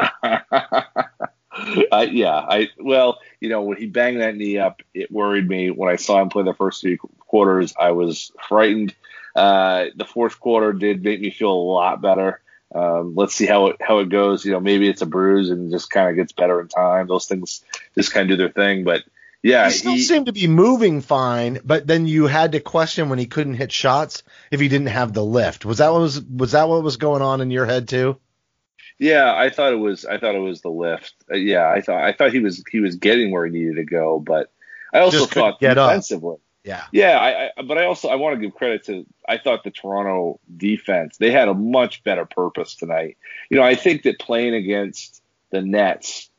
I, 1.92 2.02
yeah, 2.12 2.34
I 2.36 2.68
well, 2.78 3.18
you 3.40 3.48
know, 3.48 3.62
when 3.62 3.78
he 3.78 3.86
banged 3.86 4.20
that 4.20 4.36
knee 4.36 4.58
up, 4.58 4.82
it 4.92 5.10
worried 5.10 5.48
me. 5.48 5.70
When 5.70 5.90
I 5.90 5.96
saw 5.96 6.20
him 6.20 6.28
play 6.28 6.42
the 6.42 6.52
first 6.52 6.82
three 6.82 6.98
quarters, 7.18 7.74
I 7.78 7.92
was 7.92 8.30
frightened. 8.48 8.94
Uh, 9.34 9.86
the 9.96 10.04
fourth 10.04 10.38
quarter 10.38 10.72
did 10.72 11.02
make 11.02 11.20
me 11.20 11.30
feel 11.30 11.50
a 11.50 11.52
lot 11.52 12.02
better. 12.02 12.40
Um, 12.74 13.14
let's 13.14 13.34
see 13.34 13.46
how 13.46 13.68
it 13.68 13.76
how 13.80 13.98
it 14.00 14.10
goes. 14.10 14.44
You 14.44 14.52
know, 14.52 14.60
maybe 14.60 14.88
it's 14.88 15.00
a 15.02 15.06
bruise 15.06 15.50
and 15.50 15.70
just 15.70 15.88
kind 15.90 16.10
of 16.10 16.16
gets 16.16 16.32
better 16.32 16.60
in 16.60 16.68
time. 16.68 17.06
Those 17.06 17.26
things 17.26 17.62
just 17.94 18.12
kind 18.12 18.30
of 18.30 18.36
do 18.36 18.42
their 18.42 18.52
thing. 18.52 18.84
But 18.84 19.04
yeah, 19.46 19.66
he 19.66 19.70
still 19.72 19.92
he- 19.92 20.02
seemed 20.02 20.26
to 20.26 20.32
be 20.32 20.46
moving 20.46 21.00
fine, 21.00 21.60
but 21.64 21.86
then 21.86 22.06
you 22.06 22.26
had 22.26 22.52
to 22.52 22.60
question 22.60 23.08
when 23.08 23.18
he 23.18 23.26
couldn't 23.26 23.54
hit 23.54 23.72
shots 23.72 24.22
if 24.50 24.60
he 24.60 24.68
didn't 24.68 24.88
have 24.88 25.12
the 25.12 25.24
lift. 25.24 25.64
Was 25.64 25.78
that 25.78 25.92
what 25.92 26.00
was 26.00 26.20
was 26.22 26.52
that 26.52 26.68
what 26.68 26.82
was 26.82 26.96
going 26.96 27.22
on 27.22 27.40
in 27.40 27.50
your 27.50 27.66
head 27.66 27.88
too? 27.88 28.18
Yeah, 28.98 29.34
I 29.34 29.50
thought 29.50 29.72
it 29.72 29.76
was. 29.76 30.04
I 30.04 30.18
thought 30.18 30.34
it 30.34 30.38
was 30.40 30.62
the 30.62 30.70
lift. 30.70 31.14
Uh, 31.30 31.36
yeah, 31.36 31.68
I 31.68 31.80
thought. 31.82 32.02
I 32.02 32.12
thought 32.12 32.32
he 32.32 32.38
was. 32.40 32.64
He 32.70 32.80
was 32.80 32.96
getting 32.96 33.30
where 33.30 33.44
he 33.46 33.52
needed 33.52 33.76
to 33.76 33.84
go, 33.84 34.18
but 34.18 34.50
I 34.92 35.00
also 35.00 35.18
Just 35.20 35.32
thought 35.34 35.60
get 35.60 35.76
up. 35.76 35.90
defensively. 35.90 36.36
Yeah. 36.64 36.82
Yeah, 36.92 37.18
I, 37.18 37.50
I. 37.58 37.62
But 37.62 37.76
I 37.78 37.84
also 37.84 38.08
I 38.08 38.14
want 38.16 38.36
to 38.36 38.40
give 38.40 38.54
credit 38.54 38.86
to. 38.86 39.04
I 39.28 39.36
thought 39.38 39.64
the 39.64 39.70
Toronto 39.70 40.40
defense. 40.56 41.18
They 41.18 41.30
had 41.30 41.48
a 41.48 41.54
much 41.54 42.02
better 42.04 42.24
purpose 42.24 42.74
tonight. 42.74 43.18
You 43.50 43.58
know, 43.58 43.62
I 43.64 43.74
think 43.74 44.02
that 44.04 44.18
playing 44.18 44.54
against 44.54 45.22
the 45.50 45.60
Nets 45.60 46.30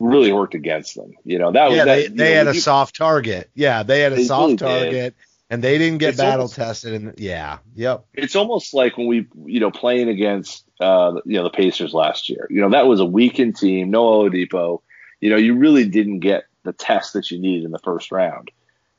really 0.00 0.32
worked 0.32 0.54
against 0.54 0.96
them. 0.96 1.12
You 1.24 1.38
know, 1.38 1.52
that 1.52 1.68
was 1.68 1.76
Yeah, 1.76 1.84
that, 1.84 1.94
they, 1.96 2.06
they 2.08 2.30
know, 2.30 2.36
had 2.38 2.46
a 2.48 2.54
soft 2.54 2.96
target. 2.96 3.50
Yeah, 3.54 3.82
they 3.84 4.00
had 4.00 4.12
a 4.12 4.16
They 4.16 4.24
soft 4.24 4.40
really 4.42 4.56
did. 4.56 4.90
target 4.90 5.14
and 5.50 5.62
they 5.62 5.78
didn't 5.78 5.98
get 5.98 6.10
It's 6.10 6.18
battle 6.18 6.40
almost- 6.42 6.54
tested 6.56 6.94
and 6.94 7.14
yeah. 7.18 7.58
Yep. 7.74 8.06
it's 8.14 8.34
almost 8.34 8.74
like 8.74 8.96
when 8.96 9.06
we, 9.06 9.26
you 9.46 9.60
know, 9.60 9.70
playing 9.70 10.08
against, 10.08 10.64
uh, 10.80 11.20
you 11.24 11.36
know, 11.36 11.44
the 11.44 11.50
Pacers 11.50 11.92
last 11.92 12.28
year. 12.28 12.46
You 12.50 12.60
know, 12.62 12.70
that 12.70 12.86
was 12.86 13.00
a 13.00 13.04
weakened 13.04 13.56
team, 13.56 13.90
no 13.90 14.04
Oladipo. 14.04 14.80
You 15.20 15.30
know, 15.30 15.36
you 15.36 15.54
really 15.56 15.86
didn't 15.86 16.20
get 16.20 16.44
the 16.62 16.72
test 16.72 17.12
that 17.12 17.30
you 17.30 17.38
needed 17.38 17.64
in 17.64 17.70
the 17.70 17.78
first 17.78 18.10
round. 18.10 18.50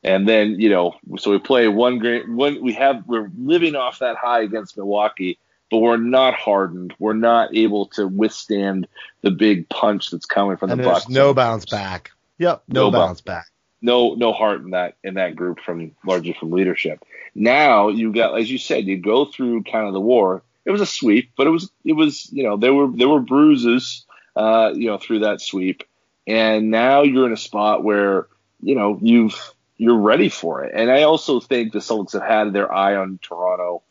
And 0.03 0.27
then, 0.27 0.59
you 0.59 0.69
know, 0.69 0.95
so 1.17 1.29
we 1.31 1.37
play 1.39 1.67
one 1.67 1.99
great, 1.99 2.27
one, 2.29 2.61
we 2.61 2.73
have, 2.73 3.03
we're 3.07 3.29
living 3.37 3.75
off 3.75 3.99
that 3.99 4.15
high 4.17 4.41
against 4.41 4.75
Milwaukee, 4.75 5.37
but 5.71 5.77
we're 5.79 5.97
not 5.97 6.33
hardened. 6.35 6.93
We're 6.99 7.13
not 7.13 7.55
able 7.55 7.87
to 7.87 8.05
withstand 8.07 8.87
the 9.21 9.31
big 9.31 9.67
punch 9.69 10.11
that's 10.11 10.25
coming 10.25 10.57
from 10.57 10.69
And 10.69 10.79
the 10.79 10.83
there's 10.83 10.95
Bucks. 11.05 11.09
no 11.09 11.33
bounce 11.33 11.65
back. 11.65 12.11
Yep, 12.37 12.63
no, 12.67 12.85
No 12.85 12.91
bounce 12.91 13.21
back. 13.21 13.45
no 13.81 14.13
no 14.15 14.33
heart 14.33 14.61
in 14.61 14.71
that 14.71 14.97
in 15.03 15.13
that 15.15 15.35
group 15.35 15.59
from 15.61 15.95
largely 16.05 16.33
from 16.39 16.51
leadership. 16.51 17.03
Now 17.33 17.89
you 17.89 18.11
got 18.13 18.37
as 18.37 18.51
you 18.51 18.57
said, 18.57 18.85
you 18.85 18.97
go 18.97 19.25
through 19.25 19.63
kind 19.63 19.87
of 19.87 19.93
the 19.93 20.01
war. 20.01 20.43
It 20.65 20.71
was 20.71 20.81
a 20.81 20.85
sweep, 20.85 21.31
but 21.37 21.47
it 21.47 21.51
was 21.51 21.71
it 21.85 21.93
was 21.93 22.31
you 22.31 22.43
know 22.43 22.57
there 22.57 22.73
were 22.73 22.87
there 22.87 23.09
were 23.09 23.21
bruises 23.21 24.05
uh, 24.35 24.71
you 24.75 24.87
know 24.87 24.97
through 24.97 25.19
that 25.19 25.41
sweep, 25.41 25.83
and 26.27 26.69
now 26.71 27.01
you're 27.03 27.25
in 27.25 27.33
a 27.33 27.37
spot 27.37 27.83
where 27.83 28.27
you 28.61 28.75
know 28.75 28.99
you've 29.01 29.53
you're 29.77 29.97
ready 29.97 30.29
for 30.29 30.63
it. 30.63 30.71
And 30.75 30.91
I 30.91 31.03
also 31.03 31.39
think 31.39 31.73
the 31.73 31.79
Celtics 31.79 32.13
have 32.13 32.21
had 32.21 32.53
their 32.53 32.71
eye 32.71 32.95
on 32.95 33.17
Toronto 33.21 33.81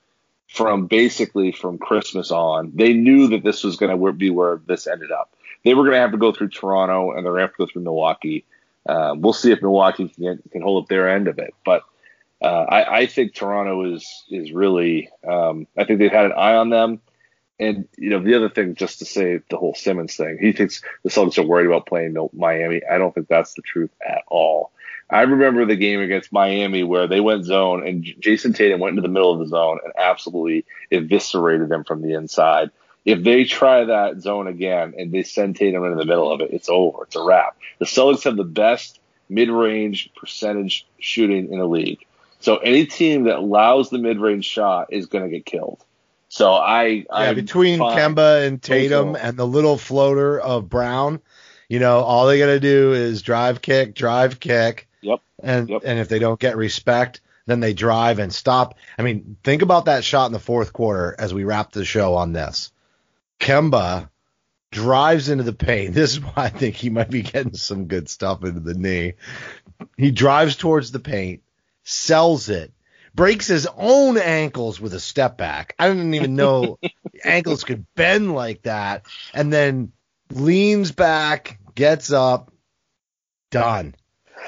from 0.50 0.86
basically 0.86 1.52
from 1.52 1.78
Christmas 1.78 2.30
on. 2.30 2.72
They 2.74 2.92
knew 2.92 3.28
that 3.28 3.44
this 3.44 3.62
was 3.62 3.76
going 3.76 3.96
to 3.96 4.12
be 4.12 4.30
where 4.30 4.60
this 4.66 4.86
ended 4.86 5.12
up. 5.12 5.32
They 5.64 5.74
were 5.74 5.84
going 5.84 5.94
to 5.94 6.00
have 6.00 6.12
to 6.12 6.18
go 6.18 6.32
through 6.32 6.48
Toronto 6.48 7.12
and 7.12 7.24
they're 7.24 7.32
going 7.32 7.42
to 7.42 7.46
have 7.46 7.56
to 7.56 7.66
go 7.66 7.72
through 7.72 7.82
Milwaukee. 7.82 8.44
Uh, 8.88 9.14
we'll 9.16 9.32
see 9.32 9.52
if 9.52 9.62
Milwaukee 9.62 10.08
can 10.08 10.24
get, 10.24 10.50
can 10.50 10.62
hold 10.62 10.82
up 10.82 10.88
their 10.88 11.08
end 11.08 11.28
of 11.28 11.38
it, 11.38 11.54
but 11.64 11.84
uh, 12.42 12.64
I, 12.68 12.98
I 13.00 13.06
think 13.06 13.34
Toronto 13.34 13.94
is 13.94 14.24
is 14.30 14.52
really. 14.52 15.10
Um, 15.28 15.66
I 15.76 15.84
think 15.84 15.98
they've 15.98 16.10
had 16.10 16.24
an 16.24 16.32
eye 16.32 16.54
on 16.54 16.70
them, 16.70 17.00
and 17.58 17.86
you 17.98 18.08
know 18.10 18.22
the 18.22 18.34
other 18.34 18.48
thing, 18.48 18.74
just 18.74 19.00
to 19.00 19.04
say 19.04 19.40
the 19.50 19.58
whole 19.58 19.74
Simmons 19.74 20.16
thing, 20.16 20.38
he 20.40 20.52
thinks 20.52 20.82
the 21.02 21.10
Celtics 21.10 21.38
are 21.38 21.46
worried 21.46 21.66
about 21.66 21.86
playing 21.86 22.16
Miami. 22.32 22.80
I 22.90 22.96
don't 22.96 23.14
think 23.14 23.28
that's 23.28 23.54
the 23.54 23.62
truth 23.62 23.90
at 24.06 24.22
all. 24.28 24.72
I 25.10 25.22
remember 25.22 25.66
the 25.66 25.76
game 25.76 26.00
against 26.00 26.32
Miami 26.32 26.84
where 26.84 27.06
they 27.06 27.20
went 27.20 27.44
zone 27.44 27.86
and 27.86 28.04
Jayson 28.20 28.54
Tatum 28.54 28.80
went 28.80 28.90
into 28.90 29.02
the 29.02 29.12
middle 29.12 29.32
of 29.32 29.40
the 29.40 29.46
zone 29.46 29.78
and 29.84 29.92
absolutely 29.96 30.64
eviscerated 30.90 31.68
them 31.68 31.84
from 31.84 32.02
the 32.02 32.14
inside. 32.14 32.70
If 33.04 33.24
they 33.24 33.44
try 33.44 33.84
that 33.84 34.20
zone 34.20 34.46
again 34.46 34.94
and 34.96 35.10
they 35.10 35.22
send 35.22 35.56
Tatum 35.56 35.84
into 35.84 35.96
the 35.96 36.04
middle 36.04 36.30
of 36.30 36.40
it, 36.40 36.50
it's 36.52 36.68
over. 36.68 37.04
It's 37.04 37.16
a 37.16 37.22
wrap. 37.22 37.56
The 37.78 37.86
Celtics 37.86 38.24
have 38.24 38.36
the 38.36 38.44
best 38.44 39.00
mid-range 39.28 40.10
percentage 40.16 40.86
shooting 40.98 41.52
in 41.52 41.58
the 41.58 41.66
league. 41.66 42.04
So 42.40 42.58
any 42.58 42.86
team 42.86 43.24
that 43.24 43.36
allows 43.36 43.90
the 43.90 43.98
mid-range 43.98 44.44
shot 44.44 44.92
is 44.92 45.06
going 45.06 45.24
to 45.24 45.30
get 45.30 45.44
killed. 45.46 45.82
So 46.28 46.52
I, 46.52 47.04
Yeah, 47.12 47.32
between 47.32 47.78
fine. 47.78 47.96
Kemba 47.96 48.46
and 48.46 48.62
Tatum 48.62 49.16
and 49.16 49.36
the 49.36 49.46
little 49.46 49.76
floater 49.76 50.38
of 50.38 50.68
Brown, 50.68 51.20
you 51.68 51.80
know, 51.80 52.00
all 52.00 52.26
they 52.26 52.38
got 52.38 52.46
to 52.46 52.60
do 52.60 52.92
is 52.92 53.22
drive 53.22 53.60
kick, 53.62 53.94
drive 53.94 54.40
kick. 54.40 54.88
And 55.42 55.68
Yep. 55.68 55.82
and 55.84 55.98
if 55.98 56.08
they 56.08 56.18
don't 56.18 56.40
get 56.40 56.56
respect, 56.56 57.20
then 57.46 57.60
they 57.60 57.72
drive 57.72 58.18
and 58.18 58.32
stop. 58.32 58.76
I 58.98 59.02
mean, 59.02 59.36
think 59.42 59.62
about 59.62 59.86
that 59.86 60.04
shot 60.04 60.26
in 60.26 60.32
the 60.32 60.38
fourth 60.38 60.72
quarter 60.72 61.14
as 61.18 61.34
we 61.34 61.44
wrap 61.44 61.72
the 61.72 61.84
show 61.84 62.14
on 62.14 62.32
this. 62.32 62.70
Kemba 63.40 64.08
drives 64.70 65.28
into 65.28 65.44
the 65.44 65.52
paint. 65.52 65.94
This 65.94 66.12
is 66.12 66.20
why 66.20 66.32
I 66.36 66.48
think 66.48 66.76
he 66.76 66.90
might 66.90 67.10
be 67.10 67.22
getting 67.22 67.54
some 67.54 67.86
good 67.86 68.08
stuff 68.08 68.44
into 68.44 68.60
the 68.60 68.74
knee. 68.74 69.14
He 69.96 70.10
drives 70.10 70.56
towards 70.56 70.92
the 70.92 71.00
paint, 71.00 71.42
sells 71.84 72.48
it, 72.50 72.72
breaks 73.14 73.46
his 73.46 73.66
own 73.76 74.18
ankles 74.18 74.80
with 74.80 74.94
a 74.94 75.00
step 75.00 75.36
back. 75.38 75.74
I 75.78 75.88
didn't 75.88 76.14
even 76.14 76.36
know 76.36 76.78
ankles 77.24 77.64
could 77.64 77.86
bend 77.96 78.34
like 78.34 78.62
that, 78.62 79.06
and 79.34 79.52
then 79.52 79.92
leans 80.30 80.92
back, 80.92 81.58
gets 81.74 82.12
up, 82.12 82.52
done. 83.50 83.94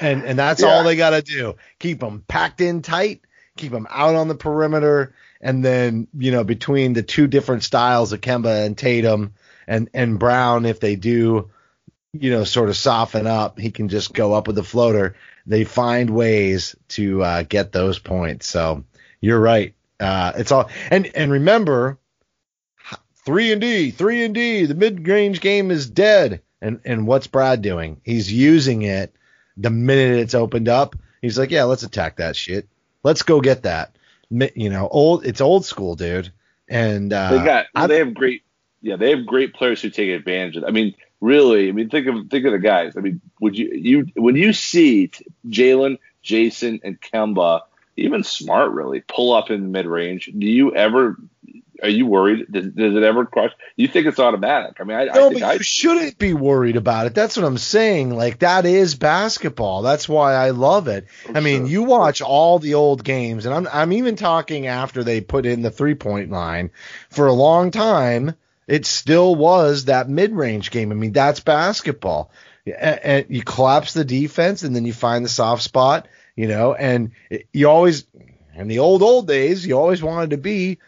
And 0.03 0.23
and 0.23 0.37
that's 0.37 0.61
Yeah. 0.61 0.67
all 0.67 0.83
they 0.83 0.95
got 0.95 1.11
to 1.11 1.21
do. 1.21 1.55
Keep 1.79 2.01
them 2.01 2.23
packed 2.27 2.61
in 2.61 2.81
tight, 2.81 3.21
keep 3.57 3.71
them 3.71 3.87
out 3.89 4.15
on 4.15 4.27
the 4.27 4.35
perimeter, 4.35 5.15
and 5.41 5.63
then 5.63 6.07
you 6.17 6.31
know 6.31 6.43
between 6.43 6.93
the 6.93 7.03
two 7.03 7.27
different 7.27 7.63
styles 7.63 8.11
of 8.13 8.21
Kemba 8.21 8.65
and 8.65 8.77
Tatum 8.77 9.33
and 9.67 9.89
and 9.93 10.19
Brown, 10.19 10.65
if 10.65 10.79
they 10.79 10.95
do, 10.97 11.49
you 12.11 12.31
know, 12.31 12.43
sort 12.43 12.69
of 12.69 12.75
soften 12.75 13.27
up, 13.27 13.57
he 13.57 13.71
can 13.71 13.87
just 13.87 14.13
go 14.13 14.33
up 14.33 14.47
with 14.47 14.57
the 14.57 14.63
floater. 14.63 15.15
They 15.45 15.63
find 15.63 16.09
ways 16.09 16.75
to 16.89 17.23
uh, 17.23 17.43
get 17.43 17.71
those 17.71 17.97
points. 17.99 18.47
So 18.47 18.83
you're 19.21 19.39
right. 19.39 19.73
Uh, 19.99 20.33
it's 20.35 20.51
all 20.51 20.69
and 20.91 21.09
and 21.15 21.31
remember, 21.31 21.97
three 23.25 23.51
and 23.51 23.61
D, 23.61 23.91
three 23.91 24.23
and 24.25 24.33
D. 24.35 24.65
The 24.65 24.75
mid 24.75 25.07
range 25.07 25.39
game 25.39 25.71
is 25.71 25.89
dead. 25.89 26.41
And 26.61 26.81
and 26.85 27.07
what's 27.07 27.27
Brad 27.27 27.61
doing? 27.61 28.01
He's 28.03 28.31
using 28.31 28.81
it 28.83 29.13
the 29.57 29.69
minute 29.69 30.19
it's 30.19 30.33
opened 30.33 30.69
up. 30.69 30.95
He's 31.21 31.37
like, 31.37 31.51
yeah, 31.51 31.63
let's 31.63 31.83
attack 31.83 32.17
that 32.17 32.35
shit. 32.35 32.67
Let's 33.03 33.23
go 33.23 33.41
get 33.41 33.63
that. 33.63 33.95
You 34.29 34.69
know, 34.69 34.87
old. 34.87 35.25
It's 35.25 35.41
old 35.41 35.65
school, 35.65 35.95
dude. 35.95 36.31
And 36.67 37.13
uh, 37.13 37.37
they 37.37 37.45
got 37.45 37.65
I- 37.75 37.87
they 37.87 37.97
have 37.97 38.13
great 38.13 38.43
yeah 38.81 38.95
they 38.95 39.11
have 39.11 39.25
great 39.25 39.53
players 39.53 39.81
who 39.81 39.89
take 39.89 40.09
advantage 40.09 40.57
of 40.57 40.63
it. 40.63 40.67
I 40.67 40.71
mean 40.71 40.95
really 41.21 41.69
I 41.69 41.71
mean 41.71 41.89
think 41.89 42.07
of 42.07 42.29
think 42.29 42.45
of 42.45 42.51
the 42.51 42.59
guys 42.59 42.95
I 42.97 43.01
mean 43.01 43.21
would 43.39 43.57
you 43.57 43.69
you 43.73 44.07
when 44.15 44.35
you 44.35 44.53
see 44.53 45.11
Jalen 45.47 45.99
Jayson 46.23 46.81
and 46.83 46.99
Kemba 46.99 47.61
even 47.95 48.23
Smart 48.23 48.71
really 48.71 49.01
pull 49.01 49.33
up 49.33 49.51
in 49.51 49.71
mid 49.71 49.85
range 49.85 50.29
do 50.37 50.47
you 50.47 50.75
ever 50.75 51.17
are 51.83 51.89
you 51.89 52.07
worried 52.07 52.45
does, 52.51 52.65
does 52.67 52.95
it 52.95 53.03
ever 53.03 53.25
cross 53.25 53.51
you 53.75 53.87
think 53.87 54.07
it's 54.07 54.19
automatic 54.19 54.77
I 54.79 54.83
mean 54.83 54.97
I, 54.97 55.05
No, 55.05 55.27
I 55.27 55.29
think 55.29 55.41
but 55.41 55.43
I 55.43 55.53
you 55.53 55.63
shouldn't 55.63 56.17
be 56.17 56.33
worried 56.33 56.75
about 56.75 57.07
it. 57.07 57.15
That's 57.15 57.37
what 57.37 57.45
I'm 57.45 57.57
saying. 57.57 58.15
Like 58.15 58.39
that 58.39 58.65
is 58.65 58.95
basketball. 58.95 59.81
That's 59.81 60.07
why 60.07 60.33
I 60.33 60.51
love 60.51 60.87
it. 60.87 61.07
Oh, 61.27 61.33
I 61.35 61.39
mean, 61.39 61.61
sure. 61.61 61.67
you 61.67 61.83
watch 61.83 62.21
all 62.21 62.59
the 62.59 62.75
old 62.75 63.03
games, 63.03 63.45
and 63.45 63.53
I'm 63.53 63.67
I'm 63.71 63.93
even 63.93 64.15
talking 64.15 64.67
after 64.67 65.03
they 65.03 65.21
put 65.21 65.45
in 65.45 65.61
the 65.61 65.71
three 65.71 65.95
point 65.95 66.31
line 66.31 66.71
for 67.09 67.27
a 67.27 67.33
long 67.33 67.71
time. 67.71 68.35
It 68.65 68.85
still 68.85 69.35
was 69.35 69.85
that 69.85 70.09
mid 70.09 70.31
range 70.31 70.71
game. 70.71 70.91
I 70.91 70.95
mean, 70.95 71.11
that's 71.11 71.41
basketball. 71.41 72.31
And 72.65 73.25
you 73.27 73.43
collapse 73.43 73.93
the 73.93 74.05
defense, 74.05 74.63
and 74.63 74.73
then 74.73 74.85
you 74.85 74.93
find 74.93 75.25
the 75.25 75.29
soft 75.29 75.63
spot. 75.63 76.07
You 76.35 76.47
know, 76.47 76.73
and 76.73 77.11
you 77.51 77.69
always 77.69 78.05
in 78.55 78.67
the 78.67 78.79
old 78.79 79.03
old 79.03 79.27
days, 79.27 79.65
you 79.65 79.77
always 79.77 80.01
wanted 80.01 80.31
to 80.31 80.37
be 80.37 80.79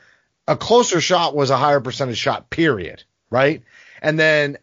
a 0.47 0.55
closer 0.55 1.01
shot 1.01 1.35
was 1.35 1.49
a 1.49 1.57
higher 1.57 1.79
percentage 1.79 2.17
shot. 2.17 2.49
Period. 2.49 3.03
Right. 3.29 3.63
And 4.01 4.19
then 4.19 4.57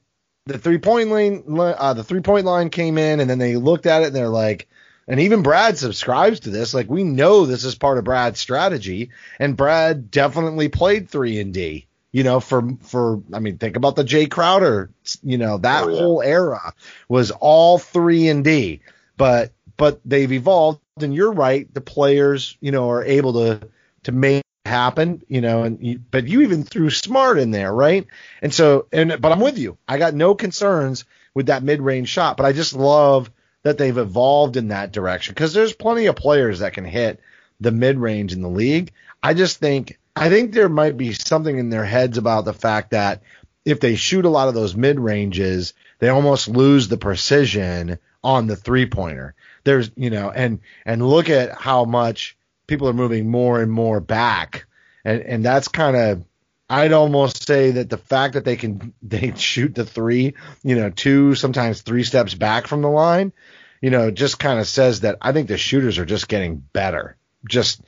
the 0.47 0.59
three 0.59 0.79
point 0.79 1.11
line, 1.11 1.45
uh, 1.59 1.95
the 1.95 2.05
three 2.05 2.21
point 2.21 2.47
line 2.47 2.71
came 2.71 2.99
in, 2.99 3.21
and 3.21 3.29
then 3.29 3.39
they 3.39 3.57
looked 3.57 3.87
at 3.87 4.03
it 4.03 4.07
and 4.07 4.17
they're 4.17 4.29
like, 4.29 4.69
and 5.09 5.19
even 5.21 5.43
Brad 5.43 5.77
subscribes 5.79 6.41
to 6.41 6.51
this. 6.51 6.73
Like 6.75 6.89
we 6.89 7.03
know 7.05 7.45
this 7.45 7.65
is 7.65 7.75
part 7.75 7.99
of 7.99 8.05
Brad's 8.05 8.41
strategy, 8.41 9.11
and 9.39 9.57
Brad 9.57 10.11
definitely 10.11 10.69
played 10.69 11.09
three 11.09 11.41
and 11.41 11.53
D. 11.53 11.87
You 12.13 12.25
know, 12.25 12.41
for 12.41 12.77
for 12.83 13.23
I 13.33 13.41
mean, 13.41 13.59
think 13.59 13.77
about 13.77 13.97
the 13.97 14.05
Jae 14.05 14.31
Crowder. 14.31 14.91
You 15.23 15.39
know, 15.39 15.59
that 15.59 15.85
Oh, 15.85 15.89
yeah. 15.89 15.99
whole 15.99 16.23
era 16.23 16.73
was 17.09 17.31
all 17.31 17.79
three 17.79 18.29
and 18.29 18.45
D. 18.45 18.81
But 19.17 19.53
but 19.77 20.01
they've 20.05 20.31
evolved. 20.31 20.81
And 21.01 21.15
you're 21.15 21.33
right, 21.33 21.73
the 21.73 21.81
players, 21.81 22.57
you 22.61 22.71
know, 22.71 22.91
are 22.91 23.03
able 23.03 23.33
to 23.33 23.67
to 24.05 24.13
make 24.13 24.43
it 24.73 24.77
happen, 24.77 25.23
you 25.29 25.41
know. 25.41 25.63
And 25.63 25.85
you, 25.85 25.99
but 26.11 26.27
you 26.27 26.43
even 26.43 26.65
threw 26.65 26.91
Smart 26.91 27.39
in 27.39 27.51
there, 27.51 27.73
right? 27.73 28.07
And 28.41 28.53
so, 28.53 28.87
and 28.93 29.21
but 29.21 29.33
I'm 29.33 29.41
with 29.41 29.59
you. 29.59 29.79
I 29.87 29.99
got 29.99 30.15
no 30.15 30.35
concerns 30.35 31.05
with 31.35 31.47
that 31.47 31.63
mid 31.63 31.81
range 31.81 32.09
shot, 32.09 32.37
but 32.37 32.47
I 32.47 32.53
just 32.53 32.75
love 32.75 33.31
that 33.63 33.79
they've 33.79 33.97
evolved 33.97 34.57
in 34.57 34.69
that 34.69 34.93
direction 34.93 35.35
because 35.35 35.55
there's 35.55 35.73
plenty 35.73 36.07
of 36.07 36.17
players 36.17 36.61
that 36.61 36.75
can 36.75 36.85
hit 36.85 37.21
the 37.61 37.71
mid 37.71 37.99
range 37.99 38.33
in 38.33 38.43
the 38.43 38.49
league. 38.49 38.93
I 39.23 39.35
just 39.35 39.59
think 39.59 39.99
I 40.17 40.29
think 40.29 40.53
there 40.53 40.69
might 40.69 40.97
be 40.97 41.13
something 41.13 41.57
in 41.57 41.71
their 41.71 41.85
heads 41.85 42.19
about 42.19 42.45
the 42.45 42.53
fact 42.53 42.91
that 42.91 43.23
if 43.65 43.81
they 43.81 43.95
shoot 43.95 44.25
a 44.25 44.31
lot 44.31 44.49
of 44.49 44.55
those 44.55 44.75
mid 44.75 44.99
ranges, 44.99 45.75
they 46.01 46.09
almost 46.09 46.49
lose 46.49 46.89
the 46.89 46.99
precision 46.99 47.99
on 48.25 48.47
the 48.47 48.57
three 48.57 48.87
pointer. 48.87 49.35
There's, 49.65 49.91
you 49.97 50.11
know, 50.11 50.31
and 50.31 50.61
and 50.85 51.07
look 51.07 51.31
at 51.31 51.53
how 51.53 51.85
much 51.85 52.37
people 52.67 52.89
are 52.89 52.93
moving 52.95 53.31
more 53.31 53.61
and 53.61 53.71
more 53.73 54.01
back, 54.01 54.67
and 55.05 55.23
and 55.23 55.45
that's 55.45 55.69
kind 55.69 55.97
of 55.97 56.25
I'd 56.71 56.93
almost 56.93 57.47
say 57.47 57.73
that 57.73 57.91
the 57.91 57.99
fact 57.99 58.35
that 58.35 58.45
they 58.45 58.57
can 58.57 58.95
they 59.03 59.33
shoot 59.37 59.75
the 59.75 59.85
three, 59.85 60.35
you 60.63 60.77
know, 60.77 60.91
two 60.91 61.35
sometimes 61.35 61.83
three 61.83 62.05
steps 62.05 62.35
back 62.35 62.67
from 62.67 62.83
the 62.83 62.91
line, 62.91 63.33
you 63.81 63.91
know, 63.91 64.11
just 64.11 64.39
kind 64.39 64.59
of 64.61 64.67
says 64.69 65.01
that 65.01 65.19
I 65.21 65.33
think 65.33 65.49
the 65.49 65.59
shooters 65.59 65.99
are 65.99 66.07
just 66.07 66.29
getting 66.29 66.57
better, 66.57 67.17
just 67.49 67.83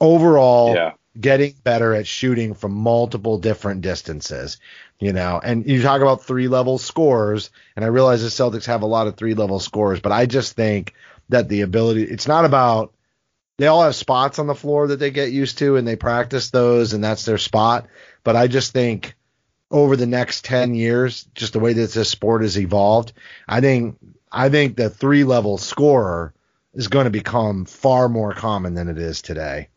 overall 0.00 0.74
Yeah. 0.74 0.92
getting 1.20 1.54
better 1.62 1.94
at 1.94 2.06
shooting 2.06 2.54
from 2.54 2.72
multiple 2.72 3.38
different 3.38 3.82
distances, 3.82 4.58
you 4.98 5.12
know. 5.12 5.40
And 5.42 5.68
you 5.68 5.82
talk 5.82 6.02
about 6.02 6.24
three 6.24 6.48
level 6.48 6.78
scores, 6.78 7.50
and 7.76 7.84
I 7.84 7.88
realize 7.88 8.22
the 8.22 8.28
Celtics 8.28 8.66
have 8.66 8.82
a 8.82 8.86
lot 8.86 9.06
of 9.06 9.16
three 9.16 9.34
level 9.34 9.60
scores, 9.60 10.00
but 10.00 10.12
I 10.12 10.26
just 10.26 10.54
think 10.56 10.94
that 11.28 11.48
the 11.48 11.62
ability 11.62 12.04
it's 12.04 12.28
not 12.28 12.44
about 12.44 12.93
they 13.56 13.66
all 13.66 13.82
have 13.82 13.94
spots 13.94 14.38
on 14.38 14.46
the 14.46 14.54
floor 14.54 14.88
that 14.88 14.98
they 14.98 15.10
get 15.10 15.32
used 15.32 15.58
to 15.58 15.76
and 15.76 15.86
they 15.86 15.96
practice 15.96 16.50
those 16.50 16.92
and 16.92 17.02
that's 17.02 17.24
their 17.24 17.38
spot. 17.38 17.86
But 18.24 18.36
I 18.36 18.48
just 18.48 18.72
think 18.72 19.14
over 19.70 19.96
the 19.96 20.06
next 20.06 20.44
10 20.44 20.74
years, 20.74 21.26
just 21.34 21.52
the 21.52 21.60
way 21.60 21.72
that 21.72 21.92
this 21.92 22.08
sport 22.10 22.42
has 22.42 22.58
evolved, 22.58 23.12
I 23.48 23.60
think, 23.60 23.96
I 24.30 24.48
think 24.48 24.76
the 24.76 24.90
three 24.90 25.24
level 25.24 25.58
scorer 25.58 26.34
is 26.74 26.88
going 26.88 27.04
to 27.04 27.10
become 27.10 27.64
far 27.64 28.08
more 28.08 28.32
common 28.32 28.74
than 28.74 28.88
it 28.88 28.98
is 28.98 29.22
today. 29.22 29.68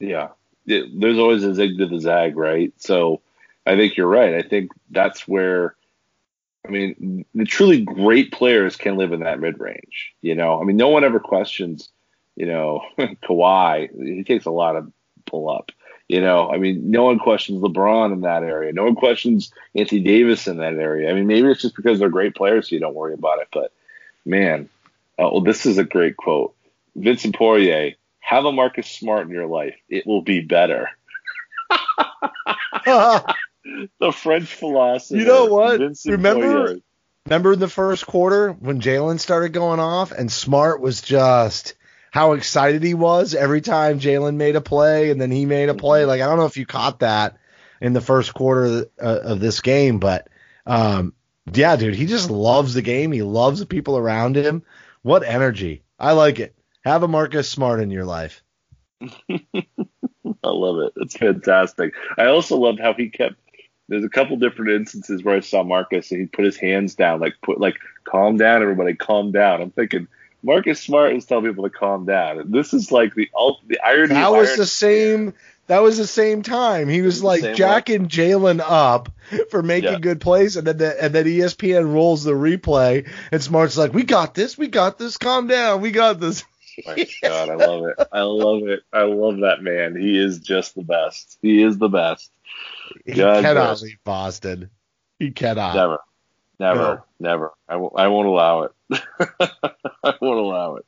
Yeah. 0.00 0.28
It- 0.66 0.98
there's 0.98 1.18
always 1.18 1.44
a 1.44 1.54
zig 1.54 1.78
to 1.78 1.86
the 1.86 2.00
zag, 2.00 2.36
right? 2.36 2.72
So 2.78 3.20
I 3.66 3.76
think 3.76 3.96
you're 3.96 4.06
right. 4.06 4.34
I 4.34 4.42
think 4.42 4.70
that's 4.90 5.28
where, 5.28 5.76
I 6.66 6.70
mean, 6.70 7.24
the 7.34 7.44
truly 7.44 7.82
great 7.82 8.32
players 8.32 8.76
can 8.76 8.96
live 8.96 9.12
in 9.12 9.20
that 9.20 9.40
mid 9.40 9.60
range. 9.60 10.14
You 10.22 10.34
know, 10.34 10.60
I 10.60 10.64
mean, 10.64 10.76
no 10.76 10.88
one 10.88 11.04
ever 11.04 11.20
questions, 11.20 11.90
you 12.36 12.46
know, 12.46 12.82
Kawhi. 12.98 13.88
He 14.16 14.24
takes 14.24 14.46
a 14.46 14.50
lot 14.50 14.76
of 14.76 14.92
pull 15.26 15.50
up. 15.50 15.70
You 16.08 16.20
know, 16.20 16.50
I 16.50 16.58
mean, 16.58 16.90
no 16.90 17.04
one 17.04 17.18
questions 17.18 17.62
LeBron 17.62 18.12
in 18.12 18.20
that 18.22 18.42
area. 18.42 18.72
No 18.72 18.84
one 18.84 18.96
questions 18.96 19.52
Anthony 19.74 20.02
Davis 20.02 20.46
in 20.46 20.58
that 20.58 20.74
area. 20.74 21.10
I 21.10 21.14
mean, 21.14 21.26
maybe 21.26 21.48
it's 21.48 21.62
just 21.62 21.76
because 21.76 21.98
they're 21.98 22.10
great 22.10 22.34
players, 22.34 22.68
so 22.68 22.74
you 22.74 22.80
don't 22.80 22.94
worry 22.94 23.14
about 23.14 23.40
it. 23.40 23.48
But 23.52 23.72
man, 24.26 24.68
uh, 25.18 25.30
well, 25.32 25.40
this 25.40 25.64
is 25.64 25.78
a 25.78 25.84
great 25.84 26.16
quote. 26.16 26.54
Vincent 26.94 27.34
Poirier, 27.34 27.92
have 28.20 28.44
a 28.44 28.52
Marcus 28.52 28.88
Smart 28.90 29.26
in 29.26 29.32
your 29.32 29.46
life. 29.46 29.74
It 29.88 30.06
will 30.06 30.22
be 30.22 30.40
better. 30.40 30.88
The 34.00 34.10
French 34.12 34.52
philosopher. 34.54 35.20
You 35.20 35.24
know 35.24 35.44
what? 35.46 35.78
Vincent 35.78 36.12
Remember- 36.12 36.64
Poirier. 36.66 36.80
Remember 37.26 37.52
in 37.52 37.60
the 37.60 37.68
first 37.68 38.04
quarter 38.08 38.50
when 38.50 38.80
Jalen 38.80 39.20
started 39.20 39.52
going 39.52 39.78
off 39.78 40.10
and 40.10 40.30
Smart 40.30 40.80
was 40.80 41.00
just 41.00 41.74
how 42.12 42.32
excited 42.32 42.82
he 42.82 42.92
was 42.92 43.34
every 43.34 43.62
time 43.62 43.98
Jalen 43.98 44.36
made 44.36 44.54
a 44.54 44.60
play 44.60 45.10
and 45.10 45.20
then 45.20 45.30
he 45.30 45.46
made 45.46 45.70
a 45.70 45.74
play. 45.74 46.04
Like 46.04 46.20
I 46.20 46.26
don't 46.26 46.36
know 46.36 46.44
if 46.44 46.58
you 46.58 46.66
caught 46.66 47.00
that 47.00 47.38
in 47.80 47.94
the 47.94 48.02
first 48.02 48.34
quarter 48.34 48.86
uh, 49.02 49.20
of 49.22 49.40
this 49.40 49.62
game, 49.62 49.98
but 49.98 50.28
um, 50.66 51.14
yeah, 51.52 51.74
dude, 51.74 51.94
he 51.94 52.04
just 52.04 52.30
loves 52.30 52.74
the 52.74 52.82
game. 52.82 53.12
He 53.12 53.22
loves 53.22 53.60
the 53.60 53.66
people 53.66 53.96
around 53.96 54.36
him. 54.36 54.62
What 55.00 55.24
energy! 55.24 55.82
I 55.98 56.12
like 56.12 56.38
it. 56.38 56.54
Have 56.84 57.02
a 57.02 57.08
Marcus 57.08 57.48
Smart 57.48 57.80
in 57.80 57.90
your 57.90 58.04
life. 58.04 58.42
I 59.00 59.08
love 60.44 60.80
it. 60.80 60.92
It's 60.96 61.16
fantastic. 61.16 61.94
I 62.18 62.26
also 62.26 62.58
loved 62.58 62.78
how 62.78 62.92
he 62.92 63.08
kept. 63.08 63.36
There's 63.88 64.04
a 64.04 64.10
couple 64.10 64.36
different 64.36 64.72
instances 64.72 65.24
where 65.24 65.36
I 65.36 65.40
saw 65.40 65.62
Marcus 65.62 66.12
and 66.12 66.20
he 66.20 66.26
put 66.26 66.44
his 66.44 66.58
hands 66.58 66.94
down, 66.94 67.20
like 67.20 67.34
put 67.42 67.58
like 67.58 67.78
calm 68.04 68.36
down, 68.36 68.62
everybody, 68.62 68.94
calm 68.94 69.32
down. 69.32 69.62
I'm 69.62 69.70
thinking 69.70 70.08
Marcus 70.42 70.80
Smart 70.80 71.14
is 71.14 71.24
telling 71.24 71.44
people 71.46 71.64
to 71.64 71.70
calm 71.70 72.04
down. 72.06 72.50
This 72.50 72.74
is 72.74 72.90
like 72.90 73.14
the 73.14 73.30
ult- 73.34 73.66
the 73.66 73.78
irony. 73.80 74.14
That 74.14 74.32
was 74.32 74.48
irony. 74.48 74.56
the 74.56 74.66
same. 74.66 75.34
That 75.68 75.82
was 75.82 75.96
the 75.96 76.06
same 76.06 76.42
time. 76.42 76.88
He 76.88 77.02
was 77.02 77.22
like 77.22 77.54
jacking 77.54 78.08
Jalen 78.08 78.60
up 78.60 79.10
for 79.50 79.62
making 79.62 79.92
Yeah. 79.92 79.98
good 80.00 80.20
plays, 80.20 80.56
and 80.56 80.66
then 80.66 80.76
the, 80.78 81.02
and 81.02 81.14
then 81.14 81.24
ESPN 81.24 81.94
rolls 81.94 82.24
the 82.24 82.32
replay, 82.32 83.08
and 83.30 83.42
Smart's 83.42 83.78
like, 83.78 83.94
"We 83.94 84.02
got 84.02 84.34
this. 84.34 84.58
We 84.58 84.66
got 84.66 84.98
this. 84.98 85.16
Calm 85.16 85.46
down. 85.46 85.80
We 85.80 85.92
got 85.92 86.18
this." 86.20 86.44
Oh 86.86 86.90
my 86.96 87.06
God, 87.22 87.48
I 87.50 87.54
love 87.54 87.84
it. 87.86 88.08
I 88.12 88.22
love 88.22 88.62
it. 88.66 88.80
I 88.92 89.02
love 89.02 89.40
that 89.40 89.62
man. 89.62 89.94
He 89.94 90.18
is 90.18 90.40
just 90.40 90.74
the 90.74 90.82
best. 90.82 91.38
He 91.42 91.62
is 91.62 91.78
the 91.78 91.88
best. 91.88 92.32
He 93.06 93.12
God 93.14 93.42
cannot 93.42 93.66
bless. 93.66 93.82
leave 93.82 93.98
Boston. 94.04 94.70
He 95.18 95.30
cannot. 95.30 95.74
Never, 95.76 95.98
never, 96.58 96.78
No. 96.80 97.02
never. 97.18 97.52
I 97.68 97.76
won't, 97.76 98.26
allow 98.28 98.62
it. 98.62 98.72
I 100.02 100.14
won't 100.20 100.38
allow 100.38 100.76
it. 100.76 100.86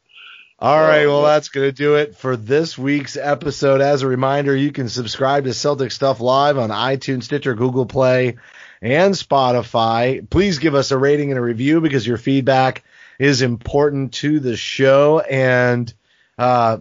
All 0.58 0.80
right, 0.80 1.06
well, 1.06 1.22
that's 1.24 1.48
going 1.48 1.66
to 1.66 1.72
do 1.72 1.96
it 1.96 2.16
for 2.16 2.36
this 2.36 2.78
week's 2.78 3.16
episode. 3.16 3.80
As 3.80 4.02
a 4.02 4.06
reminder, 4.08 4.54
you 4.54 4.70
can 4.72 4.88
subscribe 4.88 5.44
to 5.44 5.52
Celtic 5.52 5.90
Stuff 5.90 6.20
Live 6.20 6.56
on 6.58 6.70
iTunes, 6.70 7.24
Stitcher, 7.24 7.54
Google 7.54 7.86
Play, 7.86 8.36
and 8.80 9.14
Spotify. 9.14 10.28
Please 10.30 10.58
give 10.60 10.74
us 10.74 10.90
a 10.90 10.98
rating 10.98 11.30
and 11.30 11.38
a 11.38 11.42
review 11.42 11.80
because 11.80 12.06
your 12.06 12.18
feedback 12.18 12.84
is 13.18 13.42
important 13.42 14.12
to 14.14 14.40
the 14.40 14.56
show. 14.56 15.18
And, 15.20 15.92
uh, 16.38 16.78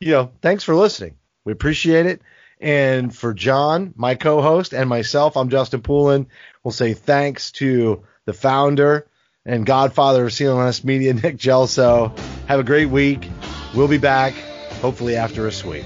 you 0.00 0.10
know, 0.10 0.32
thanks 0.42 0.64
for 0.64 0.74
listening. 0.74 1.16
We 1.44 1.52
appreciate 1.52 2.06
it. 2.06 2.22
And 2.60 3.14
for 3.14 3.34
John, 3.34 3.92
my 3.96 4.14
co-host, 4.14 4.72
and 4.72 4.88
myself, 4.88 5.36
I'm 5.36 5.48
Justin 5.48 5.82
Poulin. 5.82 6.26
We'll 6.62 6.72
say 6.72 6.94
thanks 6.94 7.50
to 7.52 8.04
the 8.26 8.32
founder 8.32 9.06
and 9.44 9.66
godfather 9.66 10.26
of 10.26 10.30
CLNS 10.30 10.84
Media, 10.84 11.14
Nick 11.14 11.36
Gelso. 11.36 12.16
Have 12.46 12.60
a 12.60 12.64
great 12.64 12.86
week. 12.86 13.28
We'll 13.74 13.88
be 13.88 13.98
back, 13.98 14.34
hopefully 14.80 15.16
after 15.16 15.46
a 15.46 15.52
sweep. 15.52 15.84